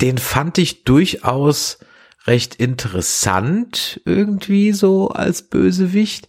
Den 0.00 0.18
fand 0.18 0.58
ich 0.58 0.84
durchaus 0.84 1.78
recht 2.26 2.54
interessant 2.56 4.00
irgendwie 4.04 4.72
so 4.72 5.08
als 5.08 5.42
Bösewicht. 5.42 6.28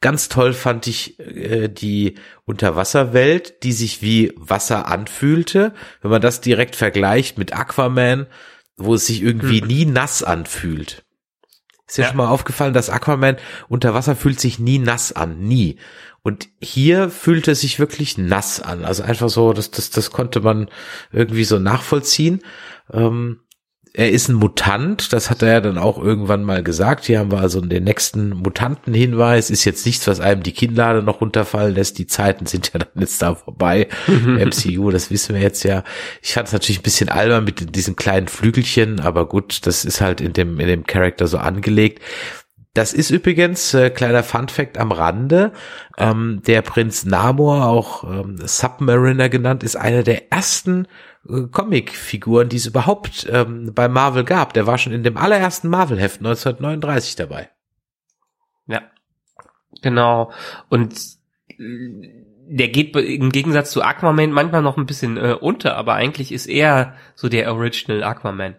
Ganz 0.00 0.28
toll 0.28 0.52
fand 0.52 0.86
ich 0.86 1.18
äh, 1.18 1.68
die 1.68 2.16
Unterwasserwelt, 2.44 3.62
die 3.62 3.72
sich 3.72 4.02
wie 4.02 4.32
Wasser 4.36 4.86
anfühlte. 4.86 5.72
Wenn 6.02 6.10
man 6.10 6.22
das 6.22 6.40
direkt 6.40 6.76
vergleicht 6.76 7.38
mit 7.38 7.54
Aquaman, 7.54 8.26
wo 8.76 8.94
es 8.94 9.06
sich 9.06 9.22
irgendwie 9.22 9.60
hm. 9.60 9.66
nie 9.66 9.84
nass 9.86 10.22
anfühlt. 10.22 11.04
Ist 11.86 11.98
ja, 11.98 12.04
ja 12.04 12.08
schon 12.08 12.18
mal 12.18 12.28
aufgefallen, 12.28 12.74
dass 12.74 12.90
Aquaman 12.90 13.36
unter 13.68 13.94
Wasser 13.94 14.16
fühlt 14.16 14.40
sich 14.40 14.58
nie 14.58 14.78
nass 14.78 15.12
an, 15.12 15.38
nie. 15.38 15.78
Und 16.22 16.48
hier 16.60 17.10
fühlte 17.10 17.50
es 17.50 17.60
sich 17.60 17.78
wirklich 17.78 18.16
nass 18.16 18.60
an. 18.60 18.84
Also 18.84 19.02
einfach 19.02 19.28
so, 19.28 19.52
das, 19.52 19.70
das, 19.70 19.90
das 19.90 20.10
konnte 20.10 20.40
man 20.40 20.70
irgendwie 21.12 21.44
so 21.44 21.58
nachvollziehen. 21.58 22.40
Ähm, 22.90 23.40
er 23.96 24.10
ist 24.10 24.28
ein 24.28 24.34
Mutant, 24.34 25.12
das 25.12 25.30
hat 25.30 25.40
er 25.42 25.52
ja 25.52 25.60
dann 25.60 25.78
auch 25.78 26.02
irgendwann 26.02 26.42
mal 26.42 26.64
gesagt. 26.64 27.04
Hier 27.04 27.20
haben 27.20 27.30
wir 27.30 27.38
also 27.38 27.60
den 27.60 27.84
nächsten 27.84 28.30
Mutantenhinweis. 28.30 29.50
Ist 29.50 29.64
jetzt 29.64 29.86
nichts, 29.86 30.08
was 30.08 30.18
einem 30.18 30.42
die 30.42 30.50
Kinnlade 30.50 31.00
noch 31.00 31.20
runterfallen 31.20 31.76
lässt. 31.76 31.98
Die 31.98 32.08
Zeiten 32.08 32.46
sind 32.46 32.72
ja 32.74 32.80
dann 32.80 33.00
jetzt 33.00 33.22
da 33.22 33.36
vorbei. 33.36 33.86
MCU, 34.08 34.90
das 34.90 35.12
wissen 35.12 35.36
wir 35.36 35.42
jetzt 35.42 35.62
ja. 35.62 35.84
Ich 36.22 36.34
fand 36.34 36.48
es 36.48 36.52
natürlich 36.52 36.80
ein 36.80 36.82
bisschen 36.82 37.08
albern 37.08 37.44
mit 37.44 37.76
diesen 37.76 37.94
kleinen 37.94 38.26
Flügelchen, 38.26 38.98
aber 38.98 39.28
gut, 39.28 39.64
das 39.64 39.84
ist 39.84 40.00
halt 40.00 40.20
in 40.20 40.32
dem, 40.32 40.58
in 40.58 40.66
dem 40.66 40.84
Charakter 40.84 41.28
so 41.28 41.38
angelegt. 41.38 42.02
Das 42.74 42.92
ist 42.92 43.10
übrigens, 43.10 43.72
äh, 43.72 43.88
kleiner 43.88 44.24
Funfact 44.24 44.78
am 44.78 44.90
Rande, 44.90 45.52
ähm, 45.96 46.42
der 46.44 46.60
Prinz 46.60 47.04
Namor, 47.04 47.66
auch 47.66 48.02
ähm, 48.02 48.36
Submariner 48.36 49.28
genannt, 49.28 49.62
ist 49.62 49.76
einer 49.76 50.02
der 50.02 50.32
ersten 50.32 50.88
äh, 51.28 51.42
Comicfiguren, 51.42 52.48
die 52.48 52.56
es 52.56 52.66
überhaupt 52.66 53.28
ähm, 53.30 53.72
bei 53.72 53.86
Marvel 53.86 54.24
gab. 54.24 54.54
Der 54.54 54.66
war 54.66 54.76
schon 54.76 54.92
in 54.92 55.04
dem 55.04 55.16
allerersten 55.16 55.68
Marvel-Heft 55.68 56.18
1939 56.18 57.14
dabei. 57.14 57.48
Ja, 58.66 58.82
genau. 59.80 60.32
Und 60.68 60.94
äh, 61.50 62.24
der 62.46 62.68
geht 62.68 62.96
im 62.96 63.30
Gegensatz 63.30 63.70
zu 63.70 63.82
Aquaman 63.82 64.32
manchmal 64.32 64.62
noch 64.62 64.76
ein 64.76 64.86
bisschen 64.86 65.16
äh, 65.16 65.36
unter, 65.40 65.76
aber 65.76 65.94
eigentlich 65.94 66.32
ist 66.32 66.46
er 66.46 66.94
so 67.14 67.28
der 67.28 67.52
Original 67.52 68.02
Aquaman. 68.02 68.56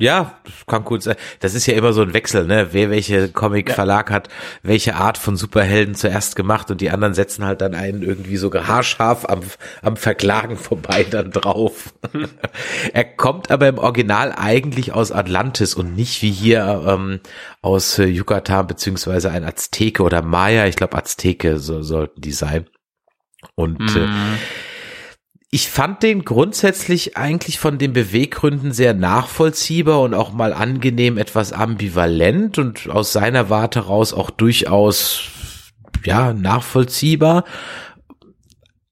Ja, 0.00 0.38
das 0.44 0.54
kann 0.66 0.84
gut 0.84 1.02
sein. 1.02 1.16
Das 1.40 1.54
ist 1.54 1.66
ja 1.66 1.74
immer 1.74 1.92
so 1.92 2.00
ein 2.00 2.14
Wechsel, 2.14 2.46
ne? 2.46 2.68
Wer 2.72 2.88
welche 2.88 3.28
Comic-Verlag 3.28 4.08
ja. 4.08 4.16
hat, 4.16 4.30
welche 4.62 4.94
Art 4.94 5.18
von 5.18 5.36
Superhelden 5.36 5.94
zuerst 5.94 6.36
gemacht 6.36 6.70
und 6.70 6.80
die 6.80 6.88
anderen 6.88 7.12
setzen 7.12 7.44
halt 7.44 7.60
dann 7.60 7.74
einen 7.74 8.02
irgendwie 8.02 8.38
so 8.38 8.50
haarscharf 8.50 9.28
am, 9.28 9.40
am 9.82 9.98
Verklagen 9.98 10.56
vorbei 10.56 11.04
dann 11.04 11.30
drauf. 11.30 11.92
er 12.94 13.04
kommt 13.04 13.50
aber 13.50 13.68
im 13.68 13.76
Original 13.76 14.32
eigentlich 14.34 14.94
aus 14.94 15.12
Atlantis 15.12 15.74
und 15.74 15.94
nicht 15.94 16.22
wie 16.22 16.32
hier 16.32 16.82
ähm, 16.88 17.20
aus 17.60 17.98
äh, 17.98 18.06
Yucatan 18.06 18.68
beziehungsweise 18.68 19.30
ein 19.30 19.44
Azteke 19.44 20.02
oder 20.02 20.22
Maya. 20.22 20.66
Ich 20.66 20.76
glaube 20.76 20.96
Azteke 20.96 21.58
so, 21.58 21.82
sollten 21.82 22.22
die 22.22 22.32
sein. 22.32 22.64
Und 23.54 23.80
äh, 23.96 24.06
mhm. 24.06 24.06
äh, 24.06 24.38
ich 25.50 25.68
fand 25.68 26.04
den 26.04 26.24
grundsätzlich 26.24 27.16
eigentlich 27.16 27.58
von 27.58 27.78
den 27.78 27.92
Beweggründen 27.92 28.72
sehr 28.72 28.94
nachvollziehbar 28.94 30.00
und 30.00 30.14
auch 30.14 30.32
mal 30.32 30.52
angenehm 30.52 31.18
etwas 31.18 31.52
ambivalent 31.52 32.58
und 32.58 32.88
aus 32.88 33.12
seiner 33.12 33.50
Warte 33.50 33.80
raus 33.80 34.14
auch 34.14 34.30
durchaus, 34.30 35.22
ja, 36.04 36.32
nachvollziehbar. 36.32 37.44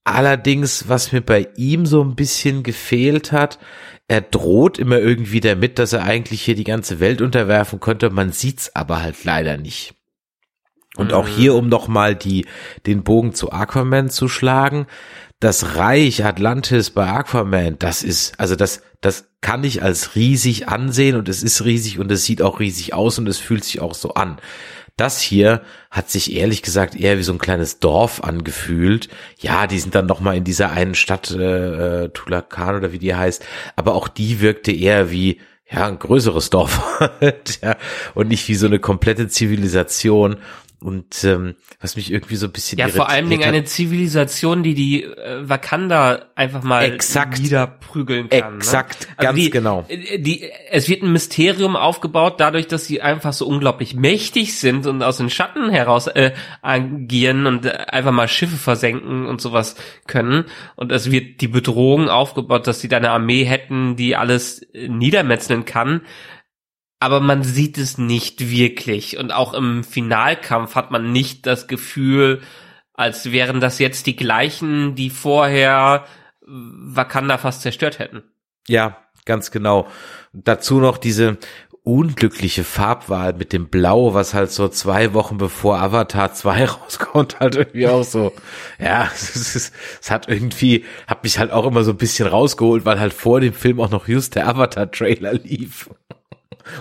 Allerdings, 0.02 0.88
was 0.88 1.12
mir 1.12 1.20
bei 1.20 1.46
ihm 1.56 1.86
so 1.86 2.02
ein 2.02 2.16
bisschen 2.16 2.64
gefehlt 2.64 3.30
hat, 3.30 3.60
er 4.08 4.22
droht 4.22 4.78
immer 4.78 4.98
irgendwie 4.98 5.40
damit, 5.40 5.78
dass 5.78 5.92
er 5.92 6.02
eigentlich 6.02 6.42
hier 6.42 6.56
die 6.56 6.64
ganze 6.64 6.98
Welt 6.98 7.20
unterwerfen 7.20 7.78
könnte. 7.78 8.10
Man 8.10 8.32
sieht's 8.32 8.74
aber 8.74 9.00
halt 9.00 9.22
leider 9.22 9.58
nicht. 9.58 9.94
Und 10.96 11.12
auch 11.12 11.28
hier, 11.28 11.54
um 11.54 11.68
nochmal 11.68 12.16
die, 12.16 12.46
den 12.86 13.04
Bogen 13.04 13.32
zu 13.32 13.52
Aquaman 13.52 14.10
zu 14.10 14.26
schlagen, 14.26 14.86
das 15.40 15.76
Reich 15.76 16.24
Atlantis 16.24 16.90
bei 16.90 17.06
Aquaman, 17.06 17.78
das 17.78 18.02
ist, 18.02 18.38
also 18.40 18.56
das, 18.56 18.82
das 19.00 19.28
kann 19.40 19.62
ich 19.62 19.82
als 19.82 20.16
riesig 20.16 20.68
ansehen 20.68 21.16
und 21.16 21.28
es 21.28 21.42
ist 21.42 21.64
riesig 21.64 21.98
und 21.98 22.10
es 22.10 22.24
sieht 22.24 22.42
auch 22.42 22.58
riesig 22.58 22.92
aus 22.92 23.18
und 23.18 23.28
es 23.28 23.38
fühlt 23.38 23.64
sich 23.64 23.80
auch 23.80 23.94
so 23.94 24.14
an. 24.14 24.38
Das 24.96 25.20
hier 25.20 25.62
hat 25.92 26.10
sich 26.10 26.32
ehrlich 26.32 26.62
gesagt 26.62 26.96
eher 26.96 27.18
wie 27.18 27.22
so 27.22 27.32
ein 27.32 27.38
kleines 27.38 27.78
Dorf 27.78 28.24
angefühlt. 28.24 29.08
Ja, 29.38 29.68
die 29.68 29.78
sind 29.78 29.94
dann 29.94 30.06
noch 30.06 30.18
mal 30.18 30.36
in 30.36 30.42
dieser 30.42 30.72
einen 30.72 30.96
Stadt 30.96 31.30
äh, 31.30 32.04
äh 32.04 32.08
Tulakan 32.08 32.74
oder 32.74 32.90
wie 32.90 32.98
die 32.98 33.14
heißt, 33.14 33.44
aber 33.76 33.94
auch 33.94 34.08
die 34.08 34.40
wirkte 34.40 34.72
eher 34.72 35.12
wie 35.12 35.40
ja 35.70 35.86
ein 35.86 36.00
größeres 36.00 36.50
Dorf 36.50 37.00
ja, 37.62 37.76
und 38.14 38.26
nicht 38.26 38.48
wie 38.48 38.56
so 38.56 38.66
eine 38.66 38.80
komplette 38.80 39.28
Zivilisation. 39.28 40.38
Und 40.80 41.24
ähm, 41.24 41.56
was 41.80 41.96
mich 41.96 42.12
irgendwie 42.12 42.36
so 42.36 42.46
ein 42.46 42.52
bisschen 42.52 42.78
Ja, 42.78 42.86
vor 42.86 43.08
allen 43.08 43.28
Dingen 43.28 43.42
eine 43.42 43.64
Zivilisation, 43.64 44.62
die 44.62 44.74
die 44.74 45.02
äh, 45.02 45.48
Wakanda 45.48 46.26
einfach 46.36 46.62
mal 46.62 46.84
exakt, 46.84 47.40
niederprügeln 47.40 48.28
kann. 48.28 48.52
Ne? 48.52 48.56
Exakt, 48.58 49.00
ne? 49.00 49.06
also 49.16 49.26
ganz 49.26 49.38
die, 49.40 49.50
genau. 49.50 49.84
Äh, 49.88 50.20
die, 50.20 50.48
es 50.70 50.88
wird 50.88 51.02
ein 51.02 51.10
Mysterium 51.10 51.74
aufgebaut, 51.74 52.34
dadurch, 52.38 52.68
dass 52.68 52.84
sie 52.84 53.02
einfach 53.02 53.32
so 53.32 53.48
unglaublich 53.48 53.96
mächtig 53.96 54.56
sind 54.56 54.86
und 54.86 55.02
aus 55.02 55.16
den 55.16 55.30
Schatten 55.30 55.68
heraus 55.68 56.06
äh, 56.06 56.30
agieren 56.62 57.46
und 57.46 57.66
äh, 57.66 57.70
einfach 57.88 58.12
mal 58.12 58.28
Schiffe 58.28 58.56
versenken 58.56 59.26
und 59.26 59.40
sowas 59.40 59.74
können. 60.06 60.44
Und 60.76 60.92
es 60.92 61.10
wird 61.10 61.40
die 61.40 61.48
Bedrohung 61.48 62.08
aufgebaut, 62.08 62.68
dass 62.68 62.80
sie 62.80 62.88
da 62.88 62.98
eine 62.98 63.10
Armee 63.10 63.42
hätten, 63.42 63.96
die 63.96 64.14
alles 64.14 64.62
äh, 64.74 64.86
niedermetzeln 64.86 65.64
kann 65.64 66.02
aber 67.00 67.20
man 67.20 67.42
sieht 67.42 67.78
es 67.78 67.98
nicht 67.98 68.50
wirklich. 68.50 69.18
Und 69.18 69.32
auch 69.32 69.54
im 69.54 69.84
Finalkampf 69.84 70.74
hat 70.74 70.90
man 70.90 71.12
nicht 71.12 71.46
das 71.46 71.68
Gefühl, 71.68 72.40
als 72.94 73.30
wären 73.30 73.60
das 73.60 73.78
jetzt 73.78 74.06
die 74.06 74.16
gleichen, 74.16 74.94
die 74.94 75.10
vorher 75.10 76.04
Wakanda 76.46 77.38
fast 77.38 77.62
zerstört 77.62 77.98
hätten. 77.98 78.24
Ja, 78.66 78.96
ganz 79.24 79.50
genau. 79.50 79.86
Dazu 80.32 80.80
noch 80.80 80.98
diese 80.98 81.38
unglückliche 81.84 82.64
Farbwahl 82.64 83.32
mit 83.32 83.52
dem 83.52 83.68
Blau, 83.68 84.12
was 84.12 84.34
halt 84.34 84.50
so 84.50 84.68
zwei 84.68 85.14
Wochen 85.14 85.38
bevor 85.38 85.78
Avatar 85.78 86.34
2 86.34 86.64
rauskommt, 86.66 87.40
halt 87.40 87.56
irgendwie 87.56 87.88
auch 87.88 88.04
so, 88.04 88.32
ja, 88.78 89.08
es, 89.14 89.54
ist, 89.54 89.72
es 90.02 90.10
hat 90.10 90.28
irgendwie, 90.28 90.84
hat 91.06 91.22
mich 91.22 91.38
halt 91.38 91.50
auch 91.50 91.64
immer 91.64 91.84
so 91.84 91.92
ein 91.92 91.96
bisschen 91.96 92.28
rausgeholt, 92.28 92.84
weil 92.84 93.00
halt 93.00 93.14
vor 93.14 93.40
dem 93.40 93.54
Film 93.54 93.80
auch 93.80 93.90
noch 93.90 94.06
just 94.08 94.34
der 94.34 94.48
Avatar-Trailer 94.48 95.34
lief 95.34 95.88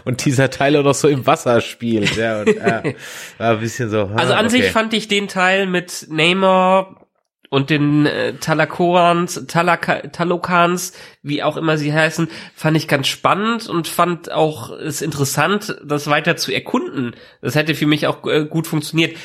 und 0.05 0.25
dieser 0.25 0.49
Teil 0.49 0.75
auch 0.77 0.83
noch 0.83 0.95
so 0.95 1.07
im 1.07 1.25
Wasser 1.25 1.61
spielt. 1.61 2.15
Ja, 2.15 2.41
und, 2.41 2.55
ja, 2.55 2.83
war 3.37 3.51
ein 3.51 3.59
bisschen 3.59 3.89
so. 3.89 4.11
Also 4.15 4.33
an 4.33 4.45
okay. 4.45 4.61
sich 4.61 4.71
fand 4.71 4.93
ich 4.93 5.07
den 5.07 5.27
Teil 5.27 5.67
mit 5.67 6.07
Neymar 6.09 7.07
und 7.49 7.69
den 7.69 8.05
äh, 8.05 8.33
Talakorans, 8.33 9.45
Talaka, 9.47 10.01
Talokans, 10.09 10.93
wie 11.23 11.43
auch 11.43 11.57
immer 11.57 11.77
sie 11.77 11.93
heißen, 11.93 12.27
fand 12.53 12.77
ich 12.77 12.87
ganz 12.87 13.07
spannend 13.07 13.69
und 13.69 13.87
fand 13.87 14.31
auch 14.31 14.71
es 14.71 15.01
interessant, 15.01 15.77
das 15.85 16.09
weiter 16.09 16.35
zu 16.35 16.51
erkunden. 16.51 17.15
Das 17.41 17.55
hätte 17.55 17.75
für 17.75 17.87
mich 17.87 18.07
auch 18.07 18.25
äh, 18.27 18.45
gut 18.45 18.67
funktioniert. 18.67 19.15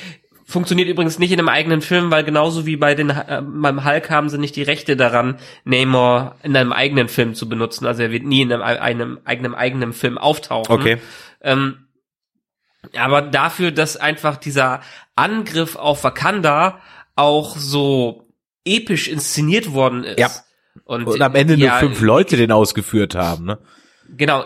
Funktioniert 0.44 0.88
übrigens 0.88 1.18
nicht 1.18 1.32
in 1.32 1.38
einem 1.38 1.48
eigenen 1.48 1.82
Film, 1.82 2.10
weil 2.10 2.24
genauso 2.24 2.66
wie 2.66 2.76
bei 2.76 2.94
den 2.94 3.10
äh, 3.10 3.42
beim 3.44 3.84
Hulk 3.84 4.10
haben 4.10 4.28
sie 4.28 4.38
nicht 4.38 4.56
die 4.56 4.62
Rechte 4.62 4.96
daran, 4.96 5.38
Namor 5.64 6.36
in 6.42 6.56
einem 6.56 6.72
eigenen 6.72 7.08
Film 7.08 7.34
zu 7.34 7.48
benutzen. 7.48 7.86
Also 7.86 8.02
er 8.02 8.10
wird 8.10 8.24
nie 8.24 8.42
in 8.42 8.52
einem, 8.52 8.62
einem 8.62 9.18
eigenen 9.24 9.54
eigenen 9.54 9.92
Film 9.92 10.18
auftauchen. 10.18 10.74
Okay. 10.74 10.98
Ähm, 11.42 11.86
aber 12.96 13.22
dafür, 13.22 13.70
dass 13.70 13.96
einfach 13.96 14.36
dieser 14.36 14.80
Angriff 15.14 15.76
auf 15.76 16.02
Wakanda 16.04 16.80
auch 17.14 17.56
so 17.56 18.28
episch 18.64 19.08
inszeniert 19.08 19.72
worden 19.72 20.04
ist. 20.04 20.18
Ja. 20.18 20.30
Und, 20.84 21.06
und 21.06 21.20
am 21.20 21.34
Ende 21.34 21.54
ja, 21.54 21.72
nur 21.72 21.78
fünf 21.80 22.00
Leute 22.00 22.36
den 22.36 22.50
ausgeführt 22.50 23.14
haben, 23.14 23.44
ne? 23.44 23.58
Genau. 24.16 24.44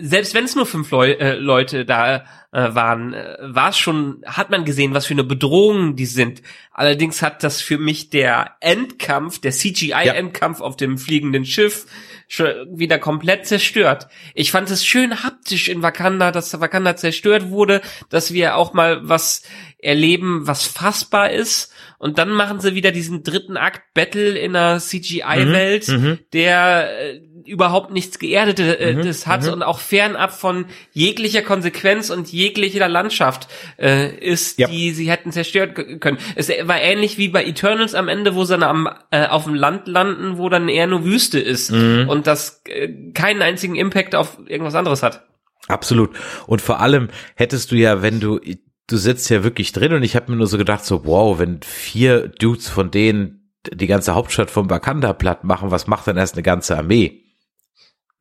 Selbst 0.00 0.34
wenn 0.34 0.44
es 0.44 0.56
nur 0.56 0.66
fünf 0.66 0.90
Leu 0.90 1.12
äh, 1.12 1.36
Leute 1.36 1.84
da 1.84 2.24
äh, 2.52 2.74
waren, 2.74 3.14
äh, 3.14 3.36
war 3.40 3.70
es 3.70 3.78
schon, 3.78 4.22
hat 4.26 4.50
man 4.50 4.64
gesehen, 4.64 4.94
was 4.94 5.06
für 5.06 5.14
eine 5.14 5.22
Bedrohung 5.22 5.94
die 5.94 6.06
sind. 6.06 6.42
Allerdings 6.72 7.22
hat 7.22 7.44
das 7.44 7.60
für 7.60 7.78
mich 7.78 8.10
der 8.10 8.56
Endkampf, 8.60 9.38
der 9.38 9.52
CGI-Endkampf 9.52 10.58
ja. 10.58 10.64
auf 10.64 10.76
dem 10.76 10.98
fliegenden 10.98 11.44
Schiff 11.44 11.86
schon 12.28 12.48
wieder 12.72 12.98
komplett 12.98 13.46
zerstört. 13.46 14.08
Ich 14.34 14.50
fand 14.50 14.70
es 14.70 14.84
schön 14.84 15.22
haptisch 15.22 15.68
in 15.68 15.82
Wakanda, 15.82 16.32
dass 16.32 16.58
Wakanda 16.60 16.96
zerstört 16.96 17.50
wurde, 17.50 17.80
dass 18.08 18.32
wir 18.32 18.56
auch 18.56 18.72
mal 18.72 19.08
was 19.08 19.42
erleben, 19.78 20.46
was 20.46 20.66
fassbar 20.66 21.30
ist. 21.30 21.72
Und 21.98 22.18
dann 22.18 22.30
machen 22.30 22.60
sie 22.60 22.74
wieder 22.74 22.92
diesen 22.92 23.22
dritten 23.22 23.56
Akt 23.56 23.82
Battle 23.94 24.38
in 24.38 24.54
einer 24.54 24.78
CGI-Welt, 24.78 25.88
mhm, 25.88 25.94
mhm, 25.94 26.18
der 26.32 27.00
äh, 27.00 27.20
überhaupt 27.46 27.92
nichts 27.92 28.18
Geerdetes 28.18 28.76
äh, 28.80 28.92
mhm, 28.94 29.32
hat 29.32 29.44
mhm. 29.44 29.52
und 29.52 29.62
auch 29.62 29.78
fernab 29.78 30.32
von 30.32 30.66
jeglicher 30.92 31.42
Konsequenz 31.42 32.10
und 32.10 32.32
jeglicher 32.32 32.88
Landschaft 32.88 33.48
äh, 33.78 34.14
ist, 34.18 34.58
ja. 34.58 34.68
die 34.68 34.90
sie 34.92 35.10
hätten 35.10 35.32
zerstört 35.32 36.00
können. 36.00 36.18
Es 36.34 36.48
war 36.48 36.80
ähnlich 36.80 37.18
wie 37.18 37.28
bei 37.28 37.44
Eternals 37.44 37.94
am 37.94 38.08
Ende, 38.08 38.34
wo 38.34 38.44
sie 38.44 38.58
dann 38.58 38.62
am, 38.62 38.88
äh, 39.10 39.26
auf 39.26 39.44
dem 39.44 39.54
Land 39.54 39.86
landen, 39.86 40.38
wo 40.38 40.48
dann 40.48 40.68
eher 40.68 40.86
nur 40.86 41.04
Wüste 41.04 41.38
ist 41.38 41.70
mhm. 41.70 42.08
und 42.08 42.26
das 42.26 42.62
äh, 42.66 42.88
keinen 43.12 43.42
einzigen 43.42 43.76
Impact 43.76 44.14
auf 44.14 44.38
irgendwas 44.46 44.74
anderes 44.74 45.02
hat. 45.02 45.26
Absolut. 45.68 46.10
Und 46.46 46.62
vor 46.62 46.80
allem 46.80 47.08
hättest 47.34 47.72
du 47.72 47.76
ja, 47.76 48.02
wenn 48.02 48.20
du 48.20 48.38
du 48.86 48.96
sitzt 48.96 49.28
ja 49.30 49.42
wirklich 49.42 49.72
drin 49.72 49.92
und 49.92 50.02
ich 50.02 50.16
habe 50.16 50.30
mir 50.30 50.38
nur 50.38 50.46
so 50.46 50.58
gedacht, 50.58 50.84
so 50.84 51.04
wow, 51.04 51.38
wenn 51.38 51.62
vier 51.62 52.28
Dudes 52.28 52.68
von 52.68 52.90
denen 52.90 53.52
die 53.72 53.86
ganze 53.86 54.14
Hauptstadt 54.14 54.50
von 54.50 54.70
Wakanda 54.70 55.12
platt 55.12 55.44
machen, 55.44 55.70
was 55.70 55.86
macht 55.86 56.06
dann 56.06 56.16
erst 56.16 56.34
eine 56.34 56.42
ganze 56.42 56.76
Armee? 56.76 57.24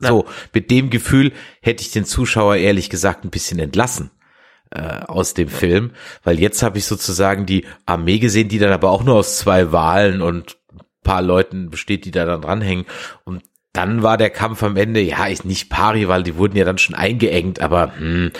Ja. 0.01 0.09
So, 0.09 0.25
mit 0.53 0.71
dem 0.71 0.89
Gefühl 0.89 1.31
hätte 1.61 1.83
ich 1.83 1.91
den 1.91 2.05
Zuschauer 2.05 2.57
ehrlich 2.57 2.89
gesagt 2.89 3.23
ein 3.23 3.29
bisschen 3.29 3.59
entlassen 3.59 4.11
äh, 4.71 5.01
aus 5.07 5.33
dem 5.33 5.47
ja. 5.49 5.55
Film, 5.55 5.91
weil 6.23 6.39
jetzt 6.39 6.63
habe 6.63 6.77
ich 6.77 6.85
sozusagen 6.85 7.45
die 7.45 7.65
Armee 7.85 8.19
gesehen, 8.19 8.49
die 8.49 8.59
dann 8.59 8.71
aber 8.71 8.89
auch 8.89 9.03
nur 9.03 9.15
aus 9.15 9.37
zwei 9.37 9.71
Wahlen 9.71 10.21
und 10.21 10.57
paar 11.03 11.21
Leuten 11.21 11.69
besteht, 11.69 12.03
die 12.03 12.11
da 12.11 12.25
dann 12.25 12.41
dranhängen 12.41 12.85
und 13.23 13.43
dann 13.75 14.03
war 14.03 14.17
der 14.17 14.29
Kampf 14.29 14.63
am 14.63 14.77
Ende, 14.77 15.01
ja, 15.01 15.27
ich 15.27 15.43
nicht 15.43 15.69
pari, 15.69 16.07
weil 16.07 16.23
die 16.23 16.37
wurden 16.37 16.57
ja 16.57 16.63
dann 16.63 16.77
schon 16.77 16.95
eingeengt, 16.95 17.59
aber 17.59 17.93
hm, 17.97 18.31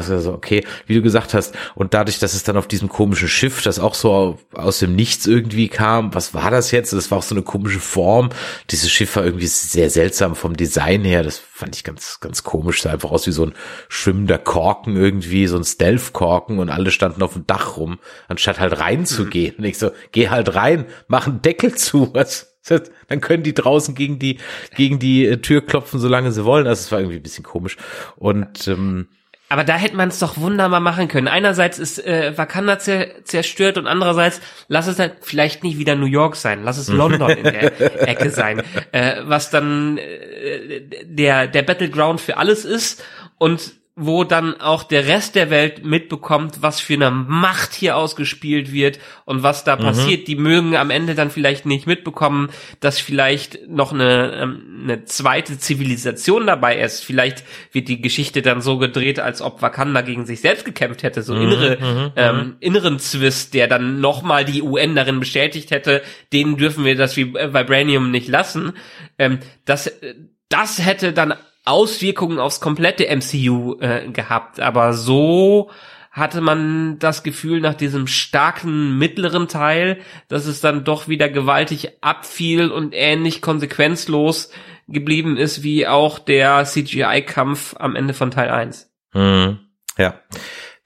so, 0.00 0.32
okay, 0.32 0.64
wie 0.86 0.94
du 0.94 1.02
gesagt 1.02 1.34
hast, 1.34 1.54
und 1.74 1.92
dadurch, 1.92 2.18
dass 2.18 2.34
es 2.34 2.44
dann 2.44 2.56
auf 2.56 2.68
diesem 2.68 2.88
komischen 2.88 3.28
Schiff, 3.28 3.62
das 3.62 3.78
auch 3.78 3.94
so 3.94 4.38
aus 4.54 4.78
dem 4.78 4.94
Nichts 4.94 5.26
irgendwie 5.26 5.68
kam, 5.68 6.14
was 6.14 6.34
war 6.34 6.50
das 6.50 6.70
jetzt? 6.70 6.92
Das 6.92 7.10
war 7.10 7.18
auch 7.18 7.22
so 7.22 7.34
eine 7.34 7.42
komische 7.42 7.80
Form. 7.80 8.30
Dieses 8.70 8.90
Schiff 8.90 9.16
war 9.16 9.24
irgendwie 9.24 9.48
sehr 9.48 9.90
seltsam 9.90 10.36
vom 10.36 10.56
Design 10.56 11.04
her, 11.04 11.22
das 11.22 11.38
fand 11.38 11.74
ich 11.74 11.82
ganz, 11.82 12.20
ganz 12.20 12.44
komisch, 12.44 12.82
sah 12.82 12.92
einfach 12.92 13.10
aus 13.10 13.26
wie 13.26 13.32
so 13.32 13.46
ein 13.46 13.54
schwimmender 13.88 14.38
Korken 14.38 14.96
irgendwie, 14.96 15.46
so 15.46 15.56
ein 15.56 15.64
Stealth-Korken 15.64 16.58
und 16.58 16.70
alle 16.70 16.90
standen 16.90 17.22
auf 17.22 17.32
dem 17.32 17.46
Dach 17.46 17.76
rum, 17.76 17.98
anstatt 18.28 18.60
halt 18.60 18.78
reinzugehen. 18.78 19.54
Mhm. 19.56 19.64
Und 19.64 19.64
ich 19.64 19.78
so, 19.78 19.90
geh 20.12 20.28
halt 20.28 20.54
rein, 20.54 20.86
mach 21.08 21.26
einen 21.26 21.42
Deckel 21.42 21.74
zu, 21.74 22.14
was? 22.14 22.55
Dann 23.08 23.20
können 23.20 23.42
die 23.42 23.54
draußen 23.54 23.94
gegen 23.94 24.18
die, 24.18 24.38
gegen 24.74 24.98
die 24.98 25.26
äh, 25.26 25.36
Tür 25.38 25.64
klopfen, 25.64 26.00
solange 26.00 26.32
sie 26.32 26.44
wollen. 26.44 26.66
Also 26.66 26.80
es 26.80 26.92
war 26.92 27.00
irgendwie 27.00 27.16
ein 27.16 27.22
bisschen 27.22 27.44
komisch. 27.44 27.76
Und 28.16 28.68
ähm, 28.68 29.08
aber 29.48 29.62
da 29.62 29.76
hätte 29.76 29.94
man 29.94 30.08
es 30.08 30.18
doch 30.18 30.38
wunderbar 30.38 30.80
machen 30.80 31.06
können. 31.06 31.28
Einerseits 31.28 31.78
ist 31.78 32.04
äh, 32.04 32.36
Wakanda 32.36 32.80
zer 32.80 33.24
zerstört 33.24 33.78
und 33.78 33.86
andererseits 33.86 34.40
lass 34.66 34.88
es 34.88 34.98
halt 34.98 35.18
vielleicht 35.20 35.62
nicht 35.62 35.78
wieder 35.78 35.94
New 35.94 36.06
York 36.06 36.34
sein, 36.34 36.64
lass 36.64 36.78
es 36.78 36.88
London 36.92 37.30
in 37.30 37.44
der 37.44 38.08
Ecke 38.08 38.30
sein, 38.30 38.62
äh, 38.90 39.22
was 39.22 39.50
dann 39.50 39.98
äh, 39.98 40.80
der 41.04 41.46
der 41.46 41.62
Battleground 41.62 42.20
für 42.20 42.38
alles 42.38 42.64
ist 42.64 43.04
und 43.38 43.74
wo 43.98 44.24
dann 44.24 44.60
auch 44.60 44.82
der 44.82 45.06
Rest 45.06 45.36
der 45.36 45.48
Welt 45.48 45.82
mitbekommt, 45.82 46.58
was 46.60 46.80
für 46.80 46.92
eine 46.92 47.10
Macht 47.10 47.72
hier 47.72 47.96
ausgespielt 47.96 48.70
wird 48.70 48.98
und 49.24 49.42
was 49.42 49.64
da 49.64 49.76
mhm. 49.76 49.80
passiert. 49.80 50.28
Die 50.28 50.36
mögen 50.36 50.76
am 50.76 50.90
Ende 50.90 51.14
dann 51.14 51.30
vielleicht 51.30 51.64
nicht 51.64 51.86
mitbekommen, 51.86 52.50
dass 52.80 53.00
vielleicht 53.00 53.66
noch 53.68 53.94
eine, 53.94 54.34
ähm, 54.34 54.80
eine 54.82 55.06
zweite 55.06 55.58
Zivilisation 55.58 56.46
dabei 56.46 56.78
ist. 56.78 57.02
Vielleicht 57.02 57.42
wird 57.72 57.88
die 57.88 58.02
Geschichte 58.02 58.42
dann 58.42 58.60
so 58.60 58.76
gedreht, 58.76 59.18
als 59.18 59.40
ob 59.40 59.62
Wakanda 59.62 60.02
gegen 60.02 60.26
sich 60.26 60.42
selbst 60.42 60.66
gekämpft 60.66 61.02
hätte. 61.02 61.22
So 61.22 61.34
mhm. 61.34 61.40
innere, 61.40 61.78
mhm. 61.80 62.12
ähm, 62.16 62.36
mhm. 62.36 62.56
inneren 62.60 62.98
Zwist, 62.98 63.54
der 63.54 63.66
dann 63.66 64.02
nochmal 64.02 64.44
die 64.44 64.60
UN 64.60 64.94
darin 64.94 65.20
bestätigt 65.20 65.70
hätte, 65.70 66.02
denen 66.34 66.58
dürfen 66.58 66.84
wir 66.84 66.96
das 66.96 67.16
Vibranium 67.16 68.10
nicht 68.10 68.28
lassen. 68.28 68.74
Ähm, 69.18 69.38
das, 69.64 69.90
das 70.50 70.84
hätte 70.84 71.14
dann 71.14 71.32
Auswirkungen 71.66 72.38
aufs 72.38 72.60
komplette 72.60 73.04
MCU 73.14 73.76
äh, 73.80 74.08
gehabt, 74.08 74.60
aber 74.60 74.92
so 74.94 75.70
hatte 76.12 76.40
man 76.40 76.98
das 76.98 77.22
Gefühl 77.22 77.60
nach 77.60 77.74
diesem 77.74 78.06
starken 78.06 78.96
mittleren 78.96 79.48
Teil, 79.48 79.98
dass 80.28 80.46
es 80.46 80.62
dann 80.62 80.84
doch 80.84 81.08
wieder 81.08 81.28
gewaltig 81.28 81.98
abfiel 82.00 82.70
und 82.70 82.94
ähnlich 82.94 83.42
konsequenzlos 83.42 84.50
geblieben 84.88 85.36
ist 85.36 85.62
wie 85.62 85.86
auch 85.86 86.18
der 86.18 86.64
CGI-Kampf 86.64 87.74
am 87.78 87.96
Ende 87.96 88.14
von 88.14 88.30
Teil 88.30 88.48
1. 88.48 88.90
Hm, 89.12 89.58
ja, 89.98 90.20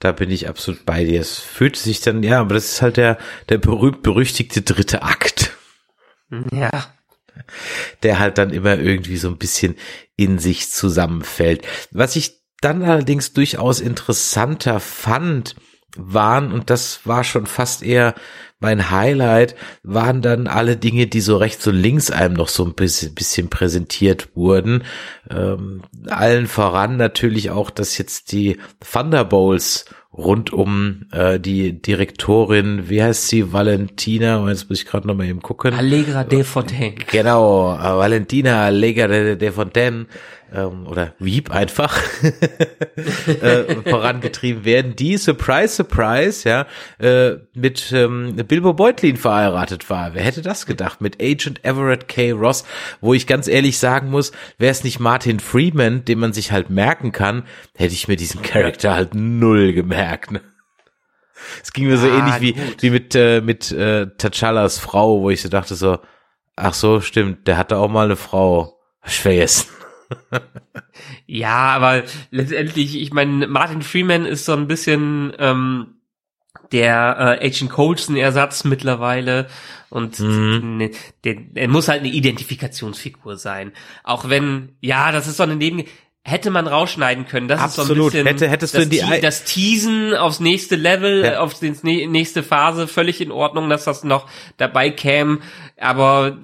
da 0.01 0.11
bin 0.11 0.31
ich 0.31 0.49
absolut 0.49 0.85
bei 0.85 1.05
dir. 1.05 1.21
Es 1.21 1.39
fühlt 1.39 1.77
sich 1.77 2.01
dann, 2.01 2.25
ja, 2.25 2.41
aber 2.41 2.55
das 2.55 2.73
ist 2.73 2.83
halt 2.83 2.97
der, 2.97 3.19
der 3.51 3.59
berühmt-berüchtigte 3.59 4.63
dritte 4.63 5.03
Akt. 5.03 5.57
Ja 6.51 6.71
der 8.03 8.19
halt 8.19 8.39
dann 8.39 8.51
immer 8.51 8.79
irgendwie 8.79 9.17
so 9.17 9.29
ein 9.29 9.39
bisschen 9.39 9.77
in 10.17 10.39
sich 10.39 10.71
zusammenfällt. 10.71 11.67
Was 11.91 12.17
ich 12.17 12.41
dann 12.61 12.83
allerdings 12.83 13.33
durchaus 13.33 13.81
interessanter 13.81 14.81
fand, 14.81 15.57
waren, 15.97 16.53
und 16.53 16.71
das 16.71 17.01
war 17.05 17.25
schon 17.25 17.47
fast 17.47 17.83
eher 17.83 18.15
mein 18.59 18.91
Highlight, 18.91 19.57
waren 19.83 20.23
dann 20.23 20.47
alle 20.47 20.77
Dinge, 20.77 21.07
die 21.07 21.21
so 21.21 21.37
rechts 21.37 21.67
und 21.67 21.77
links 21.77 22.11
einem 22.11 22.35
noch 22.35 22.49
so 22.49 22.65
ein 22.65 22.75
bisschen, 22.75 23.15
bisschen 23.15 23.49
präsentiert 23.49 24.37
wurden. 24.37 24.85
Ähm, 25.31 25.83
allen 26.09 26.47
voran 26.47 26.97
natürlich 26.97 27.51
auch, 27.51 27.71
dass 27.71 27.99
jetzt 27.99 28.33
die 28.33 28.59
Thunderbolts 28.81 29.87
rund 30.21 30.53
um 30.53 31.07
äh, 31.13 31.41
die 31.41 31.81
Direktorin, 31.81 32.89
wie 32.89 33.03
heißt 33.03 33.29
sie, 33.29 33.53
Valentina, 33.53 34.47
jetzt 34.49 34.69
muss 34.69 34.81
ich 34.81 34.87
gerade 34.87 35.07
noch 35.07 35.15
mal 35.15 35.27
eben 35.27 35.41
gucken. 35.41 35.75
Allegra 35.75 36.25
de 36.25 36.45
Fontaine. 36.45 36.95
Genau, 37.11 37.75
äh, 37.75 37.83
Valentina 37.83 38.65
Allegra 38.65 39.07
de, 39.07 39.37
de 39.37 39.51
Fontaine 39.51 40.07
ähm, 40.53 40.87
oder 40.87 41.15
Wieb 41.19 41.51
einfach 41.51 41.99
äh, 43.27 43.75
vorangetrieben 43.89 44.65
werden, 44.65 44.97
die, 44.97 45.17
surprise, 45.17 45.75
surprise, 45.75 46.49
ja, 46.49 46.67
äh, 46.99 47.39
mit 47.55 47.93
ähm, 47.93 48.37
Bilbo 48.49 48.75
Beutlin 48.75 49.17
verheiratet 49.17 49.89
war. 49.91 50.15
Wer 50.15 50.23
hätte 50.23 50.43
das 50.43 50.67
gedacht? 50.67 51.01
Mit 51.01 51.21
Agent 51.23 51.65
Everett 51.65 52.09
K. 52.09 52.33
Ross, 52.33 52.65
wo 53.01 53.15
ich 53.15 53.27
ganz 53.27 53.49
ehrlich 53.49 53.79
sagen 53.79 54.11
muss, 54.11 54.33
wäre 54.59 54.73
es 54.73 54.85
nicht 54.85 55.01
Martin 55.01 55.41
Freeman, 55.41 56.05
den 56.05 56.19
man 56.19 56.33
sich 56.33 56.53
halt 56.53 56.71
merken 56.71 57.13
kann, 57.13 57.45
hätte 57.77 57.95
ich 57.95 58.09
mir 58.09 58.17
diesen 58.17 58.43
Charakter 58.43 58.95
halt 58.95 59.15
null 59.15 59.73
gemerkt. 59.73 60.33
Ne? 60.33 60.41
Es 61.63 61.73
ging 61.73 61.87
mir 61.87 61.97
so 61.97 62.09
ah, 62.09 62.19
ähnlich 62.19 62.41
wie, 62.41 62.83
wie 62.83 62.91
mit, 62.91 63.15
äh, 63.15 63.41
mit 63.41 63.73
äh, 63.73 64.07
T'Challas 64.19 64.79
Frau, 64.79 65.21
wo 65.23 65.31
ich 65.31 65.43
so 65.43 65.49
dachte 65.49 65.75
so, 65.75 65.99
ach 66.57 66.75
so, 66.75 67.01
stimmt, 67.01 67.47
der 67.47 67.57
hatte 67.57 67.79
auch 67.79 67.89
mal 67.89 68.05
eine 68.05 68.17
Frau. 68.17 68.77
Vergessen 69.03 69.80
ja, 71.27 71.57
aber 71.57 72.03
letztendlich, 72.31 73.01
ich 73.01 73.13
meine, 73.13 73.47
Martin 73.47 73.83
Freeman 73.83 74.27
ist 74.27 74.45
so 74.45 74.53
ein 74.53 74.67
bisschen 74.67 75.33
ähm, 75.39 76.01
der 76.73 77.39
äh, 77.41 77.47
Agent 77.47 77.71
Coulson-Ersatz 77.71 78.65
mittlerweile 78.65 79.49
und 79.89 80.21
mhm. 80.21 80.77
ne, 80.77 80.91
der, 81.25 81.37
er 81.55 81.69
muss 81.69 81.89
halt 81.89 82.01
eine 82.01 82.11
Identifikationsfigur 82.11 83.37
sein. 83.37 83.73
Auch 84.05 84.29
wenn, 84.29 84.77
ja, 84.81 85.13
das 85.13 85.27
ist 85.27 85.37
so 85.37 85.43
eine 85.43 85.57
Neben 85.57 85.85
hätte 86.23 86.51
man 86.51 86.67
rausschneiden 86.67 87.27
können. 87.27 87.49
Das 87.49 87.61
Absolut. 87.61 87.91
ist 87.91 87.97
so 87.97 88.03
ein 88.03 88.25
bisschen 88.25 88.27
Hätte, 88.27 88.49
hättest 88.49 88.75
das, 88.75 88.85
du 88.85 88.89
die 88.89 88.99
Te 88.99 89.21
das 89.21 89.45
Teasen 89.45 90.15
aufs 90.15 90.39
nächste 90.39 90.77
Level, 90.77 91.25
ja. 91.25 91.41
auf 91.41 91.59
die 91.59 92.07
nächste 92.07 92.43
Phase, 92.43 92.87
völlig 92.87 93.21
in 93.21 93.33
Ordnung, 93.33 93.71
dass 93.71 93.85
das 93.85 94.05
noch 94.05 94.29
dabei 94.57 94.91
käme. 94.91 95.39
Aber 95.79 96.39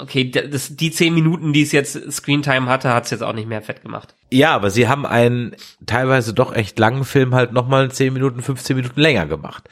okay, 0.00 0.30
das, 0.30 0.76
die 0.76 0.90
zehn 0.90 1.14
Minuten, 1.14 1.52
die 1.52 1.62
es 1.62 1.72
jetzt 1.72 2.12
Screentime 2.12 2.66
hatte, 2.66 2.92
hat 2.92 3.04
es 3.04 3.10
jetzt 3.10 3.22
auch 3.22 3.32
nicht 3.32 3.48
mehr 3.48 3.62
fett 3.62 3.82
gemacht. 3.82 4.14
Ja, 4.30 4.54
aber 4.54 4.70
sie 4.70 4.88
haben 4.88 5.06
einen 5.06 5.56
teilweise 5.86 6.34
doch 6.34 6.54
echt 6.54 6.78
langen 6.78 7.04
Film 7.04 7.34
halt 7.34 7.52
nochmal 7.52 7.90
zehn 7.90 8.12
Minuten, 8.12 8.42
15 8.42 8.76
Minuten 8.76 9.00
länger 9.00 9.26
gemacht. 9.26 9.68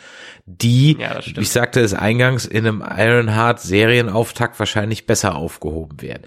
Die, 0.46 0.96
ja, 0.98 1.18
ich 1.18 1.50
sagte 1.50 1.80
es 1.80 1.92
eingangs, 1.92 2.46
in 2.46 2.66
einem 2.66 2.84
Ironheart 2.86 3.60
Serienauftakt 3.60 4.58
wahrscheinlich 4.58 5.06
besser 5.06 5.34
aufgehoben 5.34 6.00
werden. 6.00 6.22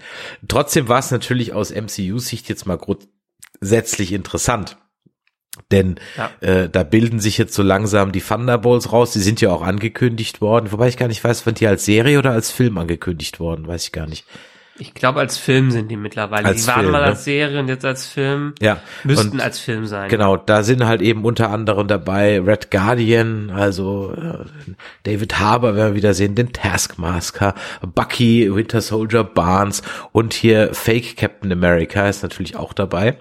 Trotzdem 0.46 0.88
war 0.88 0.98
es 0.98 1.10
natürlich 1.10 1.52
aus 1.54 1.70
MCU-Sicht 1.74 2.48
jetzt 2.48 2.66
mal 2.66 2.78
grundsätzlich 2.78 4.12
interessant 4.12 4.76
denn 5.70 5.96
ja. 6.16 6.30
äh, 6.40 6.68
da 6.68 6.84
bilden 6.84 7.20
sich 7.20 7.38
jetzt 7.38 7.54
so 7.54 7.62
langsam 7.62 8.12
die 8.12 8.20
Thunderbolts 8.20 8.92
raus. 8.92 9.12
Die 9.12 9.18
sind 9.18 9.40
ja 9.40 9.50
auch 9.50 9.62
angekündigt 9.62 10.40
worden. 10.40 10.72
Wobei 10.72 10.88
ich 10.88 10.96
gar 10.96 11.08
nicht 11.08 11.22
weiß, 11.22 11.44
wann 11.46 11.54
die 11.54 11.66
als 11.66 11.84
Serie 11.84 12.18
oder 12.18 12.30
als 12.32 12.50
Film 12.50 12.78
angekündigt 12.78 13.40
worden. 13.40 13.66
Weiß 13.66 13.84
ich 13.84 13.92
gar 13.92 14.06
nicht. 14.06 14.26
Ich 14.80 14.94
glaube, 14.94 15.20
als 15.20 15.36
Film 15.36 15.70
sind 15.70 15.88
die 15.88 15.96
mittlerweile. 15.96 16.46
Als 16.46 16.62
die 16.62 16.68
waren 16.68 16.80
Film, 16.80 16.92
mal 16.92 17.02
ne? 17.02 17.08
als 17.08 17.24
Serie 17.24 17.60
und 17.60 17.68
jetzt 17.68 17.84
als 17.84 18.06
Film. 18.06 18.54
Ja. 18.60 18.80
Müssten 19.04 19.32
und 19.32 19.40
als 19.40 19.58
Film 19.58 19.84
sein. 19.84 20.08
Genau, 20.08 20.38
da 20.38 20.62
sind 20.62 20.86
halt 20.86 21.02
eben 21.02 21.24
unter 21.24 21.50
anderem 21.50 21.86
dabei 21.86 22.40
Red 22.40 22.70
Guardian, 22.70 23.50
also 23.50 24.14
äh, 24.14 24.44
David 25.02 25.38
Harbour 25.38 25.76
werden 25.76 25.90
wir 25.90 25.96
wieder 25.96 26.14
sehen, 26.14 26.34
den 26.34 26.54
Taskmaster, 26.54 27.54
Bucky, 27.94 28.54
Winter 28.54 28.80
Soldier, 28.80 29.22
Barnes 29.22 29.82
und 30.12 30.32
hier 30.32 30.72
Fake 30.72 31.16
Captain 31.16 31.52
America 31.52 32.08
ist 32.08 32.22
natürlich 32.22 32.56
auch 32.56 32.72
dabei. 32.72 33.18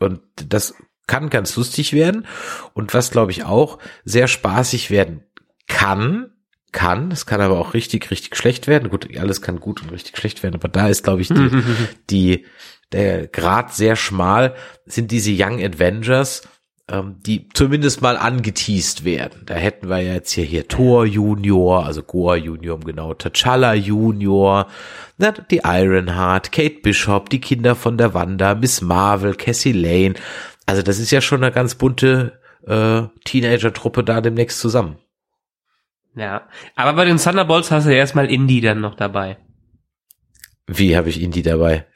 Und 0.00 0.22
das 0.48 0.74
kann 1.06 1.30
ganz 1.30 1.56
lustig 1.56 1.92
werden 1.92 2.26
und 2.72 2.94
was 2.94 3.10
glaube 3.10 3.32
ich 3.32 3.44
auch 3.44 3.78
sehr 4.04 4.28
spaßig 4.28 4.90
werden 4.90 5.22
kann, 5.66 6.30
kann, 6.72 7.10
es 7.10 7.24
kann 7.24 7.40
aber 7.40 7.58
auch 7.58 7.72
richtig, 7.72 8.10
richtig 8.10 8.36
schlecht 8.36 8.66
werden. 8.66 8.90
Gut, 8.90 9.08
alles 9.16 9.40
kann 9.40 9.60
gut 9.60 9.82
und 9.82 9.90
richtig 9.90 10.18
schlecht 10.18 10.42
werden, 10.42 10.56
aber 10.56 10.68
da 10.68 10.88
ist 10.88 11.04
glaube 11.04 11.22
ich 11.22 11.28
die, 11.28 11.50
die 12.10 12.46
der 12.92 13.26
Grad 13.26 13.74
sehr 13.74 13.96
schmal, 13.96 14.54
sind 14.86 15.10
diese 15.10 15.32
Young 15.32 15.60
Avengers, 15.60 16.42
ähm, 16.86 17.16
die 17.24 17.48
zumindest 17.54 18.02
mal 18.02 18.16
angeteased 18.16 19.04
werden. 19.04 19.42
Da 19.46 19.54
hätten 19.54 19.88
wir 19.88 20.00
ja 20.00 20.14
jetzt 20.14 20.32
hier, 20.32 20.44
hier 20.44 20.68
Thor 20.68 21.06
Junior, 21.06 21.86
also 21.86 22.02
Goa 22.02 22.36
Junior, 22.36 22.78
genau, 22.78 23.12
T'Challa 23.12 23.74
Junior, 23.74 24.66
na, 25.16 25.32
die 25.32 25.62
Ironheart, 25.64 26.52
Kate 26.52 26.80
Bishop, 26.82 27.30
die 27.30 27.40
Kinder 27.40 27.74
von 27.74 27.96
der 27.96 28.12
Wanda, 28.14 28.54
Miss 28.54 28.82
Marvel, 28.82 29.34
Cassie 29.34 29.72
Lane, 29.72 30.14
also 30.66 30.82
das 30.82 30.98
ist 30.98 31.10
ja 31.10 31.20
schon 31.20 31.42
eine 31.42 31.52
ganz 31.52 31.74
bunte 31.74 32.40
äh, 32.66 33.02
Teenager-Truppe 33.24 34.04
da 34.04 34.20
demnächst 34.20 34.60
zusammen. 34.60 34.98
Ja, 36.16 36.48
aber 36.76 36.92
bei 36.92 37.04
den 37.04 37.18
Thunderbolts 37.18 37.70
hast 37.70 37.86
du 37.86 37.90
ja 37.90 37.96
erstmal 37.96 38.30
Indy 38.30 38.60
dann 38.60 38.80
noch 38.80 38.94
dabei. 38.94 39.38
Wie 40.66 40.96
habe 40.96 41.08
ich 41.08 41.20
Indy 41.20 41.42
dabei? 41.42 41.86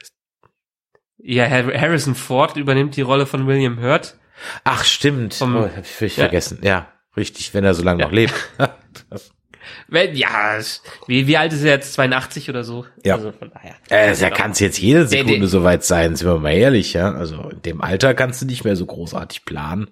Ja, 1.17 1.49
Harrison 1.49 2.15
Ford 2.15 2.55
übernimmt 2.57 2.95
die 2.95 3.01
Rolle 3.01 3.25
von 3.25 3.47
William 3.47 3.81
Hurt. 3.81 4.17
Ach, 4.63 4.83
stimmt. 4.83 5.33
Vom, 5.33 5.55
oh, 5.55 5.63
hab 5.63 5.83
ich 5.83 5.91
völlig 5.91 6.17
ja. 6.17 6.23
vergessen. 6.23 6.59
Ja, 6.61 6.91
richtig, 7.17 7.53
wenn 7.53 7.63
er 7.63 7.73
so 7.73 7.83
lange 7.83 8.01
ja. 8.01 8.05
noch 8.07 8.13
lebt. 8.13 8.33
Wenn, 9.87 10.15
ja, 10.15 10.59
wie, 11.07 11.27
wie 11.27 11.37
alt 11.37 11.53
ist 11.53 11.63
er 11.63 11.71
jetzt? 11.73 11.93
82 11.93 12.49
oder 12.49 12.63
so? 12.63 12.85
Ja. 13.03 13.15
Also 13.15 13.31
von 13.31 13.51
daher. 13.51 13.75
Äh, 13.89 14.15
da 14.17 14.29
kann 14.29 14.51
es 14.51 14.59
jetzt 14.59 14.79
jede 14.79 15.07
Sekunde 15.07 15.39
der- 15.39 15.47
soweit 15.47 15.83
sein, 15.83 16.15
sind 16.15 16.27
wir 16.27 16.37
mal 16.39 16.53
ehrlich, 16.53 16.93
ja. 16.93 17.11
Also 17.13 17.49
in 17.49 17.61
dem 17.61 17.81
Alter 17.81 18.13
kannst 18.13 18.41
du 18.41 18.45
nicht 18.45 18.63
mehr 18.63 18.75
so 18.75 18.85
großartig 18.85 19.45
planen. 19.45 19.89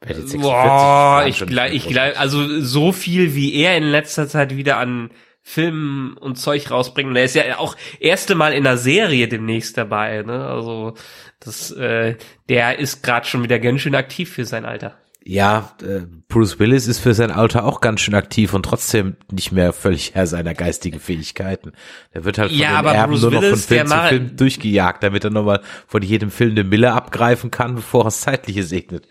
Werd 0.00 0.18
jetzt 0.18 0.30
46, 0.30 0.42
Boah, 0.42 1.24
ich 1.26 1.46
glaube, 1.46 1.70
ich 1.74 1.86
glaube, 1.88 2.18
also 2.18 2.60
so 2.60 2.92
viel 2.92 3.34
wie 3.34 3.54
er 3.54 3.76
in 3.76 3.84
letzter 3.84 4.28
Zeit 4.28 4.54
wieder 4.56 4.76
an 4.76 5.10
Filmen 5.42 6.16
und 6.16 6.36
Zeug 6.36 6.70
rausbringen. 6.70 7.14
Der 7.14 7.24
ist 7.24 7.34
ja 7.36 7.58
auch 7.58 7.76
erste 8.00 8.34
Mal 8.34 8.52
in 8.52 8.66
einer 8.66 8.76
Serie 8.76 9.28
demnächst 9.28 9.78
dabei, 9.78 10.22
ne? 10.22 10.44
Also 10.46 10.94
das, 11.40 11.70
äh, 11.70 12.16
der 12.48 12.78
ist 12.80 13.02
gerade 13.02 13.26
schon 13.26 13.42
wieder 13.44 13.58
ganz 13.60 13.80
schön 13.80 13.94
aktiv 13.94 14.30
für 14.32 14.44
sein 14.44 14.64
Alter. 14.64 14.98
Ja, 15.28 15.72
äh, 15.82 16.02
Bruce 16.28 16.60
Willis 16.60 16.86
ist 16.86 17.00
für 17.00 17.12
sein 17.12 17.32
Alter 17.32 17.64
auch 17.64 17.80
ganz 17.80 18.00
schön 18.00 18.14
aktiv 18.14 18.54
und 18.54 18.62
trotzdem 18.62 19.16
nicht 19.28 19.50
mehr 19.50 19.72
völlig 19.72 20.14
Herr 20.14 20.28
seiner 20.28 20.54
geistigen 20.54 21.00
Fähigkeiten. 21.00 21.72
Der 22.14 22.24
wird 22.24 22.38
halt 22.38 22.52
von 22.52 22.60
Ja, 22.60 22.68
den 22.68 22.76
aber 22.76 22.94
Erben 22.94 23.10
Bruce 23.14 23.22
nur 23.22 23.30
noch 23.32 23.42
von 23.42 23.48
Willis, 23.50 23.66
Film 23.66 23.86
zu 23.88 23.98
Film 24.08 24.36
durchgejagt, 24.36 25.02
damit 25.02 25.24
er 25.24 25.30
nochmal 25.30 25.62
von 25.88 26.02
jedem 26.02 26.30
Film 26.30 26.52
eine 26.52 26.62
Mille 26.62 26.92
abgreifen 26.92 27.50
kann, 27.50 27.74
bevor 27.74 28.02
er 28.02 28.04
das 28.04 28.20
Zeitliche 28.20 28.62
segnet. 28.62 29.08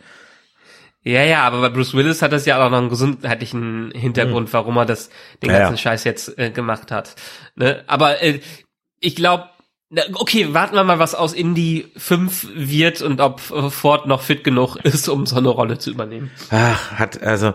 Ja, 1.04 1.22
ja, 1.22 1.44
aber 1.44 1.60
bei 1.60 1.70
Bruce 1.70 1.94
Willis 1.94 2.22
hat 2.22 2.32
das 2.32 2.46
ja 2.46 2.66
auch 2.66 2.70
noch 2.72 2.78
einen 2.78 2.90
gesundheitlichen 2.90 3.92
Hintergrund, 3.92 4.54
warum 4.54 4.78
er 4.78 4.86
das 4.86 5.10
den 5.44 5.50
Ja, 5.50 5.60
ganzen 5.60 5.74
ja. 5.74 5.78
Scheiß 5.80 6.06
jetzt 6.06 6.40
äh, 6.40 6.50
gemacht 6.50 6.92
hat. 6.92 7.16
Ne? 7.56 7.84
Aber 7.88 8.24
äh, 8.24 8.40
ich 9.02 9.18
glaube, 9.18 9.50
okay, 10.14 10.54
warten 10.54 10.76
wir 10.76 10.84
mal, 10.84 11.00
was 11.00 11.16
aus 11.16 11.34
Indie 11.34 11.88
5 11.98 12.48
wird 12.56 13.02
und 13.02 13.22
ob 13.22 13.42
äh, 13.52 13.70
Ford 13.70 14.08
noch 14.08 14.22
fit 14.22 14.44
genug 14.44 14.78
ist, 14.78 15.08
um 15.08 15.26
so 15.26 15.38
eine 15.38 15.50
Rolle 15.50 15.78
zu 15.78 15.92
übernehmen. 15.92 16.32
Ach, 16.50 16.92
hat, 16.94 17.22
also, 17.22 17.54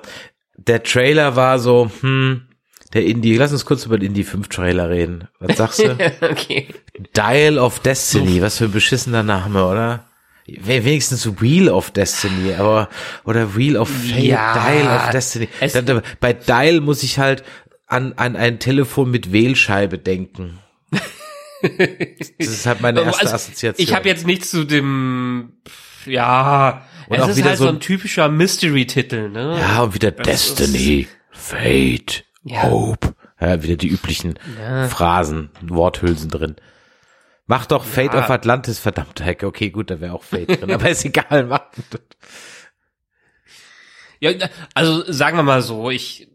der 0.57 0.83
Trailer 0.83 1.37
war 1.37 1.59
so, 1.59 1.91
hm, 2.01 2.47
der 2.93 3.05
Indie, 3.05 3.37
lass 3.37 3.53
uns 3.53 3.65
kurz 3.65 3.87
über 3.87 3.99
den 3.99 4.09
Indie 4.09 4.25
5 4.25 4.49
Trailer 4.49 4.89
reden. 4.89 5.29
Was 5.39 5.57
sagst 5.57 5.81
du? 5.81 5.93
okay. 6.23 6.69
Dial 7.17 7.59
of 7.59 7.81
Destiny, 7.81 8.43
was 8.43 8.59
für 8.59 8.65
ein 8.65 8.73
beschissener 8.73 9.23
Name, 9.23 9.65
oder? 9.65 10.07
Wenigstens 10.47 11.41
Wheel 11.41 11.69
of 11.69 11.93
Destiny, 11.93 12.55
aber, 12.55 12.89
oder 13.25 13.55
Wheel 13.55 13.77
of 13.77 13.89
Fate, 13.89 14.25
Ja, 14.25 14.55
Dial 14.55 14.97
of 14.97 15.11
Destiny. 15.11 15.49
bei 16.19 16.33
Dial 16.33 16.81
muss 16.81 17.05
ich 17.05 17.19
halt 17.19 17.45
an, 17.87 18.15
an 18.17 18.35
ein 18.35 18.59
Telefon 18.59 19.11
mit 19.11 19.33
Wählscheibe 19.33 19.99
denken. 19.99 20.59
Das 21.63 22.47
ist 22.49 22.67
halt 22.67 22.81
meine 22.81 23.03
erste 23.03 23.23
Also, 23.23 23.35
Assoziation. 23.35 23.85
Ich 23.87 23.95
habe 23.95 24.09
jetzt 24.09 24.27
nichts 24.27 24.51
zu 24.51 24.65
dem, 24.65 25.55
ja, 26.07 26.87
Und 27.09 27.17
es 27.17 27.23
auch 27.23 27.29
ist 27.29 27.37
wieder 27.37 27.49
halt 27.51 27.59
so 27.59 27.65
so 27.65 27.71
ein- 27.71 27.77
ein 27.77 27.81
typischer 27.81 28.29
Mystery-Titel, 28.29 29.29
ne? 29.29 29.59
Ja, 29.61 29.83
und 29.83 29.95
wieder 29.95 30.11
Destiny, 30.11 31.09
Fate, 31.31 32.25
Ja. 32.45 32.63
Hope. 32.65 33.15
Ja, 33.41 33.63
wieder 33.63 33.77
die 33.77 33.89
üblichen 33.89 34.39
Phrasen, 34.91 35.51
Worthülsen 35.63 36.29
drin. 36.31 36.57
Mach 37.47 37.67
doch 37.67 37.85
Fate 37.85 38.13
Ja. 38.15 38.21
of 38.21 38.31
Atlantis, 38.31 38.79
verdammte 38.79 39.25
Hecke. 39.25 39.47
Okay, 39.47 39.71
gut, 39.71 39.91
da 39.91 40.01
wäre 40.01 40.13
auch 40.13 40.23
Fate 40.23 40.61
drin, 40.61 40.71
aber 40.73 40.89
ist 40.91 41.05
egal, 41.05 41.45
mach. 41.47 41.63
Ja, 44.21 44.33
also 44.75 45.11
sagen 45.11 45.37
wir 45.39 45.43
mal 45.43 45.63
so, 45.63 45.91
ich 45.91 46.29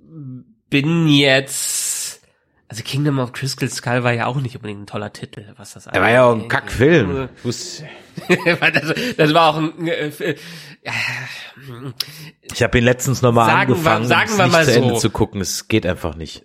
bin 0.69 1.07
jetzt, 1.07 1.94
also 2.75 2.83
Kingdom 2.83 3.19
of 3.19 3.31
Crystal 3.31 3.69
Skull 3.69 4.03
war 4.03 4.11
ja 4.13 4.25
auch 4.25 4.35
nicht 4.41 4.55
unbedingt 4.55 4.81
ein 4.81 4.87
toller 4.87 5.13
Titel, 5.13 5.45
was 5.57 5.73
das 5.73 5.85
Der 5.85 6.01
war 6.01 6.09
ja 6.11 6.25
auch 6.25 6.31
ein 6.31 6.35
angeht. 6.43 6.49
Kackfilm. 6.49 7.29
Das, 7.43 7.83
das 9.17 9.33
war 9.33 9.49
auch 9.49 9.57
ein, 9.57 9.87
äh, 9.87 10.07
äh, 10.07 10.35
Ich 12.53 12.63
habe 12.63 12.77
ihn 12.77 12.83
letztens 12.83 13.21
nochmal 13.21 13.45
Sagen 13.47 13.69
wir- 13.69 13.75
angefangen, 13.75 14.05
sagen 14.07 14.37
wir 14.37 14.47
mal 14.47 14.65
zu 14.65 14.73
Ende 14.75 14.89
so. 14.95 14.99
zu 14.99 15.09
gucken. 15.09 15.41
Es 15.41 15.67
geht 15.67 15.85
einfach 15.85 16.15
nicht. 16.15 16.43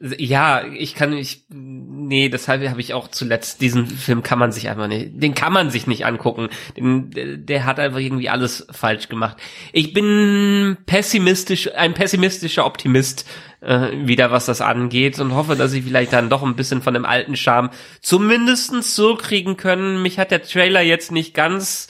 Ja, 0.00 0.64
ich 0.64 0.94
kann 0.94 1.10
nicht, 1.10 1.46
nee, 1.50 2.28
deshalb 2.28 2.66
habe 2.68 2.80
ich 2.80 2.94
auch 2.94 3.08
zuletzt, 3.08 3.60
diesen 3.60 3.86
Film 3.86 4.22
kann 4.22 4.38
man 4.38 4.52
sich 4.52 4.68
einfach 4.68 4.86
nicht, 4.86 5.10
den 5.14 5.34
kann 5.34 5.52
man 5.52 5.70
sich 5.70 5.88
nicht 5.88 6.06
angucken, 6.06 6.50
den, 6.76 7.10
der- 7.44 7.64
hat 7.64 7.80
einfach 7.80 7.98
irgendwie 7.98 8.28
alles 8.28 8.64
falsch 8.70 9.08
gemacht. 9.08 9.36
Ich 9.72 9.92
bin 9.92 10.76
pessimistisch, 10.86 11.74
ein 11.74 11.94
pessimistischer 11.94 12.64
Optimist, 12.64 13.28
äh, 13.60 13.88
wieder 14.06 14.30
was 14.30 14.46
das 14.46 14.60
angeht 14.60 15.18
und 15.18 15.34
hoffe, 15.34 15.56
dass 15.56 15.72
sie 15.72 15.82
vielleicht 15.82 16.12
dann 16.12 16.30
doch 16.30 16.44
ein 16.44 16.54
bisschen 16.54 16.80
von 16.80 16.94
dem 16.94 17.04
alten 17.04 17.34
Charme 17.34 17.70
zumindestens 18.00 18.94
so 18.94 19.16
kriegen 19.16 19.56
können. 19.56 20.00
Mich 20.02 20.20
hat 20.20 20.30
der 20.30 20.42
Trailer 20.44 20.80
jetzt 20.80 21.10
nicht 21.10 21.34
ganz 21.34 21.88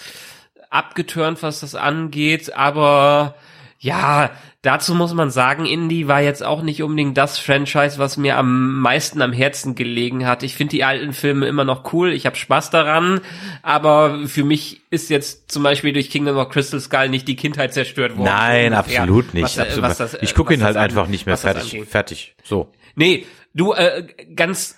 abgeturnt, 0.70 1.42
was 1.42 1.60
das 1.60 1.74
angeht, 1.74 2.54
aber 2.54 3.34
ja, 3.80 4.30
dazu 4.62 4.92
muss 4.94 5.14
man 5.14 5.30
sagen, 5.30 5.64
Indie 5.64 6.08
war 6.08 6.20
jetzt 6.20 6.42
auch 6.44 6.62
nicht 6.62 6.82
unbedingt 6.82 7.16
das 7.16 7.38
Franchise, 7.38 7.98
was 7.98 8.16
mir 8.16 8.36
am 8.36 8.80
meisten 8.80 9.22
am 9.22 9.32
Herzen 9.32 9.76
gelegen 9.76 10.26
hat. 10.26 10.42
Ich 10.42 10.56
finde 10.56 10.72
die 10.72 10.82
alten 10.82 11.12
Filme 11.12 11.46
immer 11.46 11.64
noch 11.64 11.92
cool, 11.92 12.12
ich 12.12 12.26
habe 12.26 12.34
Spaß 12.34 12.70
daran, 12.70 13.20
aber 13.62 14.26
für 14.26 14.42
mich 14.42 14.80
ist 14.90 15.10
jetzt 15.10 15.52
zum 15.52 15.62
Beispiel 15.62 15.92
durch 15.92 16.10
Kingdom 16.10 16.36
of 16.38 16.48
Crystal 16.48 16.80
Skull 16.80 17.08
nicht 17.08 17.28
die 17.28 17.36
Kindheit 17.36 17.72
zerstört 17.72 18.16
worden. 18.16 18.24
Nein, 18.24 18.74
absolut 18.74 19.32
nicht. 19.32 19.44
was, 19.44 19.56
äh, 19.58 19.60
absolut. 19.62 19.90
was 19.90 19.98
das, 19.98 20.18
ich 20.20 20.34
gucke 20.34 20.54
ihn 20.54 20.64
halt 20.64 20.76
an- 20.76 20.82
einfach 20.82 21.06
nicht 21.06 21.26
mehr 21.26 21.36
fertig. 21.36 21.80
Fertig. 21.88 22.34
So. 22.42 22.72
Nee, 22.96 23.26
du, 23.54 23.74
äh, 23.74 24.08
ganz, 24.34 24.76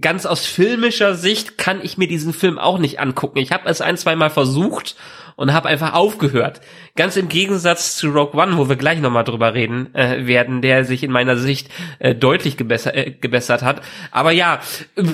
ganz 0.00 0.26
aus 0.26 0.44
filmischer 0.44 1.14
Sicht 1.14 1.56
kann 1.56 1.80
ich 1.84 1.98
mir 1.98 2.08
diesen 2.08 2.32
Film 2.32 2.58
auch 2.58 2.78
nicht 2.78 2.98
angucken. 2.98 3.38
Ich 3.38 3.52
habe 3.52 3.68
es 3.68 3.80
ein, 3.80 3.96
zwei 3.96 4.16
Mal 4.16 4.30
versucht 4.30 4.96
und 5.36 5.52
habe 5.52 5.68
einfach 5.68 5.94
aufgehört. 5.94 6.60
Ganz 6.96 7.16
im 7.16 7.28
Gegensatz 7.28 7.96
zu 7.96 8.08
Rogue 8.10 8.40
One, 8.40 8.56
wo 8.56 8.68
wir 8.68 8.76
gleich 8.76 9.00
nochmal 9.00 9.24
drüber 9.24 9.54
reden 9.54 9.94
äh, 9.94 10.26
werden, 10.26 10.62
der 10.62 10.84
sich 10.84 11.02
in 11.02 11.10
meiner 11.10 11.36
Sicht 11.36 11.68
äh, 11.98 12.14
deutlich 12.14 12.56
gebessert, 12.56 12.94
äh, 12.94 13.10
gebessert 13.10 13.62
hat. 13.62 13.82
Aber 14.10 14.32
ja, 14.32 14.60
äh, 14.96 15.04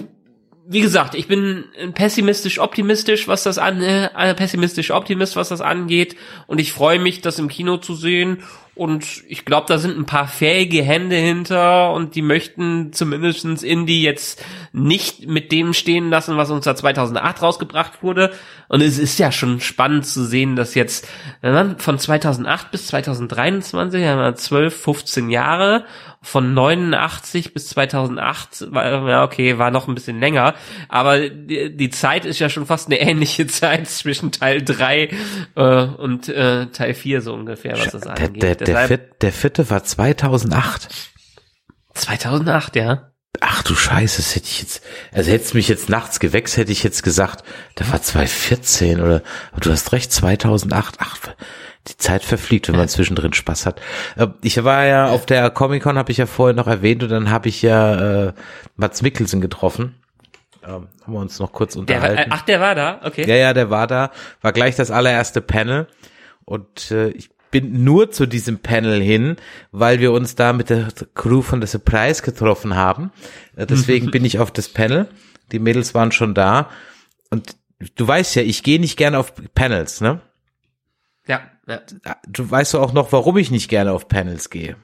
wie 0.72 0.80
gesagt, 0.80 1.16
ich 1.16 1.26
bin 1.26 1.64
pessimistisch 1.94 2.60
optimistisch, 2.60 3.26
was 3.26 3.42
das 3.42 3.58
an 3.58 3.82
äh, 3.82 4.34
pessimistisch 4.36 4.92
Optimist, 4.92 5.34
was 5.34 5.48
das 5.48 5.60
angeht 5.60 6.16
und 6.46 6.60
ich 6.60 6.72
freue 6.72 7.00
mich, 7.00 7.20
das 7.22 7.40
im 7.40 7.48
Kino 7.48 7.78
zu 7.78 7.94
sehen 7.94 8.44
und 8.74 9.24
ich 9.28 9.44
glaube, 9.44 9.66
da 9.68 9.78
sind 9.78 9.98
ein 9.98 10.06
paar 10.06 10.28
fähige 10.28 10.82
Hände 10.82 11.16
hinter 11.16 11.92
und 11.92 12.14
die 12.14 12.22
möchten 12.22 12.92
zumindestens 12.92 13.62
Indie 13.62 14.02
jetzt 14.02 14.44
nicht 14.72 15.26
mit 15.26 15.52
dem 15.52 15.74
stehen 15.74 16.10
lassen, 16.10 16.36
was 16.36 16.50
uns 16.50 16.64
da 16.64 16.74
2008 16.74 17.42
rausgebracht 17.42 18.02
wurde 18.02 18.32
und 18.68 18.82
es 18.82 18.98
ist 18.98 19.18
ja 19.18 19.32
schon 19.32 19.60
spannend 19.60 20.06
zu 20.06 20.24
sehen, 20.24 20.56
dass 20.56 20.74
jetzt 20.74 21.08
wenn 21.40 21.52
man 21.52 21.78
von 21.78 21.98
2008 21.98 22.70
bis 22.70 22.86
2023 22.86 24.04
haben 24.04 24.18
wir 24.20 24.34
12, 24.34 24.82
15 24.82 25.30
Jahre 25.30 25.84
von 26.22 26.52
89 26.52 27.54
bis 27.54 27.68
2008 27.68 28.72
war 28.72 29.08
ja 29.08 29.24
okay, 29.24 29.58
war 29.58 29.70
noch 29.70 29.88
ein 29.88 29.94
bisschen 29.94 30.20
länger, 30.20 30.54
aber 30.88 31.30
die, 31.30 31.74
die 31.74 31.90
Zeit 31.90 32.26
ist 32.26 32.38
ja 32.38 32.50
schon 32.50 32.66
fast 32.66 32.88
eine 32.88 33.00
ähnliche 33.00 33.46
Zeit 33.46 33.88
zwischen 33.88 34.30
Teil 34.30 34.62
3 34.62 35.08
äh, 35.54 35.84
und 35.84 36.28
äh, 36.28 36.66
Teil 36.66 36.94
4 36.94 37.22
so 37.22 37.34
ungefähr, 37.34 37.72
was 37.72 37.92
das 37.92 38.06
angeht. 38.06 38.59
Der, 38.60 38.74
der, 38.74 38.86
vierte, 38.88 39.10
der 39.20 39.32
vierte 39.32 39.70
war 39.70 39.82
2008. 39.84 40.88
2008, 41.94 42.76
ja. 42.76 43.06
Ach 43.40 43.62
du 43.62 43.74
Scheiße, 43.74 44.16
das 44.18 44.34
hätte 44.34 44.46
ich 44.46 44.60
jetzt, 44.60 44.82
also 45.12 45.30
hättest 45.30 45.54
mich 45.54 45.68
jetzt 45.68 45.88
nachts 45.88 46.18
gewächst, 46.20 46.56
hätte 46.56 46.72
ich 46.72 46.82
jetzt 46.82 47.02
gesagt, 47.02 47.44
der 47.78 47.90
war 47.90 48.02
2014 48.02 49.00
oder, 49.00 49.22
aber 49.52 49.60
du 49.60 49.70
hast 49.70 49.92
recht, 49.92 50.12
2008, 50.12 50.96
ach, 50.98 51.16
die 51.86 51.96
Zeit 51.96 52.24
verfliegt, 52.24 52.68
wenn 52.68 52.76
man 52.76 52.88
zwischendrin 52.88 53.32
Spaß 53.32 53.66
hat. 53.66 53.80
Äh, 54.16 54.26
Ich 54.42 54.62
war 54.64 54.84
ja 54.84 55.08
auf 55.08 55.26
der 55.26 55.48
Comic-Con, 55.50 55.96
habe 55.96 56.10
ich 56.12 56.18
ja 56.18 56.26
vorher 56.26 56.54
noch 56.54 56.66
erwähnt 56.66 57.02
und 57.02 57.08
dann 57.08 57.30
habe 57.30 57.48
ich 57.48 57.62
ja 57.62 58.26
äh, 58.28 58.32
Mats 58.76 59.00
Mikkelsen 59.00 59.40
getroffen. 59.40 59.94
Ähm, 60.62 60.88
haben 61.02 61.12
wir 61.14 61.20
uns 61.20 61.38
noch 61.38 61.52
kurz 61.52 61.72
Der, 61.74 61.80
unterhalten. 61.80 62.18
äh, 62.18 62.26
ach, 62.30 62.42
der 62.42 62.60
war 62.60 62.74
da, 62.74 63.00
okay. 63.04 63.26
Ja, 63.26 63.36
ja, 63.36 63.54
der 63.54 63.70
war 63.70 63.86
da, 63.86 64.10
war 64.42 64.52
gleich 64.52 64.76
das 64.76 64.90
allererste 64.90 65.40
Panel 65.40 65.86
und 66.44 66.90
äh, 66.90 67.08
ich 67.10 67.30
bin 67.50 67.84
nur 67.84 68.10
zu 68.10 68.26
diesem 68.26 68.58
Panel 68.60 69.00
hin, 69.00 69.36
weil 69.72 70.00
wir 70.00 70.12
uns 70.12 70.34
da 70.34 70.52
mit 70.52 70.70
der 70.70 70.88
Crew 71.14 71.42
von 71.42 71.60
der 71.60 71.68
Surprise 71.68 72.22
getroffen 72.22 72.76
haben. 72.76 73.12
Äh, 73.56 73.66
deswegen 73.66 74.10
bin 74.10 74.24
ich 74.24 74.38
auf 74.38 74.50
das 74.50 74.68
Panel. 74.68 75.08
Die 75.52 75.58
Mädels 75.58 75.94
waren 75.94 76.12
schon 76.12 76.34
da 76.34 76.70
und 77.30 77.56
du 77.96 78.06
weißt 78.06 78.36
ja, 78.36 78.42
ich 78.42 78.62
gehe 78.62 78.80
nicht 78.80 78.96
gerne 78.96 79.18
auf 79.18 79.34
Panels, 79.54 80.00
ne? 80.00 80.20
Ja, 81.26 81.42
ja. 81.66 81.80
Du 82.28 82.50
weißt 82.50 82.74
auch 82.76 82.92
noch, 82.92 83.12
warum 83.12 83.36
ich 83.36 83.50
nicht 83.50 83.68
gerne 83.68 83.92
auf 83.92 84.08
Panels 84.08 84.50
gehe. 84.50 84.76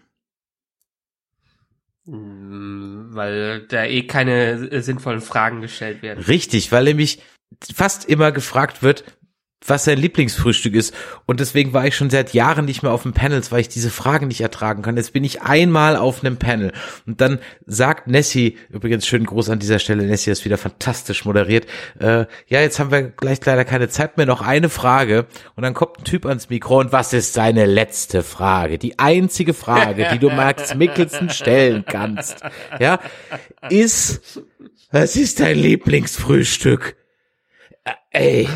Mm, 2.05 3.15
Weil 3.15 3.67
da 3.67 3.85
eh 3.85 4.07
keine 4.07 4.71
äh, 4.71 4.81
sinnvollen 4.81 5.21
Fragen 5.21 5.61
gestellt 5.61 6.03
werden. 6.03 6.23
Richtig, 6.25 6.71
weil 6.73 6.85
nämlich 6.85 7.21
fast 7.75 8.05
immer 8.09 8.33
gefragt 8.33 8.83
wird, 8.83 9.05
was 9.65 9.85
sein 9.85 9.99
Lieblingsfrühstück 9.99 10.75
ist. 10.75 10.95
Und 11.25 11.41
deswegen 11.41 11.73
war 11.73 11.87
ich 11.87 11.97
schon 11.97 12.11
seit 12.11 12.35
Jahren 12.35 12.67
nicht 12.67 12.83
mehr 12.83 12.93
auf 12.93 13.03
den 13.03 13.13
Panels, 13.13 13.51
weil 13.51 13.61
ich 13.61 13.69
diese 13.69 13.91
Fragen 13.91 14.29
nicht 14.29 14.41
ertragen 14.41 14.83
kann. 14.83 14.97
Jetzt 14.97 15.13
bin 15.13 15.25
ich 15.25 15.43
einmal 15.43 15.97
auf 15.97 16.23
einem 16.23 16.37
Panel 16.37 16.73
und 17.07 17.21
dann 17.21 17.39
sagt 17.65 18.07
Nessie, 18.07 18.59
übrigens 18.71 19.07
schönen 19.07 19.27
Gruß 19.27 19.51
an 19.51 19.59
dieser 19.59 19.79
Stelle, 19.79 20.05
Nessie 20.05 20.31
ist 20.31 20.45
wieder 20.45 20.59
fantastisch 20.59 21.25
moderiert, 21.25 21.67
äh, 21.99 22.27
ja, 22.47 22.61
jetzt 22.61 22.79
haben 22.79 22.91
wir 22.91 23.03
gleich 23.03 23.45
leider 23.45 23.65
keine 23.65 23.89
Zeit 23.89 24.17
mehr, 24.17 24.27
noch 24.27 24.43
eine 24.43 24.69
Frage 24.69 25.27
und 25.57 25.63
dann 25.63 25.75
kommt 25.75 25.99
ein 25.99 26.05
Typ 26.05 26.27
ans 26.27 26.51
Mikro 26.51 26.81
und 26.81 26.93
was 26.93 27.13
ist 27.13 27.33
seine 27.33 27.67
letzte 27.67 28.23
Frage? 28.23 28.79
Die 28.79 28.99
einzige 28.99 29.55
Frage, 29.55 30.09
die 30.13 30.19
du 30.19 30.31
Max 30.31 30.75
Mickelson 30.77 31.31
stellen 31.31 31.85
kannst, 31.87 32.43
ja, 32.79 33.01
ist, 33.71 34.43
was 34.93 35.17
ist 35.17 35.41
dein 35.41 35.59
Lieblingsfrühstück? 35.59 36.97
Äh, 37.85 37.93
ey. 38.11 38.49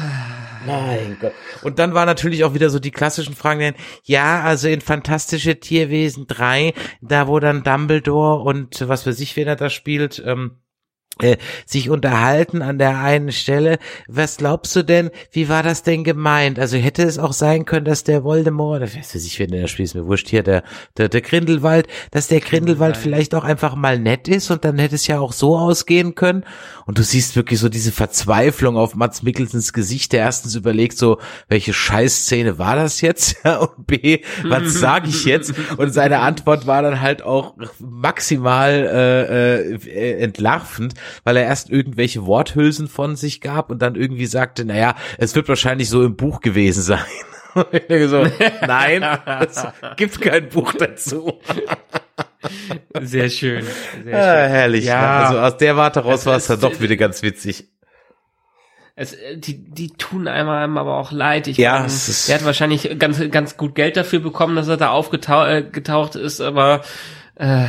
Mein 0.67 1.17
Gott. 1.21 1.33
Und 1.63 1.79
dann 1.79 1.95
war 1.95 2.07
natürlich 2.07 2.45
auch 2.45 2.55
wieder 2.55 2.71
so 2.71 2.79
die 2.79 2.91
klassischen 2.91 3.35
Fragen, 3.35 3.75
ja, 4.05 4.43
also 4.43 4.69
in 4.69 4.81
Fantastische 4.81 5.59
Tierwesen 5.59 6.27
3, 6.27 6.75
da 7.01 7.29
wo 7.29 7.39
dann 7.41 7.63
Dumbledore 7.63 8.43
und 8.43 8.89
was 8.89 9.05
für 9.05 9.13
sich, 9.13 9.37
wen 9.37 9.49
er 9.49 9.57
da 9.57 9.71
spielt, 9.71 10.23
ähm, 10.25 10.57
äh, 11.23 11.37
sich 11.67 11.91
unterhalten 11.91 12.63
an 12.63 12.79
der 12.79 12.99
einen 12.99 13.33
Stelle. 13.33 13.79
Was 14.09 14.39
glaubst 14.39 14.75
du 14.77 14.83
denn, 14.83 15.11
wie 15.33 15.49
war 15.49 15.63
das 15.63 15.83
denn 15.83 16.05
gemeint? 16.05 16.59
Also 16.59 16.77
hätte 16.77 17.03
es 17.03 17.19
auch 17.19 17.33
sein 17.33 17.65
können, 17.65 17.85
dass 17.85 18.05
der 18.05 18.25
Voldemort, 18.25 18.83
oder 18.83 18.95
weiß 18.95 19.15
ich, 19.15 19.39
wenn 19.39 19.51
der 19.51 19.67
Spiel 19.67 19.85
ist 19.85 19.95
mir 19.95 20.07
wurscht 20.07 20.29
hier, 20.29 20.43
der, 20.43 20.63
der, 20.97 21.09
der 21.09 21.21
Grindelwald, 21.21 21.87
dass 22.11 22.29
der 22.29 22.41
Grindelwald 22.41 22.97
vielleicht 22.97 23.35
auch 23.35 23.45
einfach 23.45 23.75
mal 23.75 23.99
nett 23.99 24.29
ist 24.29 24.51
und 24.51 24.65
dann 24.65 24.79
hätte 24.79 24.95
es 24.95 25.07
ja 25.07 25.21
auch 25.21 25.33
so 25.33 25.57
ausgehen 25.57 26.15
können. 26.15 26.45
Und 26.87 26.99
du 26.99 27.03
siehst 27.03 27.37
wirklich 27.37 27.61
so 27.61 27.69
diese 27.69 27.93
Verzweiflung 27.93 28.77
auf 28.77 28.95
Mats 28.95 29.23
Mikkelsens 29.23 29.73
Gesicht, 29.73 30.13
der 30.13 30.21
erstens 30.21 30.55
überlegt 30.55 30.99
so, 30.99 31.19
welche 31.49 31.73
Scheißszene 31.73 32.59
war 32.59 32.77
das 32.77 33.01
jetzt? 33.01 33.37
Und 33.45 33.87
B, 33.87 34.21
was 34.45 34.75
sage 34.81 35.09
ich 35.09 35.25
jetzt? 35.25 35.55
Und 35.77 35.93
seine 35.93 36.19
Antwort 36.19 36.67
war 36.67 36.83
dann 36.83 37.01
halt 37.01 37.23
auch 37.23 37.55
maximal 37.79 38.71
äh, 38.71 39.75
äh, 39.75 40.23
entlarvend 40.23 40.95
weil 41.25 41.37
er 41.37 41.45
erst 41.45 41.71
irgendwelche 41.71 42.27
Worthülsen 42.27 42.89
von 42.89 43.17
sich 43.17 43.41
gab 43.41 43.71
und 43.71 43.81
dann 43.81 43.95
irgendwie 43.95 44.27
sagte, 44.27 44.65
naja, 44.65 44.95
es 45.19 45.35
wird 45.35 45.49
wahrscheinlich 45.49 45.89
so 45.89 46.05
im 46.05 46.17
Buch 46.17 46.41
gewesen 46.41 46.83
sein. 46.83 47.05
so, 47.55 48.27
nein, 48.67 49.05
es 49.41 49.67
gibt 49.97 50.21
kein 50.21 50.49
Buch 50.49 50.73
dazu. 50.75 51.41
Sehr 53.01 53.29
schön. 53.29 53.65
Sehr 53.65 53.69
ah, 53.69 54.05
schön. 54.05 54.15
Ah, 54.15 54.49
herrlich. 54.49 54.85
Ja. 54.85 55.25
Also 55.25 55.39
aus 55.41 55.57
der 55.57 55.77
Warte 55.77 56.01
raus 56.01 56.27
war 56.27 56.37
es 56.37 56.47
dann 56.47 56.61
doch 56.61 56.81
wieder 56.81 56.97
ganz 56.97 57.23
witzig. 57.23 57.69
Es, 58.97 59.17
die, 59.35 59.65
die 59.65 59.89
tun 59.93 60.29
einem 60.29 60.77
aber 60.77 60.99
auch 60.99 61.11
leid. 61.11 61.47
Ich 61.47 61.57
ja, 61.57 61.81
meine, 61.81 61.93
er 62.29 62.35
hat 62.35 62.45
wahrscheinlich 62.45 62.99
ganz, 62.99 63.19
ganz 63.31 63.57
gut 63.57 63.75
Geld 63.75 63.97
dafür 63.97 64.21
bekommen, 64.21 64.57
dass 64.57 64.69
er 64.69 64.77
da 64.77 64.91
aufgetaucht 64.91 66.17
äh, 66.17 66.21
ist, 66.21 66.41
aber 66.41 66.83
äh, 67.37 67.67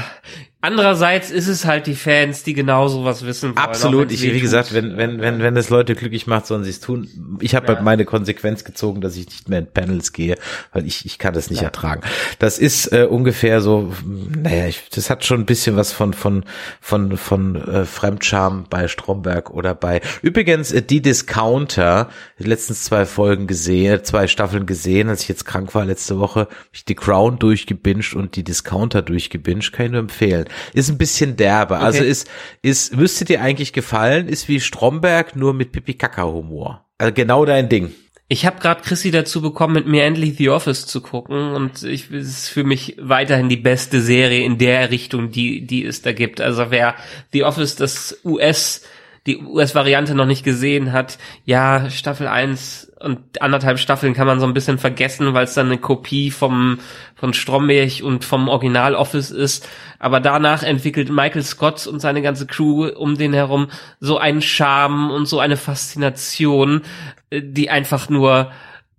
Andererseits 0.63 1.31
ist 1.31 1.47
es 1.47 1.65
halt 1.65 1.87
die 1.87 1.95
Fans, 1.95 2.43
die 2.43 2.53
genau 2.53 2.87
sowas 2.87 3.25
wissen 3.25 3.49
wollen. 3.49 3.57
Absolut. 3.57 4.11
Ich, 4.11 4.21
wie 4.21 4.39
gesagt, 4.39 4.73
wenn, 4.75 4.95
wenn, 4.95 5.19
wenn, 5.19 5.41
wenn 5.41 5.57
es 5.57 5.71
Leute 5.71 5.95
glücklich 5.95 6.27
macht, 6.27 6.45
sollen 6.45 6.63
sie 6.63 6.69
es 6.69 6.79
tun. 6.79 7.37
Ich 7.39 7.55
habe 7.55 7.65
ja. 7.65 7.73
halt 7.73 7.83
meine 7.83 8.05
Konsequenz 8.05 8.63
gezogen, 8.63 9.01
dass 9.01 9.17
ich 9.17 9.25
nicht 9.25 9.49
mehr 9.49 9.57
in 9.57 9.65
Panels 9.65 10.13
gehe, 10.13 10.37
weil 10.71 10.85
ich, 10.85 11.03
ich 11.05 11.17
kann 11.17 11.33
das 11.33 11.49
nicht 11.49 11.61
ja. 11.61 11.65
ertragen. 11.65 12.01
Das 12.37 12.59
ist 12.59 12.93
äh, 12.93 13.07
ungefähr 13.09 13.59
so, 13.61 13.91
naja, 14.05 14.67
ich, 14.67 14.87
das 14.93 15.09
hat 15.09 15.25
schon 15.25 15.39
ein 15.39 15.45
bisschen 15.47 15.77
was 15.77 15.91
von, 15.91 16.13
von, 16.13 16.45
von, 16.79 17.17
von 17.17 17.55
äh, 17.55 17.85
Fremdscham 17.85 18.65
bei 18.69 18.87
Stromberg 18.87 19.49
oder 19.49 19.73
bei, 19.73 20.01
übrigens, 20.21 20.71
äh, 20.71 20.83
die 20.83 21.01
Discounter, 21.01 22.09
letztens 22.37 22.83
zwei 22.83 23.07
Folgen 23.07 23.47
gesehen, 23.47 24.03
zwei 24.03 24.27
Staffeln 24.27 24.67
gesehen, 24.67 25.09
als 25.09 25.23
ich 25.23 25.27
jetzt 25.27 25.45
krank 25.45 25.73
war 25.73 25.85
letzte 25.85 26.19
Woche, 26.19 26.47
ich 26.71 26.85
die 26.85 26.95
Crown 26.95 27.39
durchgebinged 27.39 28.13
und 28.13 28.35
die 28.35 28.43
Discounter 28.43 29.01
durchgebinged, 29.01 29.73
kann 29.73 29.87
ich 29.87 29.91
nur 29.93 30.01
empfehlen. 30.01 30.45
Ist 30.73 30.89
ein 30.89 30.97
bisschen 30.97 31.35
derbe. 31.37 31.75
Okay. 31.75 31.83
Also 31.83 32.03
ist, 32.03 32.29
ist, 32.61 32.95
müsste 32.95 33.25
dir 33.25 33.41
eigentlich 33.41 33.73
gefallen, 33.73 34.27
ist 34.27 34.47
wie 34.47 34.59
Stromberg, 34.59 35.35
nur 35.35 35.53
mit 35.53 35.71
Pipi-Kaka-Humor. 35.71 36.85
Also 36.97 37.13
genau 37.13 37.45
dein 37.45 37.69
Ding. 37.69 37.91
Ich 38.27 38.45
habe 38.45 38.61
gerade 38.61 38.81
Chrissy 38.81 39.11
dazu 39.11 39.41
bekommen, 39.41 39.73
mit 39.73 39.87
mir 39.87 40.05
endlich 40.05 40.37
The 40.37 40.51
Office 40.51 40.87
zu 40.87 41.01
gucken 41.01 41.51
und 41.51 41.83
ich 41.83 42.09
es 42.11 42.27
ist 42.29 42.47
für 42.47 42.63
mich 42.63 42.95
weiterhin 42.97 43.49
die 43.49 43.57
beste 43.57 43.99
Serie 43.99 44.45
in 44.45 44.57
der 44.57 44.89
Richtung, 44.89 45.31
die 45.31 45.67
die 45.67 45.83
es 45.83 46.01
da 46.01 46.13
gibt. 46.13 46.39
Also 46.39 46.71
wer 46.71 46.95
The 47.33 47.43
Office 47.43 47.75
das 47.75 48.21
US 48.23 48.83
die 49.27 49.37
US-Variante 49.37 50.15
noch 50.15 50.25
nicht 50.25 50.43
gesehen 50.43 50.91
hat, 50.91 51.19
ja, 51.45 51.89
Staffel 51.91 52.27
1 52.27 52.91
und 52.99 53.41
anderthalb 53.41 53.77
Staffeln 53.77 54.13
kann 54.13 54.25
man 54.27 54.39
so 54.39 54.47
ein 54.47 54.53
bisschen 54.53 54.79
vergessen, 54.79 55.33
weil 55.33 55.43
es 55.43 55.53
dann 55.53 55.67
eine 55.67 55.77
Kopie 55.77 56.31
vom 56.31 56.79
von 57.15 57.33
Stromberg 57.33 58.01
und 58.03 58.25
vom 58.25 58.49
Original 58.49 58.95
Office 58.95 59.29
ist. 59.29 59.67
Aber 59.99 60.19
danach 60.19 60.63
entwickelt 60.63 61.11
Michael 61.11 61.43
Scott 61.43 61.85
und 61.85 61.99
seine 61.99 62.23
ganze 62.23 62.47
Crew 62.47 62.87
um 62.87 63.15
den 63.15 63.33
herum 63.33 63.67
so 63.99 64.17
einen 64.17 64.41
Charme 64.41 65.11
und 65.11 65.27
so 65.27 65.39
eine 65.39 65.57
Faszination, 65.57 66.81
äh, 67.29 67.41
die 67.43 67.69
einfach 67.69 68.09
nur 68.09 68.51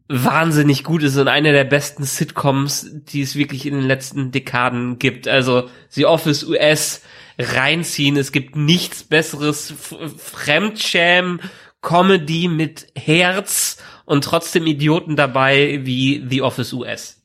wahnsinnig 0.08 0.84
gut 0.84 1.02
ist 1.02 1.16
und 1.16 1.28
eine 1.28 1.52
der 1.52 1.64
besten 1.64 2.04
Sitcoms, 2.04 2.90
die 2.92 3.22
es 3.22 3.34
wirklich 3.34 3.66
in 3.66 3.74
den 3.74 3.86
letzten 3.86 4.30
Dekaden 4.30 4.98
gibt. 4.98 5.26
Also 5.26 5.68
The 5.88 6.06
Office 6.06 6.44
US 6.44 7.02
reinziehen. 7.38 8.16
Es 8.16 8.32
gibt 8.32 8.56
nichts 8.56 9.02
besseres 9.02 9.72
Fremdschäm 10.16 11.40
Comedy 11.80 12.48
mit 12.48 12.86
Herz 12.96 13.78
und 14.04 14.24
trotzdem 14.24 14.66
Idioten 14.66 15.16
dabei 15.16 15.80
wie 15.82 16.24
The 16.28 16.42
Office 16.42 16.72
US. 16.72 17.22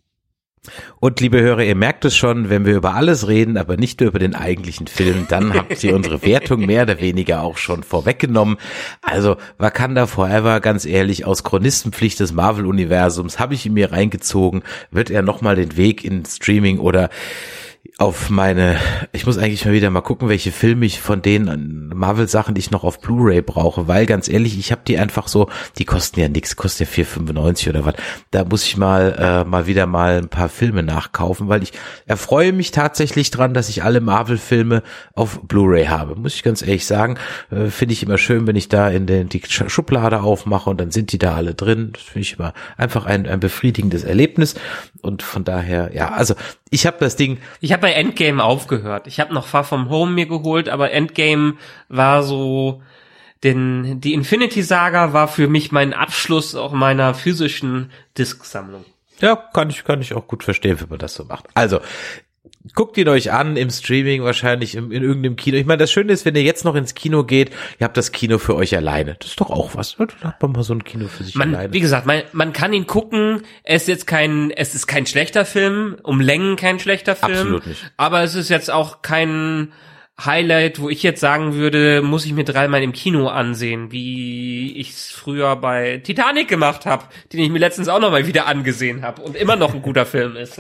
Und 0.99 1.20
liebe 1.22 1.41
Hörer, 1.41 1.64
ihr 1.64 1.76
merkt 1.76 2.05
es 2.05 2.16
schon, 2.16 2.49
wenn 2.49 2.66
wir 2.66 2.76
über 2.76 2.95
alles 2.95 3.28
reden, 3.28 3.58
aber 3.58 3.78
nicht 3.78 3.99
nur 3.99 4.10
über 4.10 4.20
den 4.20 4.36
eigentlichen 4.36 4.88
Film, 4.88 5.26
dann 5.30 5.53
habt 5.53 5.84
ihr 5.84 5.95
unsere 5.95 6.24
Wertung 6.24 6.66
mehr 6.66 6.84
oder 6.84 6.99
weniger 6.99 7.41
auch 7.41 7.58
schon 7.58 7.84
vorweggenommen. 7.84 8.58
Also 9.01 9.38
Wakanda 9.58 10.08
Forever, 10.08 10.60
ganz 10.60 10.86
ehrlich, 10.86 11.26
aus 11.26 11.43
Chronistenpflicht 11.43 12.20
des 12.20 12.34
Marvel-Universums 12.34 13.39
habe 13.39 13.53
ich 13.53 13.66
ihn 13.66 13.74
mir 13.74 13.91
reingezogen. 13.91 14.64
Wird 14.91 15.10
er 15.10 15.22
nochmal 15.22 15.55
den 15.55 15.78
Weg 15.78 16.03
in 16.03 16.26
Streaming 16.26 16.80
oder 16.80 17.10
auf 18.00 18.30
meine, 18.30 18.78
ich 19.12 19.26
muss 19.26 19.39
eigentlich 19.39 19.66
mal 19.66 19.74
wieder 19.74 19.89
mal 19.89 20.02
gucken, 20.02 20.30
welche 20.30 20.52
Filme 20.52 20.86
ich 20.86 21.02
von 21.02 21.24
den 21.24 21.89
Marvel-Sachen, 21.95 22.54
die 22.54 22.60
ich 22.60 22.70
noch 22.70 22.84
auf 22.84 23.00
Blu-ray 23.00 23.41
brauche, 23.41 23.88
weil 23.88 24.06
ganz 24.06 24.30
ehrlich, 24.30 24.60
ich 24.60 24.72
habe 24.72 24.82
die 24.88 25.00
einfach 25.00 25.28
so, 25.28 25.50
die 25.80 25.86
kosten 25.86 26.20
ja 26.20 26.30
nichts, 26.30 26.56
kosten 26.56 26.84
ja 26.84 26.89
4,95 26.89 27.70
oder 27.70 27.86
was. 27.86 27.95
Da 28.30 28.45
muss 28.45 28.66
ich 28.66 28.78
mal 28.78 29.16
äh, 29.18 29.50
mal 29.50 29.66
wieder 29.66 29.88
mal 29.88 30.20
ein 30.20 30.30
paar 30.30 30.48
Filme 30.48 30.84
nachkaufen, 30.84 31.48
weil 31.48 31.64
ich 31.64 31.74
erfreue 32.06 32.54
mich 32.54 32.70
tatsächlich 32.70 33.32
dran, 33.32 33.56
dass 33.56 33.68
ich 33.68 33.84
alle 33.84 34.00
Marvel-Filme 34.00 34.84
auf 35.16 35.41
Blu-ray 35.41 35.86
habe. 35.86 36.16
Muss 36.16 36.36
ich 36.36 36.43
ganz 36.43 36.62
ehrlich 36.62 36.86
sagen, 36.86 37.18
äh, 37.50 37.66
finde 37.66 37.93
ich 37.93 38.04
immer 38.04 38.20
schön, 38.20 38.45
wenn 38.45 38.56
ich 38.56 38.70
da 38.70 38.89
in 38.89 39.08
den, 39.08 39.28
die 39.28 39.41
Schublade 39.48 40.22
aufmache 40.22 40.70
und 40.70 40.80
dann 40.80 40.91
sind 40.91 41.14
die 41.14 41.18
da 41.18 41.34
alle 41.34 41.56
drin. 41.56 41.93
Das 41.93 42.04
finde 42.04 42.20
ich 42.20 42.38
immer 42.38 42.54
einfach 42.78 43.08
ein, 43.08 43.26
ein 43.26 43.39
befriedigendes 43.39 44.04
Erlebnis 44.04 44.54
und 45.02 45.24
von 45.24 45.43
daher, 45.43 45.91
ja, 45.93 46.12
also 46.12 46.36
ich 46.70 46.86
habe 46.86 46.98
das 47.00 47.16
Ding. 47.16 47.39
Ich 47.62 47.72
habe 47.72 47.82
bei 47.82 47.93
Endgame 47.93 48.43
aufgehört. 48.43 49.08
Ich 49.08 49.20
habe 49.20 49.34
noch 49.34 49.48
Far 49.48 49.64
From 49.64 49.89
Home 49.89 50.12
mir 50.12 50.28
geholt, 50.28 50.70
aber 50.70 50.91
Endgame 50.91 51.56
war 51.89 52.24
so, 52.24 52.82
denn 53.43 54.02
die 54.02 54.14
Infinity 54.14 54.64
Saga 54.64 55.14
war 55.14 55.28
für 55.28 55.48
mich 55.48 55.72
mein 55.72 55.93
Abschluss 55.93 56.56
auch 56.56 56.74
meiner 56.74 57.14
physischen 57.14 57.91
Disksammlung. 58.18 58.86
Ja, 59.20 59.36
kann 59.36 59.70
ich, 59.70 59.84
kann 59.84 60.02
ich 60.02 60.14
auch 60.14 60.28
gut 60.28 60.43
verstehen, 60.43 60.80
wenn 60.80 60.89
man 60.89 61.00
das 61.00 61.16
so 61.16 61.24
macht. 61.26 61.48
Also, 61.54 61.80
guckt 62.74 62.97
ihn 62.97 63.07
euch 63.07 63.32
an 63.32 63.57
im 63.57 63.70
Streaming, 63.70 64.24
wahrscheinlich 64.24 64.76
in, 64.76 64.91
in 64.91 65.03
irgendeinem 65.03 65.36
Kino. 65.36 65.57
Ich 65.57 65.65
meine, 65.65 65.78
das 65.78 65.91
Schöne 65.91 66.13
ist, 66.13 66.26
wenn 66.26 66.36
ihr 66.36 66.43
jetzt 66.43 66.65
noch 66.65 66.76
ins 66.76 66.95
Kino 66.95 67.24
geht, 67.24 67.51
ihr 67.80 67.86
habt 67.86 67.97
das 67.97 68.11
Kino 68.11 68.38
für 68.38 68.55
euch 68.55 68.76
alleine. 68.76 69.15
Das 69.20 69.30
ist 69.30 69.41
doch 69.41 69.49
auch 69.49 69.76
was. 69.76 69.95
Da 69.97 70.30
hat 70.30 70.41
man 70.41 70.51
mal 70.51 70.63
so 70.63 70.74
ein 70.74 70.84
Kino 70.84 71.07
für 71.07 71.24
sich 71.24 71.36
man, 71.36 71.55
alleine. 71.55 71.74
Wie 71.74 71.80
gesagt, 71.80 72.05
man, 72.05 72.24
man 72.32 72.53
kann 72.53 72.74
ihn 72.74 72.88
gucken. 72.88 73.43
Es 73.63 73.84
ist 73.84 73.88
jetzt 73.88 74.07
kein, 74.07 74.51
es 74.51 74.76
ist 74.76 74.88
kein 74.88 75.05
schlechter 75.05 75.45
Film, 75.45 75.97
um 76.03 76.22
Längen 76.22 76.55
kein 76.55 76.80
schlechter 76.80 77.15
Film. 77.15 77.32
Absolut 77.32 77.68
nicht. 77.68 77.91
Aber 77.97 78.24
es 78.24 78.36
ist 78.36 78.49
jetzt 78.49 78.72
auch 78.72 79.01
kein 79.01 79.72
Highlight, 80.20 80.82
wo 80.82 80.89
ich 80.89 81.03
jetzt 81.03 81.22
sagen 81.22 81.53
würde, 81.53 82.01
muss 82.01 82.26
ich 82.26 82.34
mir 82.34 82.43
dreimal 82.43 82.82
im 82.82 82.91
Kino 82.91 83.28
ansehen, 83.28 83.91
wie 83.91 84.76
ich 84.76 84.89
es 84.89 85.11
früher 85.11 85.55
bei 85.55 86.01
Titanic 86.03 86.47
gemacht 86.47 86.88
habe, 86.88 87.05
den 87.32 87.39
ich 87.41 87.51
mir 87.51 87.59
letztens 87.59 87.88
auch 87.88 87.99
noch 87.99 88.09
mal 88.09 88.26
wieder 88.26 88.47
angesehen 88.47 89.03
habe 89.03 89.22
und 89.22 89.36
immer 89.36 89.55
noch 89.55 89.76
ein 89.76 89.84
guter 89.84 90.05
Film 90.07 90.36
ist. 90.36 90.59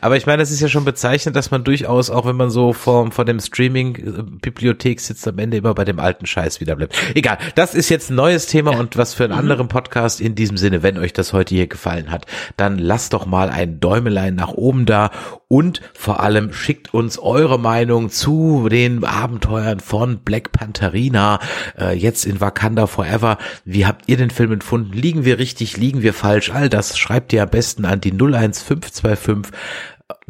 Aber 0.00 0.16
ich 0.16 0.26
meine, 0.26 0.38
das 0.38 0.50
ist 0.50 0.60
ja 0.60 0.68
schon 0.68 0.84
bezeichnend, 0.84 1.36
dass 1.36 1.52
man 1.52 1.62
durchaus, 1.62 2.10
auch 2.10 2.26
wenn 2.26 2.34
man 2.34 2.50
so 2.50 2.72
vor, 2.72 3.12
vor 3.12 3.24
dem 3.24 3.38
Streaming-Bibliothek 3.38 4.98
sitzt, 4.98 5.28
am 5.28 5.38
Ende 5.38 5.58
immer 5.58 5.74
bei 5.74 5.84
dem 5.84 6.00
alten 6.00 6.26
Scheiß 6.26 6.60
wieder 6.60 6.74
bleibt. 6.74 6.96
Egal, 7.14 7.38
das 7.54 7.76
ist 7.76 7.90
jetzt 7.90 8.10
ein 8.10 8.16
neues 8.16 8.46
Thema 8.46 8.76
und 8.76 8.96
was 8.96 9.14
für 9.14 9.22
einen 9.22 9.34
mhm. 9.34 9.38
anderen 9.38 9.68
Podcast 9.68 10.20
in 10.20 10.34
diesem 10.34 10.56
Sinne. 10.56 10.82
Wenn 10.82 10.98
euch 10.98 11.12
das 11.12 11.32
heute 11.32 11.54
hier 11.54 11.68
gefallen 11.68 12.10
hat, 12.10 12.26
dann 12.56 12.78
lasst 12.78 13.12
doch 13.12 13.24
mal 13.24 13.50
ein 13.50 13.78
Däumelein 13.78 14.34
nach 14.34 14.50
oben 14.50 14.84
da 14.84 15.12
und 15.46 15.82
vor 15.92 16.20
allem 16.20 16.52
schickt 16.52 16.94
uns 16.94 17.18
eure 17.18 17.58
Meinung 17.58 18.08
zu 18.32 18.68
den 18.70 19.04
Abenteuern 19.04 19.80
von 19.80 20.20
Black 20.20 20.52
Pantherina, 20.52 21.38
äh, 21.78 21.94
jetzt 21.94 22.24
in 22.24 22.40
Wakanda 22.40 22.86
Forever. 22.86 23.36
Wie 23.66 23.84
habt 23.84 24.08
ihr 24.08 24.16
den 24.16 24.30
Film 24.30 24.52
empfunden? 24.52 24.94
Liegen 24.94 25.26
wir 25.26 25.38
richtig, 25.38 25.76
liegen 25.76 26.00
wir 26.00 26.14
falsch? 26.14 26.50
All 26.50 26.70
das 26.70 26.96
schreibt 26.96 27.34
ihr 27.34 27.42
am 27.42 27.50
besten 27.50 27.84
an 27.84 28.00
die 28.00 28.12
01525 28.12 29.52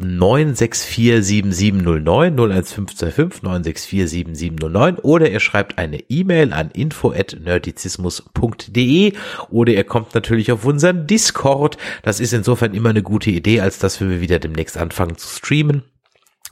9647709 0.01 2.35
01525 2.35 3.41
9647709 3.41 4.99
oder 4.99 5.31
ihr 5.31 5.39
schreibt 5.39 5.77
eine 5.77 6.01
E-Mail 6.09 6.51
an 6.51 6.71
info@nerdizismus.de 6.71 9.13
oder 9.49 9.71
ihr 9.71 9.85
kommt 9.85 10.13
natürlich 10.13 10.51
auf 10.51 10.65
unseren 10.65 11.07
Discord. 11.07 11.77
Das 12.01 12.19
ist 12.19 12.33
insofern 12.33 12.73
immer 12.73 12.89
eine 12.89 13.01
gute 13.01 13.29
Idee, 13.29 13.61
als 13.61 13.79
dass 13.79 14.01
wir 14.01 14.19
wieder 14.19 14.39
demnächst 14.39 14.77
anfangen 14.77 15.17
zu 15.17 15.29
streamen 15.29 15.83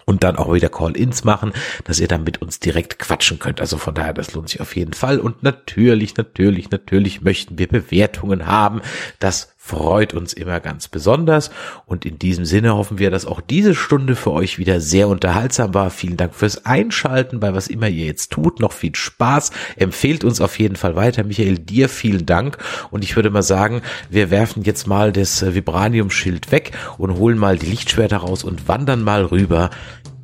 und 0.06 0.24
dann 0.24 0.36
auch 0.36 0.54
wieder 0.54 0.70
Call-ins 0.70 1.24
machen, 1.24 1.54
dass 1.84 2.00
ihr 2.00 2.08
dann 2.08 2.24
mit 2.24 2.42
uns 2.42 2.60
direkt 2.60 3.00
quatschen 3.00 3.40
könnt. 3.40 3.62
Also 3.62 3.78
von 3.78 3.96
daher, 3.96 4.14
das 4.14 4.34
lohnt 4.34 4.50
sich 4.50 4.62
auf 4.62 4.76
jeden 4.76 4.94
Fall. 4.94 5.20
Und 5.20 5.44
natürlich, 5.44 6.18
natürlich, 6.18 6.72
natürlich 6.72 7.22
möchten 7.22 7.58
wir 7.58 7.68
Bewertungen 7.68 8.48
haben. 8.48 8.82
Das 9.20 9.51
freut 9.64 10.14
uns 10.16 10.34
immer 10.34 10.60
ganz 10.60 10.88
besonders. 10.88 11.52
Und 11.86 12.04
in 12.04 12.18
diesem 12.18 12.46
Sinne 12.46 12.76
hoffen 12.76 12.98
wir, 12.98 13.12
dass 13.12 13.28
auch 13.28 13.42
diese 13.42 13.76
Stunde 13.76 14.16
für 14.16 14.32
euch 14.32 14.58
wieder 14.58 14.82
sehr 14.82 15.08
unterhaltsam 15.08 15.74
war. 15.76 15.92
Vielen 15.92 16.18
Dank 16.18 16.34
fürs 16.34 16.66
Einschalten 16.66 17.40
bei 17.40 17.54
was 17.54 17.68
immer 17.68 17.88
ihr 17.88 18.08
jetzt 18.08 18.32
tut. 18.32 18.60
Noch 18.60 18.74
viel 18.74 18.96
Spaß. 18.96 19.52
Empfehlt 19.78 20.24
uns 20.24 20.42
auf 20.42 20.58
jeden 20.58 20.76
Fall 20.76 20.96
weiter. 20.96 21.24
Michael, 21.24 21.60
dir 21.60 21.90
vielen 21.90 22.26
Dank. 22.26 22.58
Und 22.90 23.04
ich 23.04 23.16
würde 23.16 23.30
mal 23.30 23.44
sagen, 23.44 23.82
wir 24.10 24.32
werfen 24.32 24.64
jetzt 24.64 24.88
mal 24.88 25.14
das 25.14 25.46
Vibranium-Schild 25.54 26.52
weg 26.52 26.72
und 26.98 27.18
holen 27.18 27.38
mal 27.38 27.58
die 27.58 27.68
Lichtschwerter 27.68 28.18
raus 28.18 28.44
und 28.44 28.68
wandern 28.68 29.04
mal 29.04 29.26
rüber 29.26 29.70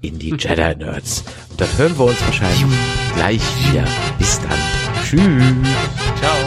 in 0.02 0.18
die 0.18 0.32
Jedi 0.32 0.76
Nerds. 0.76 1.24
Und 1.52 1.62
dann 1.62 1.70
hören 1.78 1.98
wir 1.98 2.06
uns 2.06 2.26
wahrscheinlich 2.26 2.66
gleich 3.16 3.42
wieder. 3.70 3.86
Bis 4.18 4.42
dann. 4.42 4.60
Tschüss. 5.04 5.22
Ciao. 6.20 6.47